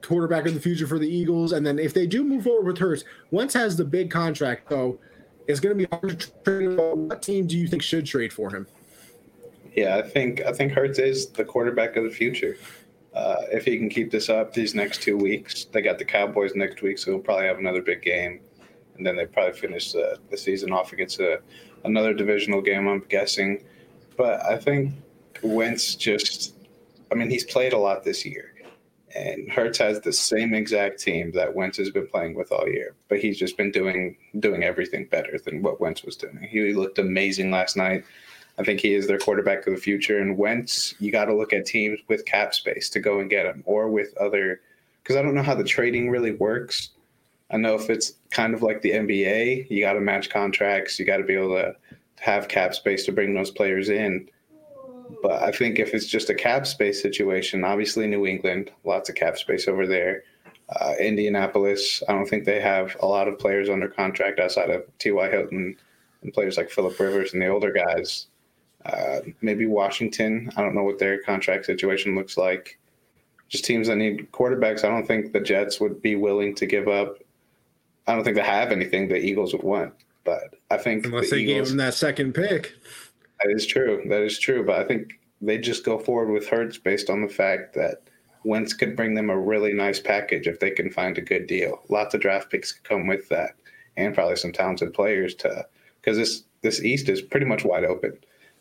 [0.07, 1.51] quarterback of the future for the Eagles?
[1.51, 3.03] And then if they do move forward with Hurts
[3.33, 5.01] Wentz has the big contract though.
[5.49, 8.55] It's going to be hard to trade what team do you think should trade for
[8.55, 8.67] him
[9.79, 12.57] yeah I think I think Hurts is the quarterback of the future
[13.19, 16.55] uh, if he can keep this up these next two weeks, they got the Cowboys
[16.55, 18.41] next week, so he'll probably have another big game,
[18.97, 21.41] and then they probably finish the, the season off against a,
[21.83, 22.87] another divisional game.
[22.87, 23.65] I'm guessing,
[24.17, 24.93] but I think
[25.43, 26.55] Wentz just,
[27.11, 28.55] I mean, he's played a lot this year,
[29.17, 32.95] and Hurts has the same exact team that Wentz has been playing with all year,
[33.09, 36.47] but he's just been doing doing everything better than what Wentz was doing.
[36.49, 38.05] He looked amazing last night.
[38.59, 40.19] I think he is their quarterback of the future.
[40.19, 43.47] And Wentz, you got to look at teams with cap space to go and get
[43.47, 44.61] him, or with other,
[45.03, 46.91] because I don't know how the trading really works.
[47.51, 51.07] I know if it's kind of like the NBA, you got to match contracts, you
[51.07, 51.75] got to be able to
[52.21, 54.29] have cap space to bring those players in.
[55.23, 59.15] But I think if it's just a cap space situation, obviously New England, lots of
[59.15, 60.25] cap space over there.
[60.69, 64.85] Uh, Indianapolis, I don't think they have a lot of players under contract outside of
[64.99, 65.31] T.Y.
[65.31, 65.77] Hilton
[66.23, 68.27] and players like Philip Rivers and the older guys.
[68.85, 70.51] Uh, maybe Washington.
[70.57, 72.79] I don't know what their contract situation looks like.
[73.49, 74.85] Just teams that need quarterbacks.
[74.85, 77.19] I don't think the Jets would be willing to give up.
[78.07, 79.95] I don't think they have anything the Eagles would want.
[80.25, 82.75] But I think unless the they Eagles, gave them that second pick.
[83.43, 84.03] That is true.
[84.09, 84.65] That is true.
[84.65, 88.03] But I think they just go forward with Hurts based on the fact that
[88.45, 91.83] Wentz could bring them a really nice package if they can find a good deal.
[91.89, 93.55] Lots of draft picks could come with that,
[93.97, 95.67] and probably some talented players to
[96.01, 98.19] because this this East is pretty much wide open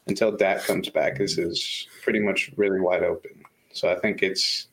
[0.07, 3.43] until Dak comes back, this is pretty much really wide open.
[3.71, 4.67] So I think it's,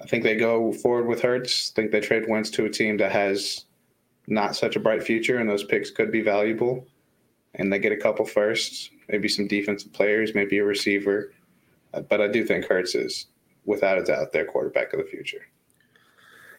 [0.00, 1.72] I think they go forward with Hurts.
[1.72, 3.64] I think they trade Wentz to a team that has
[4.26, 6.86] not such a bright future, and those picks could be valuable.
[7.54, 11.32] And they get a couple firsts, maybe some defensive players, maybe a receiver.
[12.08, 13.26] But I do think Hurts is,
[13.64, 15.46] without a doubt, their quarterback of the future.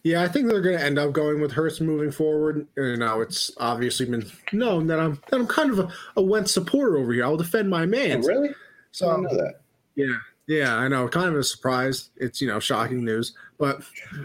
[0.04, 2.68] Yeah, I think they're going to end up going with Hurts moving forward.
[2.76, 6.52] You know, it's obviously been known that I'm that I'm kind of a, a Wentz
[6.52, 7.24] supporter over here.
[7.24, 8.22] I'll defend my man.
[8.24, 8.50] Oh, really?
[8.92, 9.62] So I know that.
[9.96, 10.18] Yeah,
[10.48, 11.08] yeah, I know.
[11.08, 12.10] Kind of a surprise.
[12.18, 13.82] It's you know shocking news, but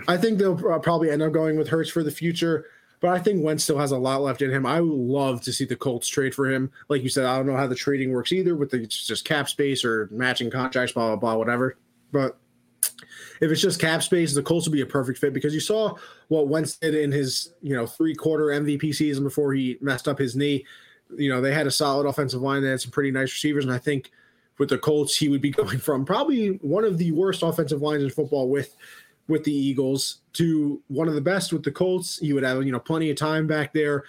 [0.08, 2.66] I think they'll probably end up going with Hurts for the future.
[3.00, 4.66] But I think Wentz still has a lot left in him.
[4.66, 6.72] I would love to see the Colts trade for him.
[6.88, 9.48] Like you said, I don't know how the trading works either with the just cap
[9.48, 11.76] space or matching contracts, blah blah blah, whatever.
[12.10, 12.36] But
[13.40, 15.94] if it's just cap space, the Colts would be a perfect fit because you saw
[16.28, 20.18] what Wentz did in his, you know, three quarter MVP season before he messed up
[20.18, 20.64] his knee.
[21.16, 22.62] You know, they had a solid offensive line.
[22.62, 23.64] They had some pretty nice receivers.
[23.64, 24.10] And I think
[24.58, 28.02] with the Colts, he would be going from probably one of the worst offensive lines
[28.02, 28.74] in football with
[29.28, 32.18] with the Eagles to one of the best with the Colts.
[32.18, 34.04] He would have, you know, plenty of time back there.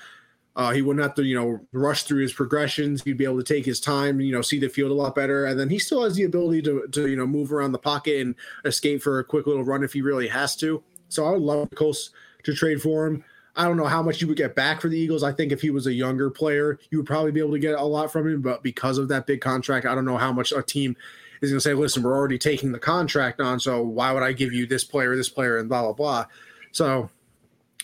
[0.56, 3.04] Uh, he wouldn't have to, you know, rush through his progressions.
[3.04, 5.46] He'd be able to take his time, you know, see the field a lot better.
[5.46, 8.20] And then he still has the ability to, to you know, move around the pocket
[8.22, 8.36] and
[8.66, 10.84] escape for a quick little run if he really has to.
[11.08, 12.10] So I would love the Colts
[12.44, 13.24] to trade for him.
[13.56, 15.24] I don't know how much you would get back for the Eagles.
[15.24, 17.76] I think if he was a younger player, you would probably be able to get
[17.76, 18.42] a lot from him.
[18.42, 20.96] But because of that big contract, I don't know how much a team
[21.42, 23.60] is going to say, listen, we're already taking the contract on.
[23.60, 26.26] So why would I give you this player, this player, and blah, blah, blah.
[26.72, 27.10] So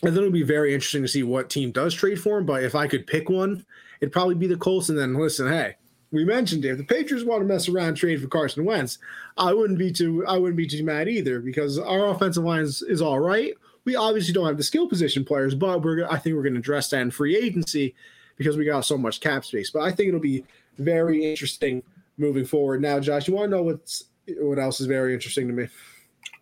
[0.03, 2.45] I think it'll be very interesting to see what team does trade for him.
[2.45, 3.65] But if I could pick one,
[4.01, 4.89] it'd probably be the Colts.
[4.89, 5.75] And then listen, hey,
[6.11, 6.71] we mentioned it.
[6.71, 8.97] If the Patriots want to mess around, trade for Carson Wentz,
[9.37, 12.81] I wouldn't be too I wouldn't be too mad either because our offensive line is,
[12.81, 13.53] is all right.
[13.85, 16.59] We obviously don't have the skill position players, but we're I think we're going to
[16.59, 17.95] address that in free agency
[18.37, 19.69] because we got so much cap space.
[19.69, 20.43] But I think it'll be
[20.77, 21.83] very interesting
[22.17, 22.81] moving forward.
[22.81, 25.67] Now, Josh, you want to know what's what else is very interesting to me?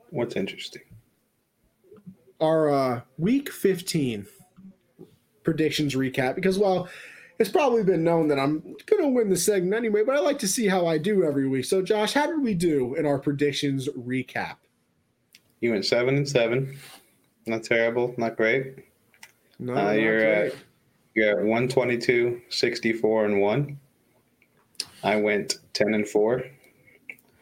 [0.09, 0.84] What's interesting?
[2.44, 4.28] Our uh, week 15
[5.44, 6.90] predictions recap because, well,
[7.40, 10.40] it's probably been known that I'm going to win the segment anyway, but I like
[10.40, 11.65] to see how I do every week.
[11.65, 14.57] So, Josh, how did we do in our predictions recap?
[15.60, 16.78] You went seven and seven.
[17.45, 18.86] Not terrible, not great.
[19.60, 20.53] No, uh, you're great.
[20.53, 20.56] at
[21.15, 23.80] you're at 122, 64 and one.
[25.03, 26.44] I went 10 and four.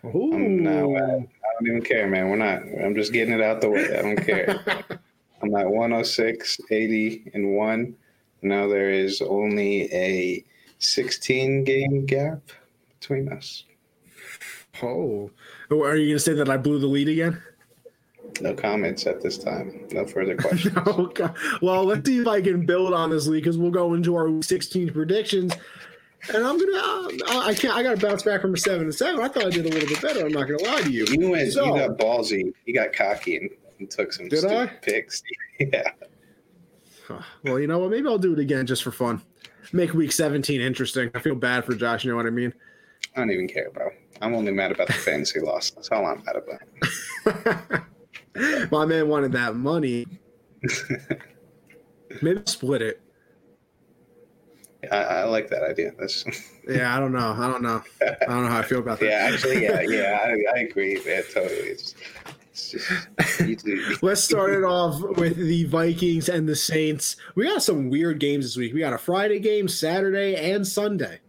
[0.05, 0.33] Ooh.
[0.33, 2.29] I'm now I don't even care, man.
[2.29, 2.63] We're not.
[2.83, 3.97] I'm just getting it out the way.
[3.97, 4.59] I don't care.
[5.43, 7.95] I'm at 106, 80, and one.
[8.41, 10.43] Now there is only a
[10.79, 12.39] 16 game gap
[12.99, 13.63] between us.
[14.81, 15.29] Oh,
[15.69, 17.41] oh are you going to say that I blew the lead again?
[18.39, 19.87] No comments at this time.
[19.91, 20.75] No further questions.
[20.87, 21.27] okay.
[21.61, 24.41] Well, let's see if I can build on this lead because we'll go into our
[24.41, 25.53] 16 predictions.
[26.29, 28.93] And I'm gonna, uh, I can't, I got to bounce back from a seven to
[28.93, 29.21] seven.
[29.21, 30.25] I thought I did a little bit better.
[30.25, 31.05] I'm not gonna lie to you.
[31.09, 32.53] You went, so, you got ballsy.
[32.65, 33.49] You got cocky and,
[33.79, 34.67] and took some did I?
[34.67, 35.23] picks.
[35.59, 35.91] yeah.
[37.43, 37.91] Well, you know what?
[37.91, 39.21] Maybe I'll do it again just for fun.
[39.73, 41.11] Make week 17 interesting.
[41.13, 42.05] I feel bad for Josh.
[42.05, 42.53] You know what I mean?
[43.15, 43.89] I don't even care, bro.
[44.21, 45.71] I'm only mad about the fantasy loss.
[45.71, 47.81] That's all I'm mad about.
[48.71, 50.05] My man wanted that money.
[52.21, 53.00] Maybe split it.
[54.89, 55.91] I, I, like that idea.
[55.99, 56.25] That's
[56.67, 56.95] yeah.
[56.95, 57.35] I don't know.
[57.37, 57.83] I don't know.
[58.01, 59.09] I don't know how I feel about that.
[59.09, 60.19] yeah, actually, yeah, yeah.
[60.23, 60.99] I, I agree.
[61.05, 61.55] Yeah, totally.
[61.55, 61.95] It's,
[64.01, 67.15] Let's start it off with the Vikings and the Saints.
[67.33, 68.73] We got some weird games this week.
[68.73, 71.21] We got a Friday game, Saturday, and Sunday.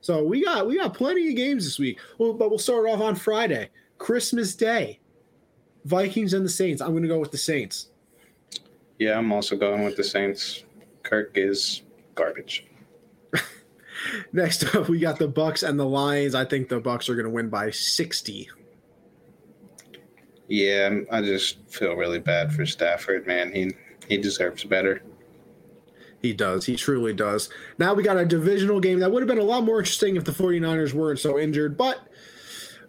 [0.00, 1.98] So we got we got plenty of games this week.
[2.18, 5.00] Well, but we'll start off on Friday, Christmas Day.
[5.84, 6.80] Vikings and the Saints.
[6.80, 7.90] I'm going to go with the Saints.
[8.98, 10.64] Yeah, I'm also going with the Saints.
[11.02, 11.82] Kirk is
[12.14, 12.67] garbage.
[14.32, 16.34] Next up, we got the Bucks and the Lions.
[16.34, 18.48] I think the Bucks are going to win by 60.
[20.48, 23.52] Yeah, I just feel really bad for Stafford, man.
[23.52, 23.72] He
[24.08, 25.02] he deserves better.
[26.22, 26.64] He does.
[26.64, 27.48] He truly does.
[27.78, 30.24] Now we got a divisional game that would have been a lot more interesting if
[30.24, 32.00] the 49ers weren't so injured, but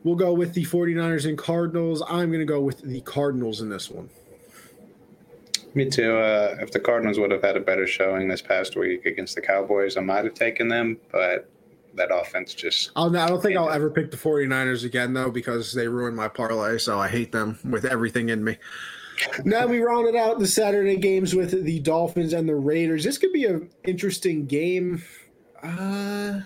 [0.03, 2.01] we'll go with the 49ers and Cardinals.
[2.07, 4.09] I'm going to go with the Cardinals in this one.
[5.75, 6.17] Me too.
[6.17, 9.41] Uh, if the Cardinals would have had a better showing this past week against the
[9.41, 11.49] Cowboys, I might have taken them, but
[11.95, 12.91] that offense just.
[12.95, 16.27] I'll, I don't think I'll ever pick the 49ers again, though, because they ruined my
[16.27, 16.77] parlay.
[16.77, 18.57] So I hate them with everything in me.
[19.43, 23.03] now we rounded out the Saturday games with the Dolphins and the Raiders.
[23.03, 25.03] This could be an interesting game.
[25.61, 26.39] Uh,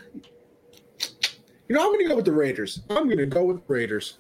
[1.68, 2.82] you know, I'm going to go with the Raiders.
[2.90, 4.18] I'm going to go with the Raiders.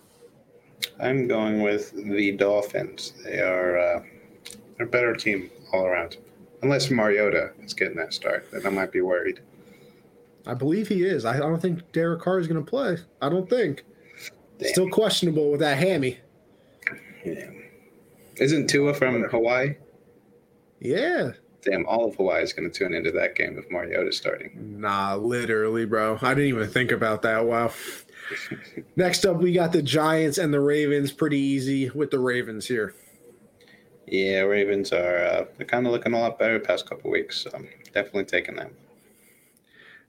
[0.99, 3.13] I'm going with the Dolphins.
[3.23, 4.03] They are uh,
[4.83, 6.17] a better team all around.
[6.61, 9.41] Unless Mariota is getting that start, then I might be worried.
[10.45, 11.25] I believe he is.
[11.25, 12.97] I don't think Derek Carr is going to play.
[13.21, 13.83] I don't think.
[14.59, 14.69] Damn.
[14.69, 16.19] Still questionable with that hammy.
[17.25, 17.49] Yeah.
[18.37, 19.75] Isn't Tua from Hawaii?
[20.79, 21.31] Yeah.
[21.61, 24.79] Damn, all of Hawaii is going to tune into that game if Mariota starting.
[24.81, 26.19] Nah, literally, bro.
[26.21, 27.45] I didn't even think about that.
[27.45, 27.71] Wow.
[28.95, 31.11] Next up, we got the Giants and the Ravens.
[31.11, 32.93] Pretty easy with the Ravens here.
[34.07, 37.41] Yeah, Ravens are uh, they're kind of looking a lot better past couple weeks.
[37.41, 37.51] So
[37.93, 38.71] definitely taking them.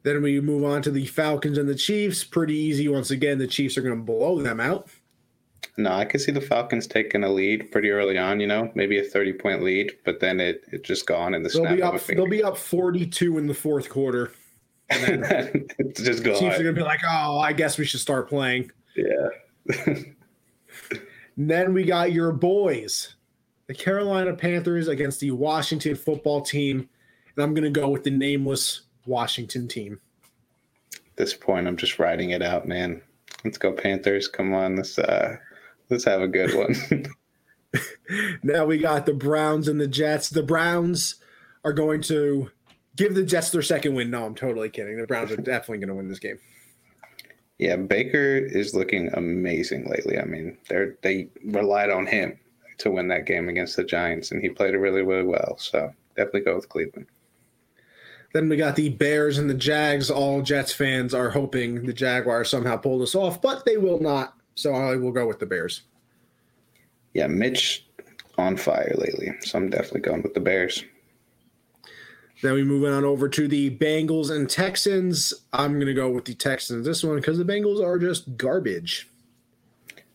[0.03, 2.25] Then we move on to the Falcons and the Chiefs.
[2.25, 3.39] Pretty easy once again.
[3.39, 4.89] The Chiefs are going to blow them out.
[5.77, 8.39] No, I can see the Falcons taking a lead pretty early on.
[8.39, 11.63] You know, maybe a thirty-point lead, but then it it just gone in the they'll
[11.63, 14.33] snap be up, They'll be up forty-two in the fourth quarter,
[14.91, 16.39] and then it's just gone.
[16.39, 19.85] Chiefs are going to be like, "Oh, I guess we should start playing." Yeah.
[21.37, 23.17] then we got your boys,
[23.67, 26.89] the Carolina Panthers against the Washington Football Team,
[27.37, 30.01] and I'm going to go with the nameless Washington team.
[30.95, 33.03] At this point, I'm just riding it out, man.
[33.45, 34.29] Let's go Panthers!
[34.29, 35.37] Come on, let's uh,
[35.91, 37.07] let's have a good one.
[38.43, 40.31] now we got the Browns and the Jets.
[40.31, 41.17] The Browns
[41.65, 42.51] are going to
[42.97, 44.11] give the Jets their second win.
[44.11, 44.97] No, I'm totally kidding.
[44.97, 46.39] The Browns are definitely going to win this game.
[47.59, 50.19] Yeah, Baker is looking amazing lately.
[50.19, 52.39] I mean, they they relied on him
[52.79, 55.57] to win that game against the Giants, and he played it really, really well.
[55.59, 57.07] So definitely go with Cleveland.
[58.33, 60.11] Then we got the Bears and the Jags.
[60.11, 64.35] All Jets fans are hoping the Jaguars somehow pull this off, but they will not.
[64.57, 65.83] So I will go with the Bears.
[67.13, 67.87] Yeah, Mitch
[68.37, 69.33] on fire lately.
[69.41, 70.85] So I'm definitely going with the Bears.
[72.43, 75.33] Then we move on over to the Bengals and Texans.
[75.53, 79.09] I'm going to go with the Texans this one because the Bengals are just garbage.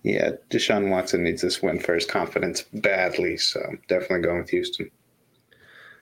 [0.03, 3.37] Yeah, Deshaun Watson needs this win for his confidence badly.
[3.37, 4.89] So definitely going with Houston.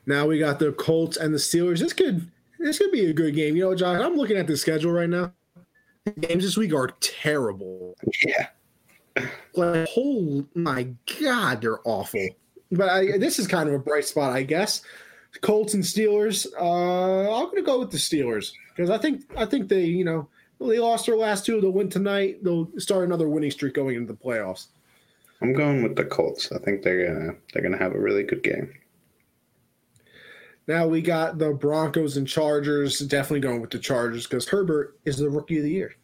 [0.06, 1.80] Now we got the Colts and the Steelers.
[1.80, 2.30] This could
[2.60, 3.56] this could be a good game.
[3.56, 5.34] You know, John, I'm looking at the schedule right now.
[6.06, 7.96] The games this week are terrible.
[8.24, 8.48] Yeah.
[9.56, 10.88] Like, oh my
[11.20, 12.28] God, they're awful.
[12.72, 14.82] But I, this is kind of a bright spot, I guess.
[15.42, 16.48] Colts and Steelers.
[16.60, 20.06] Uh, I'm going to go with the Steelers because I think I think they, you
[20.06, 21.62] know, they lost their last two.
[21.62, 22.44] They'll win tonight.
[22.44, 24.68] They'll start another winning streak going into the playoffs.
[25.42, 26.52] I'm going with the Colts.
[26.52, 28.74] I think they're gonna they're gonna have a really good game.
[30.68, 33.00] Now we got the Broncos and Chargers.
[33.00, 35.96] Definitely going with the Chargers because Herbert is the rookie of the year.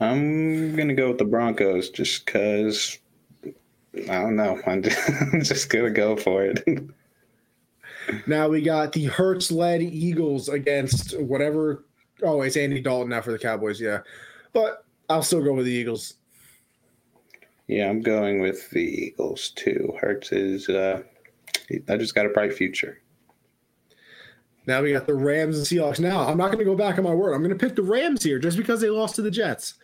[0.00, 2.98] I'm gonna go with the Broncos just because
[3.44, 4.60] I don't know.
[4.66, 6.64] I'm just gonna go for it.
[8.26, 11.84] now we got the Hurts led Eagles against whatever.
[12.22, 13.80] Oh, it's Andy Dalton now for the Cowboys.
[13.80, 14.00] Yeah,
[14.52, 16.14] but I'll still go with the Eagles.
[17.66, 19.94] Yeah, I'm going with the Eagles too.
[20.00, 20.68] Hurts is.
[20.68, 21.02] Uh,
[21.88, 23.00] I just got a bright future.
[24.66, 26.00] Now we got the Rams and Seahawks.
[26.00, 27.34] Now I'm not going to go back on my word.
[27.34, 29.74] I'm going to pick the Rams here just because they lost to the Jets.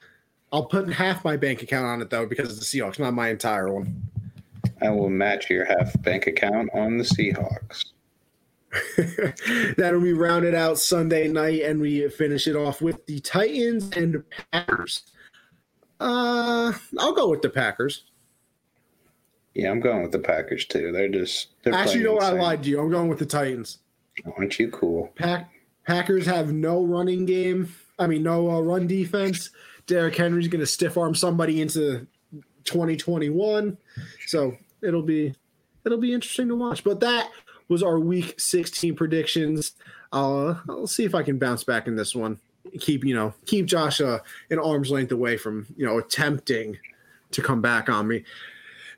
[0.52, 3.28] I'll put half my bank account on it though because it's the Seahawks, not my
[3.28, 4.02] entire one.
[4.82, 7.92] I will match your half bank account on the Seahawks.
[9.76, 14.22] That'll be rounded out Sunday night, and we finish it off with the Titans and
[14.52, 15.02] Packers.
[15.98, 18.04] Uh, I'll go with the Packers.
[19.54, 20.92] Yeah, I'm going with the Packers too.
[20.92, 21.98] They're just they're actually.
[21.98, 22.24] You know what?
[22.24, 22.80] I lied to you.
[22.80, 23.78] I'm going with the Titans.
[24.36, 25.12] Aren't you cool?
[25.16, 25.50] Pack
[25.86, 27.74] Packers have no running game.
[27.98, 29.50] I mean, no uh, run defense.
[29.86, 32.06] Derrick Henry's going to stiff arm somebody into
[32.64, 33.76] 2021.
[34.26, 35.34] So it'll be
[35.84, 36.84] it'll be interesting to watch.
[36.84, 37.28] But that
[37.70, 39.72] was our week 16 predictions.
[40.12, 42.38] Uh, I'll see if I can bounce back in this one.
[42.78, 44.18] Keep you know keep Josh uh,
[44.50, 46.76] an arm's length away from you know attempting
[47.30, 48.24] to come back on me.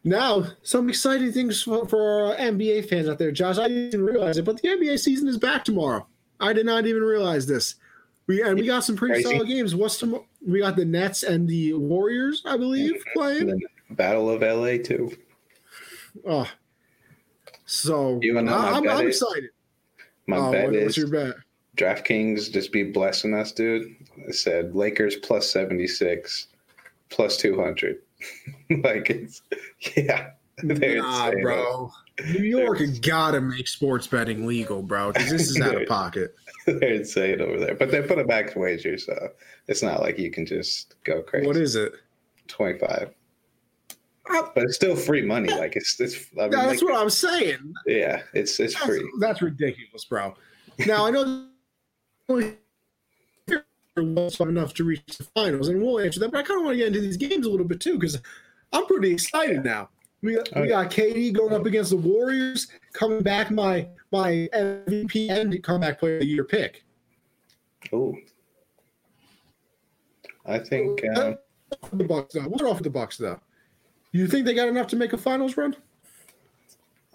[0.04, 3.30] Now, some exciting things for, for our NBA fans out there.
[3.30, 6.04] Josh, I didn't realize it, but the NBA season is back tomorrow.
[6.40, 7.76] I did not even realize this.
[8.26, 9.36] We and we got some pretty Crazy.
[9.36, 9.74] solid games.
[9.74, 10.26] What's tomorrow?
[10.46, 13.62] We got the Nets and the Warriors, I believe, playing.
[13.90, 15.16] Battle of LA too.
[16.26, 16.48] Oh,
[17.66, 19.50] so you and I, am I'm excited.
[20.26, 21.36] My oh, bet what, is what's your bet?
[21.76, 23.94] DraftKings just be blessing us, dude.
[24.28, 26.48] I said Lakers plus seventy six,
[27.08, 27.98] plus two hundred.
[28.82, 29.42] like it's
[29.96, 30.30] yeah.
[30.62, 31.90] Nah, bro.
[32.26, 36.36] New York has gotta make sports betting legal, bro, because this is out of pocket.
[36.66, 39.30] they're insane over there, but they put a max wager, so
[39.66, 41.46] it's not like you can just go crazy.
[41.46, 41.94] What is it?
[42.48, 43.12] Twenty five.
[44.28, 45.48] But it's still free money.
[45.48, 46.26] Like it's it's.
[46.38, 47.74] I mean, that's like, what I'm saying.
[47.86, 49.12] Yeah, it's it's that's, free.
[49.20, 50.34] That's ridiculous, bro.
[50.86, 51.46] Now I know
[53.96, 56.30] was enough to reach the finals, and we'll answer that.
[56.30, 58.18] But I kind of want to get into these games a little bit too because
[58.72, 59.90] I'm pretty excited now.
[60.22, 65.30] We got, we got KD going up against the Warriors, coming back my my MVP
[65.30, 66.84] and comeback player of the year pick.
[67.92, 68.14] Oh,
[70.46, 71.34] I think uh,
[71.92, 72.42] the Bucks though.
[72.42, 73.40] What's off with the Bucks though?
[74.12, 75.74] You think they got enough to make a finals run?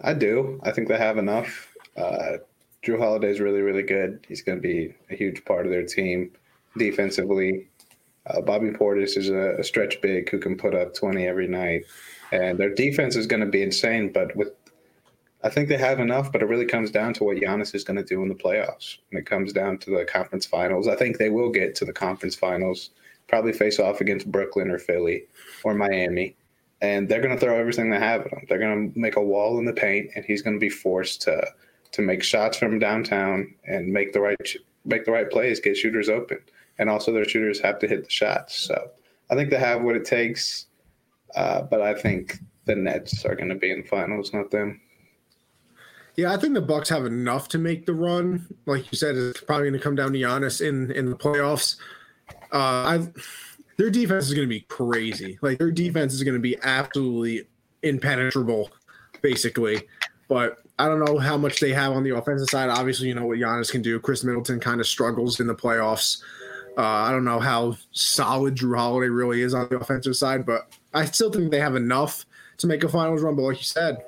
[0.00, 0.60] I do.
[0.64, 1.72] I think they have enough.
[1.96, 2.38] Uh,
[2.86, 4.24] Holiday is really, really good.
[4.26, 6.30] He's going to be a huge part of their team
[6.78, 7.68] defensively.
[8.26, 11.84] Uh, Bobby Portis is a, a, stretch big who can put up 20 every night.
[12.32, 14.10] And their defense is going to be insane.
[14.10, 14.52] But with,
[15.44, 17.98] I think they have enough, but it really comes down to what Giannis is going
[17.98, 18.96] to do in the playoffs.
[19.10, 21.92] When it comes down to the conference finals, I think they will get to the
[21.92, 22.90] conference finals,
[23.26, 25.24] probably face off against Brooklyn or Philly
[25.62, 26.34] or Miami
[26.80, 28.46] and they're going to throw everything they have at him.
[28.48, 31.22] They're going to make a wall in the paint, and he's going to be forced
[31.22, 31.52] to
[31.90, 36.08] to make shots from downtown and make the right make the right plays, get shooters
[36.08, 36.38] open,
[36.78, 38.56] and also their shooters have to hit the shots.
[38.56, 38.90] So
[39.30, 40.66] I think they have what it takes,
[41.34, 44.80] uh, but I think the Nets are going to be in the finals, not them.
[46.16, 48.46] Yeah, I think the Bucks have enough to make the run.
[48.66, 51.76] Like you said, it's probably going to come down to Giannis in in the playoffs.
[52.52, 53.08] Uh, I
[53.78, 55.38] their defense is going to be crazy.
[55.40, 57.46] Like their defense is going to be absolutely
[57.82, 58.70] impenetrable,
[59.22, 59.88] basically.
[60.28, 62.68] But I don't know how much they have on the offensive side.
[62.68, 63.98] Obviously, you know what Giannis can do.
[63.98, 66.22] Khris Middleton kind of struggles in the playoffs.
[66.76, 70.76] Uh, I don't know how solid Jrue Holiday really is on the offensive side, but
[70.92, 72.26] I still think they have enough
[72.58, 73.36] to make a finals run.
[73.36, 74.04] But like you said,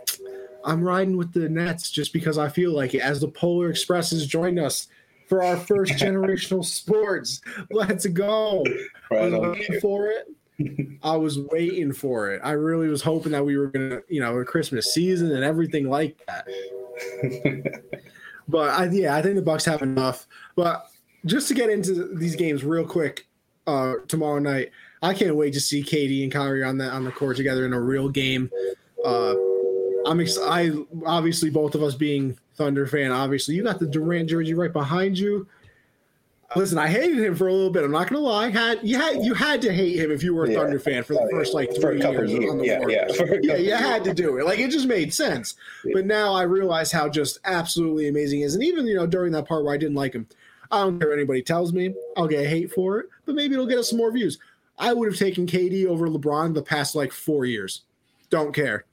[0.65, 3.01] I'm riding with the Nets just because I feel like it.
[3.01, 4.89] As the Polar Express has joined us
[5.31, 7.41] for our first generational sports.
[7.71, 8.65] Let's go.
[9.11, 10.27] Right waiting for it.
[11.03, 12.41] I was waiting for it.
[12.45, 15.89] I really was hoping that we were gonna, you know, a Christmas season and everything
[15.89, 16.47] like that.
[18.49, 20.27] but I, yeah, I think the Bucks have enough.
[20.57, 20.87] But
[21.25, 23.27] just to get into these games real quick,
[23.67, 24.71] uh, tomorrow night,
[25.01, 27.73] I can't wait to see KD and Kyrie on the on the court together in
[27.73, 28.51] a real game.
[29.05, 29.35] Uh,
[30.07, 30.73] I'm ex- I
[31.07, 33.55] obviously both of us being Thunder fan, obviously.
[33.55, 35.49] You got the Durant jersey right behind you.
[36.55, 37.85] Listen, I hated him for a little bit.
[37.85, 38.51] I'm not gonna lie.
[38.51, 40.59] Had you had you had to hate him if you were a yeah.
[40.59, 43.57] Thunder fan for the oh, first like three years, years, on the yeah, Yeah, yeah,
[43.57, 44.45] you had to do it.
[44.45, 45.55] Like it just made sense.
[45.87, 45.93] Yeah.
[45.95, 48.55] But now I realize how just absolutely amazing he is.
[48.55, 50.27] And even you know during that part where I didn't like him,
[50.71, 51.95] I don't care what anybody tells me.
[52.15, 54.39] I'll get hate for it, but maybe it'll get us some more views.
[54.77, 57.85] I would have taken KD over LeBron the past like four years.
[58.29, 58.85] Don't care.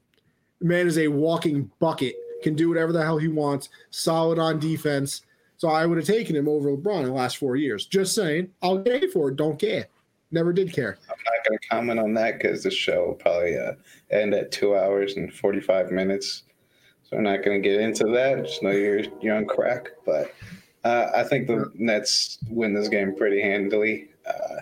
[0.59, 4.59] The man is a walking bucket can do whatever the hell he wants, solid on
[4.59, 5.21] defense.
[5.57, 7.85] So I would have taken him over LeBron in the last four years.
[7.85, 9.37] Just saying, I'll get for it.
[9.37, 9.87] Don't care.
[10.29, 10.97] Never did care.
[11.09, 13.73] I'm not going to comment on that because the show will probably uh,
[14.11, 16.43] end at two hours and 45 minutes.
[17.03, 18.45] So I'm not going to get into that.
[18.45, 19.89] Just know you're, you're on crack.
[20.05, 20.35] But
[20.83, 24.09] uh, I think the Nets win this game pretty handily.
[24.27, 24.61] Uh,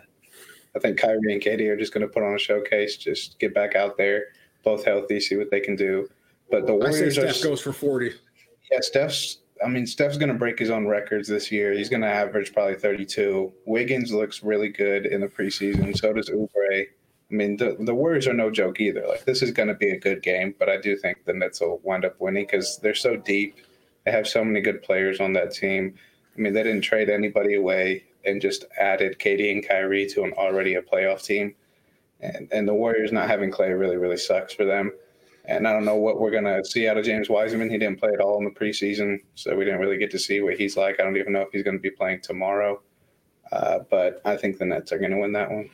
[0.76, 3.54] I think Kyrie and KD are just going to put on a showcase, just get
[3.54, 4.26] back out there,
[4.64, 6.10] both healthy, see what they can do.
[6.50, 7.48] But the I say Warriors Steph are.
[7.50, 8.12] goes for 40.
[8.72, 9.40] Yeah, Steph's.
[9.64, 11.72] I mean, Steph's going to break his own records this year.
[11.72, 13.54] He's going to average probably 32.
[13.66, 15.98] Wiggins looks really good in the preseason.
[15.98, 16.86] So does Oubre.
[17.32, 19.06] I mean, the, the Warriors are no joke either.
[19.08, 21.62] Like, this is going to be a good game, but I do think the Nets
[21.62, 23.58] will wind up winning because they're so deep.
[24.06, 25.96] They have so many good players on that team.
[26.38, 30.34] I mean, they didn't trade anybody away and just added KD and Kyrie to an
[30.34, 31.56] already a playoff team.
[32.22, 34.92] And, and the Warriors not having Clay really, really sucks for them.
[35.48, 37.70] And I don't know what we're going to see out of James Wiseman.
[37.70, 40.42] He didn't play at all in the preseason, so we didn't really get to see
[40.42, 41.00] what he's like.
[41.00, 42.82] I don't even know if he's going to be playing tomorrow.
[43.52, 45.70] Uh, but I think the Nets are going to win that one.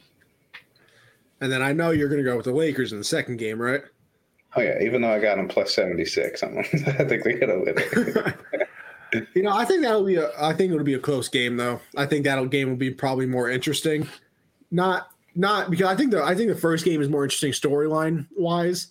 [1.39, 3.61] And then I know you're going to go with the Lakers in the second game,
[3.61, 3.81] right?
[4.55, 4.81] Oh, yeah.
[4.81, 8.37] Even though I got them plus 76, I'm, I think they're going to win it.
[9.33, 10.29] you know, I think that'll be a.
[10.39, 11.79] I think it'll be a close game, though.
[11.97, 14.07] I think that'll game will be probably more interesting.
[14.69, 18.27] Not not because I think the I think the first game is more interesting storyline
[18.35, 18.87] wise,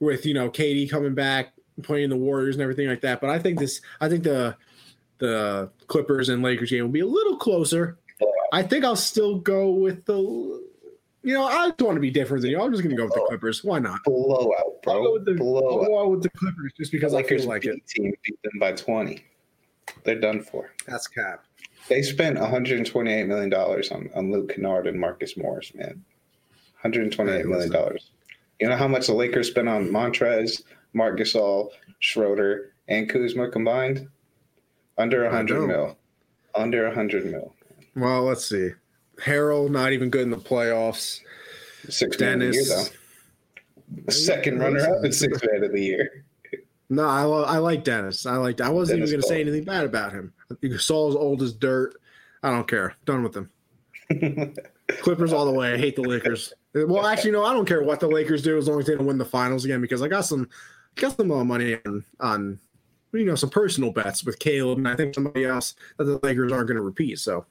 [0.00, 1.52] with you know KD coming back,
[1.82, 3.20] playing the Warriors and everything like that.
[3.20, 3.80] But I think this.
[4.00, 4.56] I think the
[5.18, 7.98] the Clippers and Lakers game will be a little closer.
[8.52, 10.62] I think I'll still go with the.
[11.22, 12.62] You know, I don't want to be different than you.
[12.62, 13.26] I'm just going to go with the oh.
[13.26, 13.64] Clippers.
[13.64, 14.04] Why not?
[14.04, 15.02] Blowout, I'll bro.
[15.02, 17.64] go with the, I'll go out with the Clippers just because I Lakers feel like
[17.64, 17.84] it.
[17.88, 19.24] team beat them by 20.
[20.04, 20.70] They're done for.
[20.86, 21.44] That's cap.
[21.88, 26.04] They spent 128 million dollars on, on Luke Kennard and Marcus Morris, man.
[26.82, 28.10] 128 million dollars.
[28.60, 30.62] You know how much the Lakers spent on Montrez,
[30.94, 34.08] Marc Gasol, Schroeder, and Kuzma combined?
[34.98, 35.98] Under I 100 mil.
[36.54, 37.54] Under 100 mil.
[37.94, 38.70] Well, let's see.
[39.20, 41.20] Harrell not even good in the playoffs.
[41.88, 42.90] Six man of the year, Dennis.
[42.90, 44.12] though.
[44.12, 46.24] Second runner up and six man of the year.
[46.88, 48.26] No, I, lo- I like Dennis.
[48.26, 48.60] I like.
[48.60, 50.32] I wasn't Dennis even going to say anything bad about him.
[50.78, 51.94] Saul's old as dirt.
[52.42, 52.94] I don't care.
[53.04, 53.50] Done with him.
[55.00, 55.74] Clippers all the way.
[55.74, 56.52] I hate the Lakers.
[56.84, 59.06] Well, actually, no, I don't care what the Lakers do as long as they don't
[59.06, 60.48] win the finals again because I got some
[60.96, 62.58] got some uh, money on on
[63.12, 66.52] you know some personal bets with Caleb and I think somebody else that the Lakers
[66.52, 67.18] aren't going to repeat.
[67.18, 67.46] So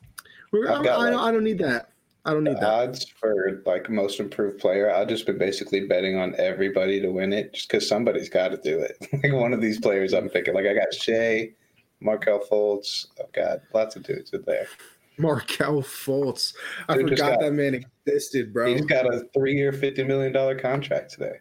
[0.51, 1.89] we're, I, I, like, I don't need that.
[2.25, 2.63] I don't need that.
[2.63, 7.33] odds for like most improved player, I've just been basically betting on everybody to win
[7.33, 8.97] it, just because somebody's got to do it.
[9.23, 10.55] like one of these players, I'm picking.
[10.55, 11.51] Like I got Shai,
[11.99, 13.07] Markelle Fultz.
[13.19, 14.67] I've got lots of dudes in there.
[15.17, 16.53] Markelle Fultz.
[16.89, 18.67] I Dude forgot got- that man existed, bro.
[18.73, 21.37] He's got a three-year, fifty million dollar contract today.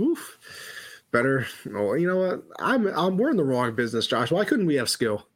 [0.00, 0.38] Oof.
[1.12, 1.46] Better.
[1.74, 2.42] Oh, you know what?
[2.58, 3.16] I'm, I'm.
[3.16, 4.30] We're in the wrong business, Josh.
[4.30, 5.26] Why couldn't we have skill?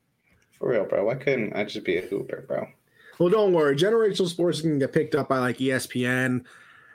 [0.59, 1.05] For real, bro.
[1.06, 2.66] Why couldn't I just be a hooper, bro?
[3.18, 3.76] Well, don't worry.
[3.76, 6.44] Generational sports can get picked up by like ESPN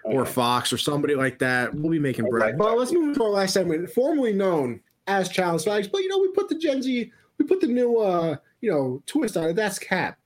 [0.03, 1.73] or Fox or somebody like that.
[1.73, 2.45] We'll be making bread.
[2.49, 5.87] like but let's move to our last segment, formerly known as Challenge Facts.
[5.87, 8.35] But you know, we put the Gen Z, we put the new, uh,
[8.65, 9.55] you know, twist on it.
[9.55, 10.17] That's Cap.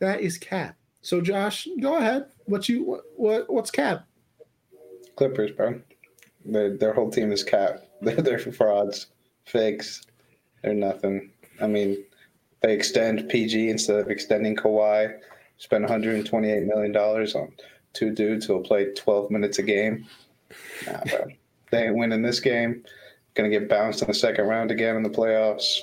[0.00, 0.74] That is Cap.
[1.02, 2.26] So, Josh, go ahead.
[2.46, 4.04] What you what, what what's Cap?
[5.14, 5.80] Clippers, bro.
[6.44, 7.84] Their their whole team is cap.
[8.00, 9.06] They're they're frauds,
[9.44, 10.02] fakes.
[10.62, 11.30] They're nothing.
[11.60, 12.04] I mean,
[12.60, 15.16] they extend PG instead of extending Kawhi.
[15.58, 17.52] Spend 128 million dollars on
[17.92, 20.06] two dudes who'll play 12 minutes a game.
[20.86, 21.26] Nah, bro.
[21.70, 22.84] they ain't winning this game.
[23.34, 25.80] Gonna get bounced in the second round again in the playoffs.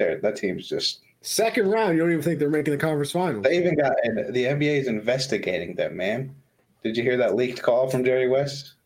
[0.00, 1.00] There, that team's just.
[1.20, 1.94] Second round.
[1.94, 3.44] You don't even think they're making the conference finals.
[3.44, 6.34] They even got the NBA is investigating them, man.
[6.82, 8.76] Did you hear that leaked call from Jerry West?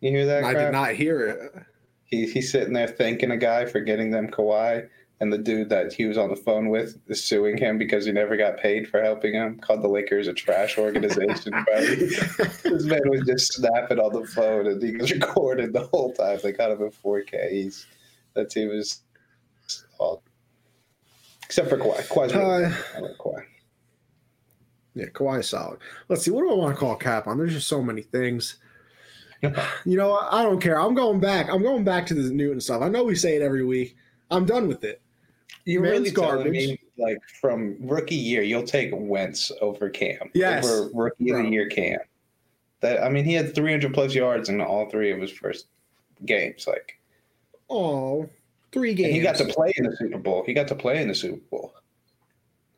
[0.00, 0.44] You hear that?
[0.44, 0.66] I crap?
[0.66, 1.64] did not hear it.
[2.04, 5.92] He, he's sitting there thanking a guy for getting them Kawhi, and the dude that
[5.92, 9.02] he was on the phone with is suing him because he never got paid for
[9.02, 9.58] helping him.
[9.58, 11.52] Called the Lakers a trash organization.
[11.74, 16.38] this man was just snapping on the phone, and he was recorded the whole time.
[16.40, 17.50] They got him in 4K.
[17.50, 17.86] He's,
[18.34, 19.00] that team is
[19.98, 20.22] all,
[21.52, 22.00] except for Kawhi.
[22.08, 22.72] Kawhi's really Uh.
[22.96, 23.42] I like Kawhi.
[24.94, 25.80] Yeah, solid.
[26.08, 26.30] Let's see.
[26.30, 27.36] What do I want to call Cap on?
[27.36, 28.56] There's just so many things.
[29.84, 30.14] You know?
[30.30, 30.80] I don't care.
[30.80, 31.48] I'm going back.
[31.50, 32.80] I'm going back to the Newton stuff.
[32.80, 33.96] I know we say it every week.
[34.30, 35.02] I'm done with it.
[35.66, 36.52] You're Man's really garbage.
[36.52, 41.42] me, like from rookie year, you'll take Wentz over Cam, Yes, over rookie of bro.
[41.42, 41.98] the year Cam.
[42.80, 45.66] That I mean, he had 300 plus yards in all three of his first
[46.24, 46.66] games.
[46.66, 46.98] Like,
[47.68, 48.28] Oh,
[48.72, 49.14] three and games.
[49.14, 50.42] he got to play in the Super Bowl.
[50.46, 51.74] He got to play in the Super Bowl,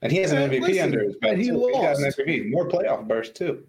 [0.02, 1.36] and he has an Uh, MVP listen, under his belt.
[1.38, 1.58] he too.
[1.66, 2.18] He's got an lost.
[2.18, 3.64] MVP, more playoff bursts too.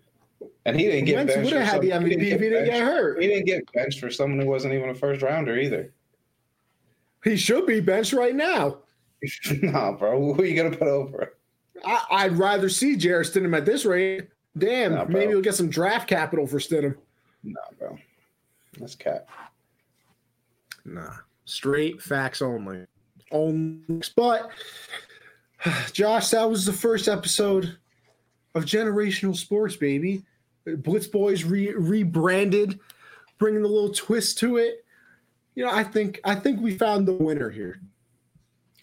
[0.66, 1.46] And he didn't get Wentz benched.
[1.46, 3.22] would have for had the some- MVP if he didn't get hurt.
[3.22, 5.92] He didn't get benched for someone who wasn't even a first rounder either.
[7.24, 8.80] He should be benched right now.
[9.62, 10.34] nah, bro.
[10.34, 11.34] Who are you gonna put over?
[11.86, 14.28] I, would rather see Jarrett Stidham at this rate.
[14.58, 16.96] Damn, nah, maybe we'll get some draft capital for Stidham.
[17.44, 17.98] Nah, bro.
[18.80, 19.28] That's cap.
[20.86, 21.12] Nah.
[21.46, 22.86] Straight facts only.
[23.32, 24.02] Only.
[24.16, 24.50] But,
[25.94, 27.78] Josh, that was the first episode
[28.56, 30.24] of Generational Sports, baby.
[30.66, 32.80] Blitz Boys re- rebranded,
[33.38, 34.84] bringing a little twist to it.
[35.54, 37.80] You know, I think I think we found the winner here.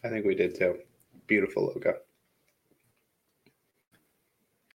[0.05, 0.79] I think we did too.
[1.27, 1.99] Beautiful logo.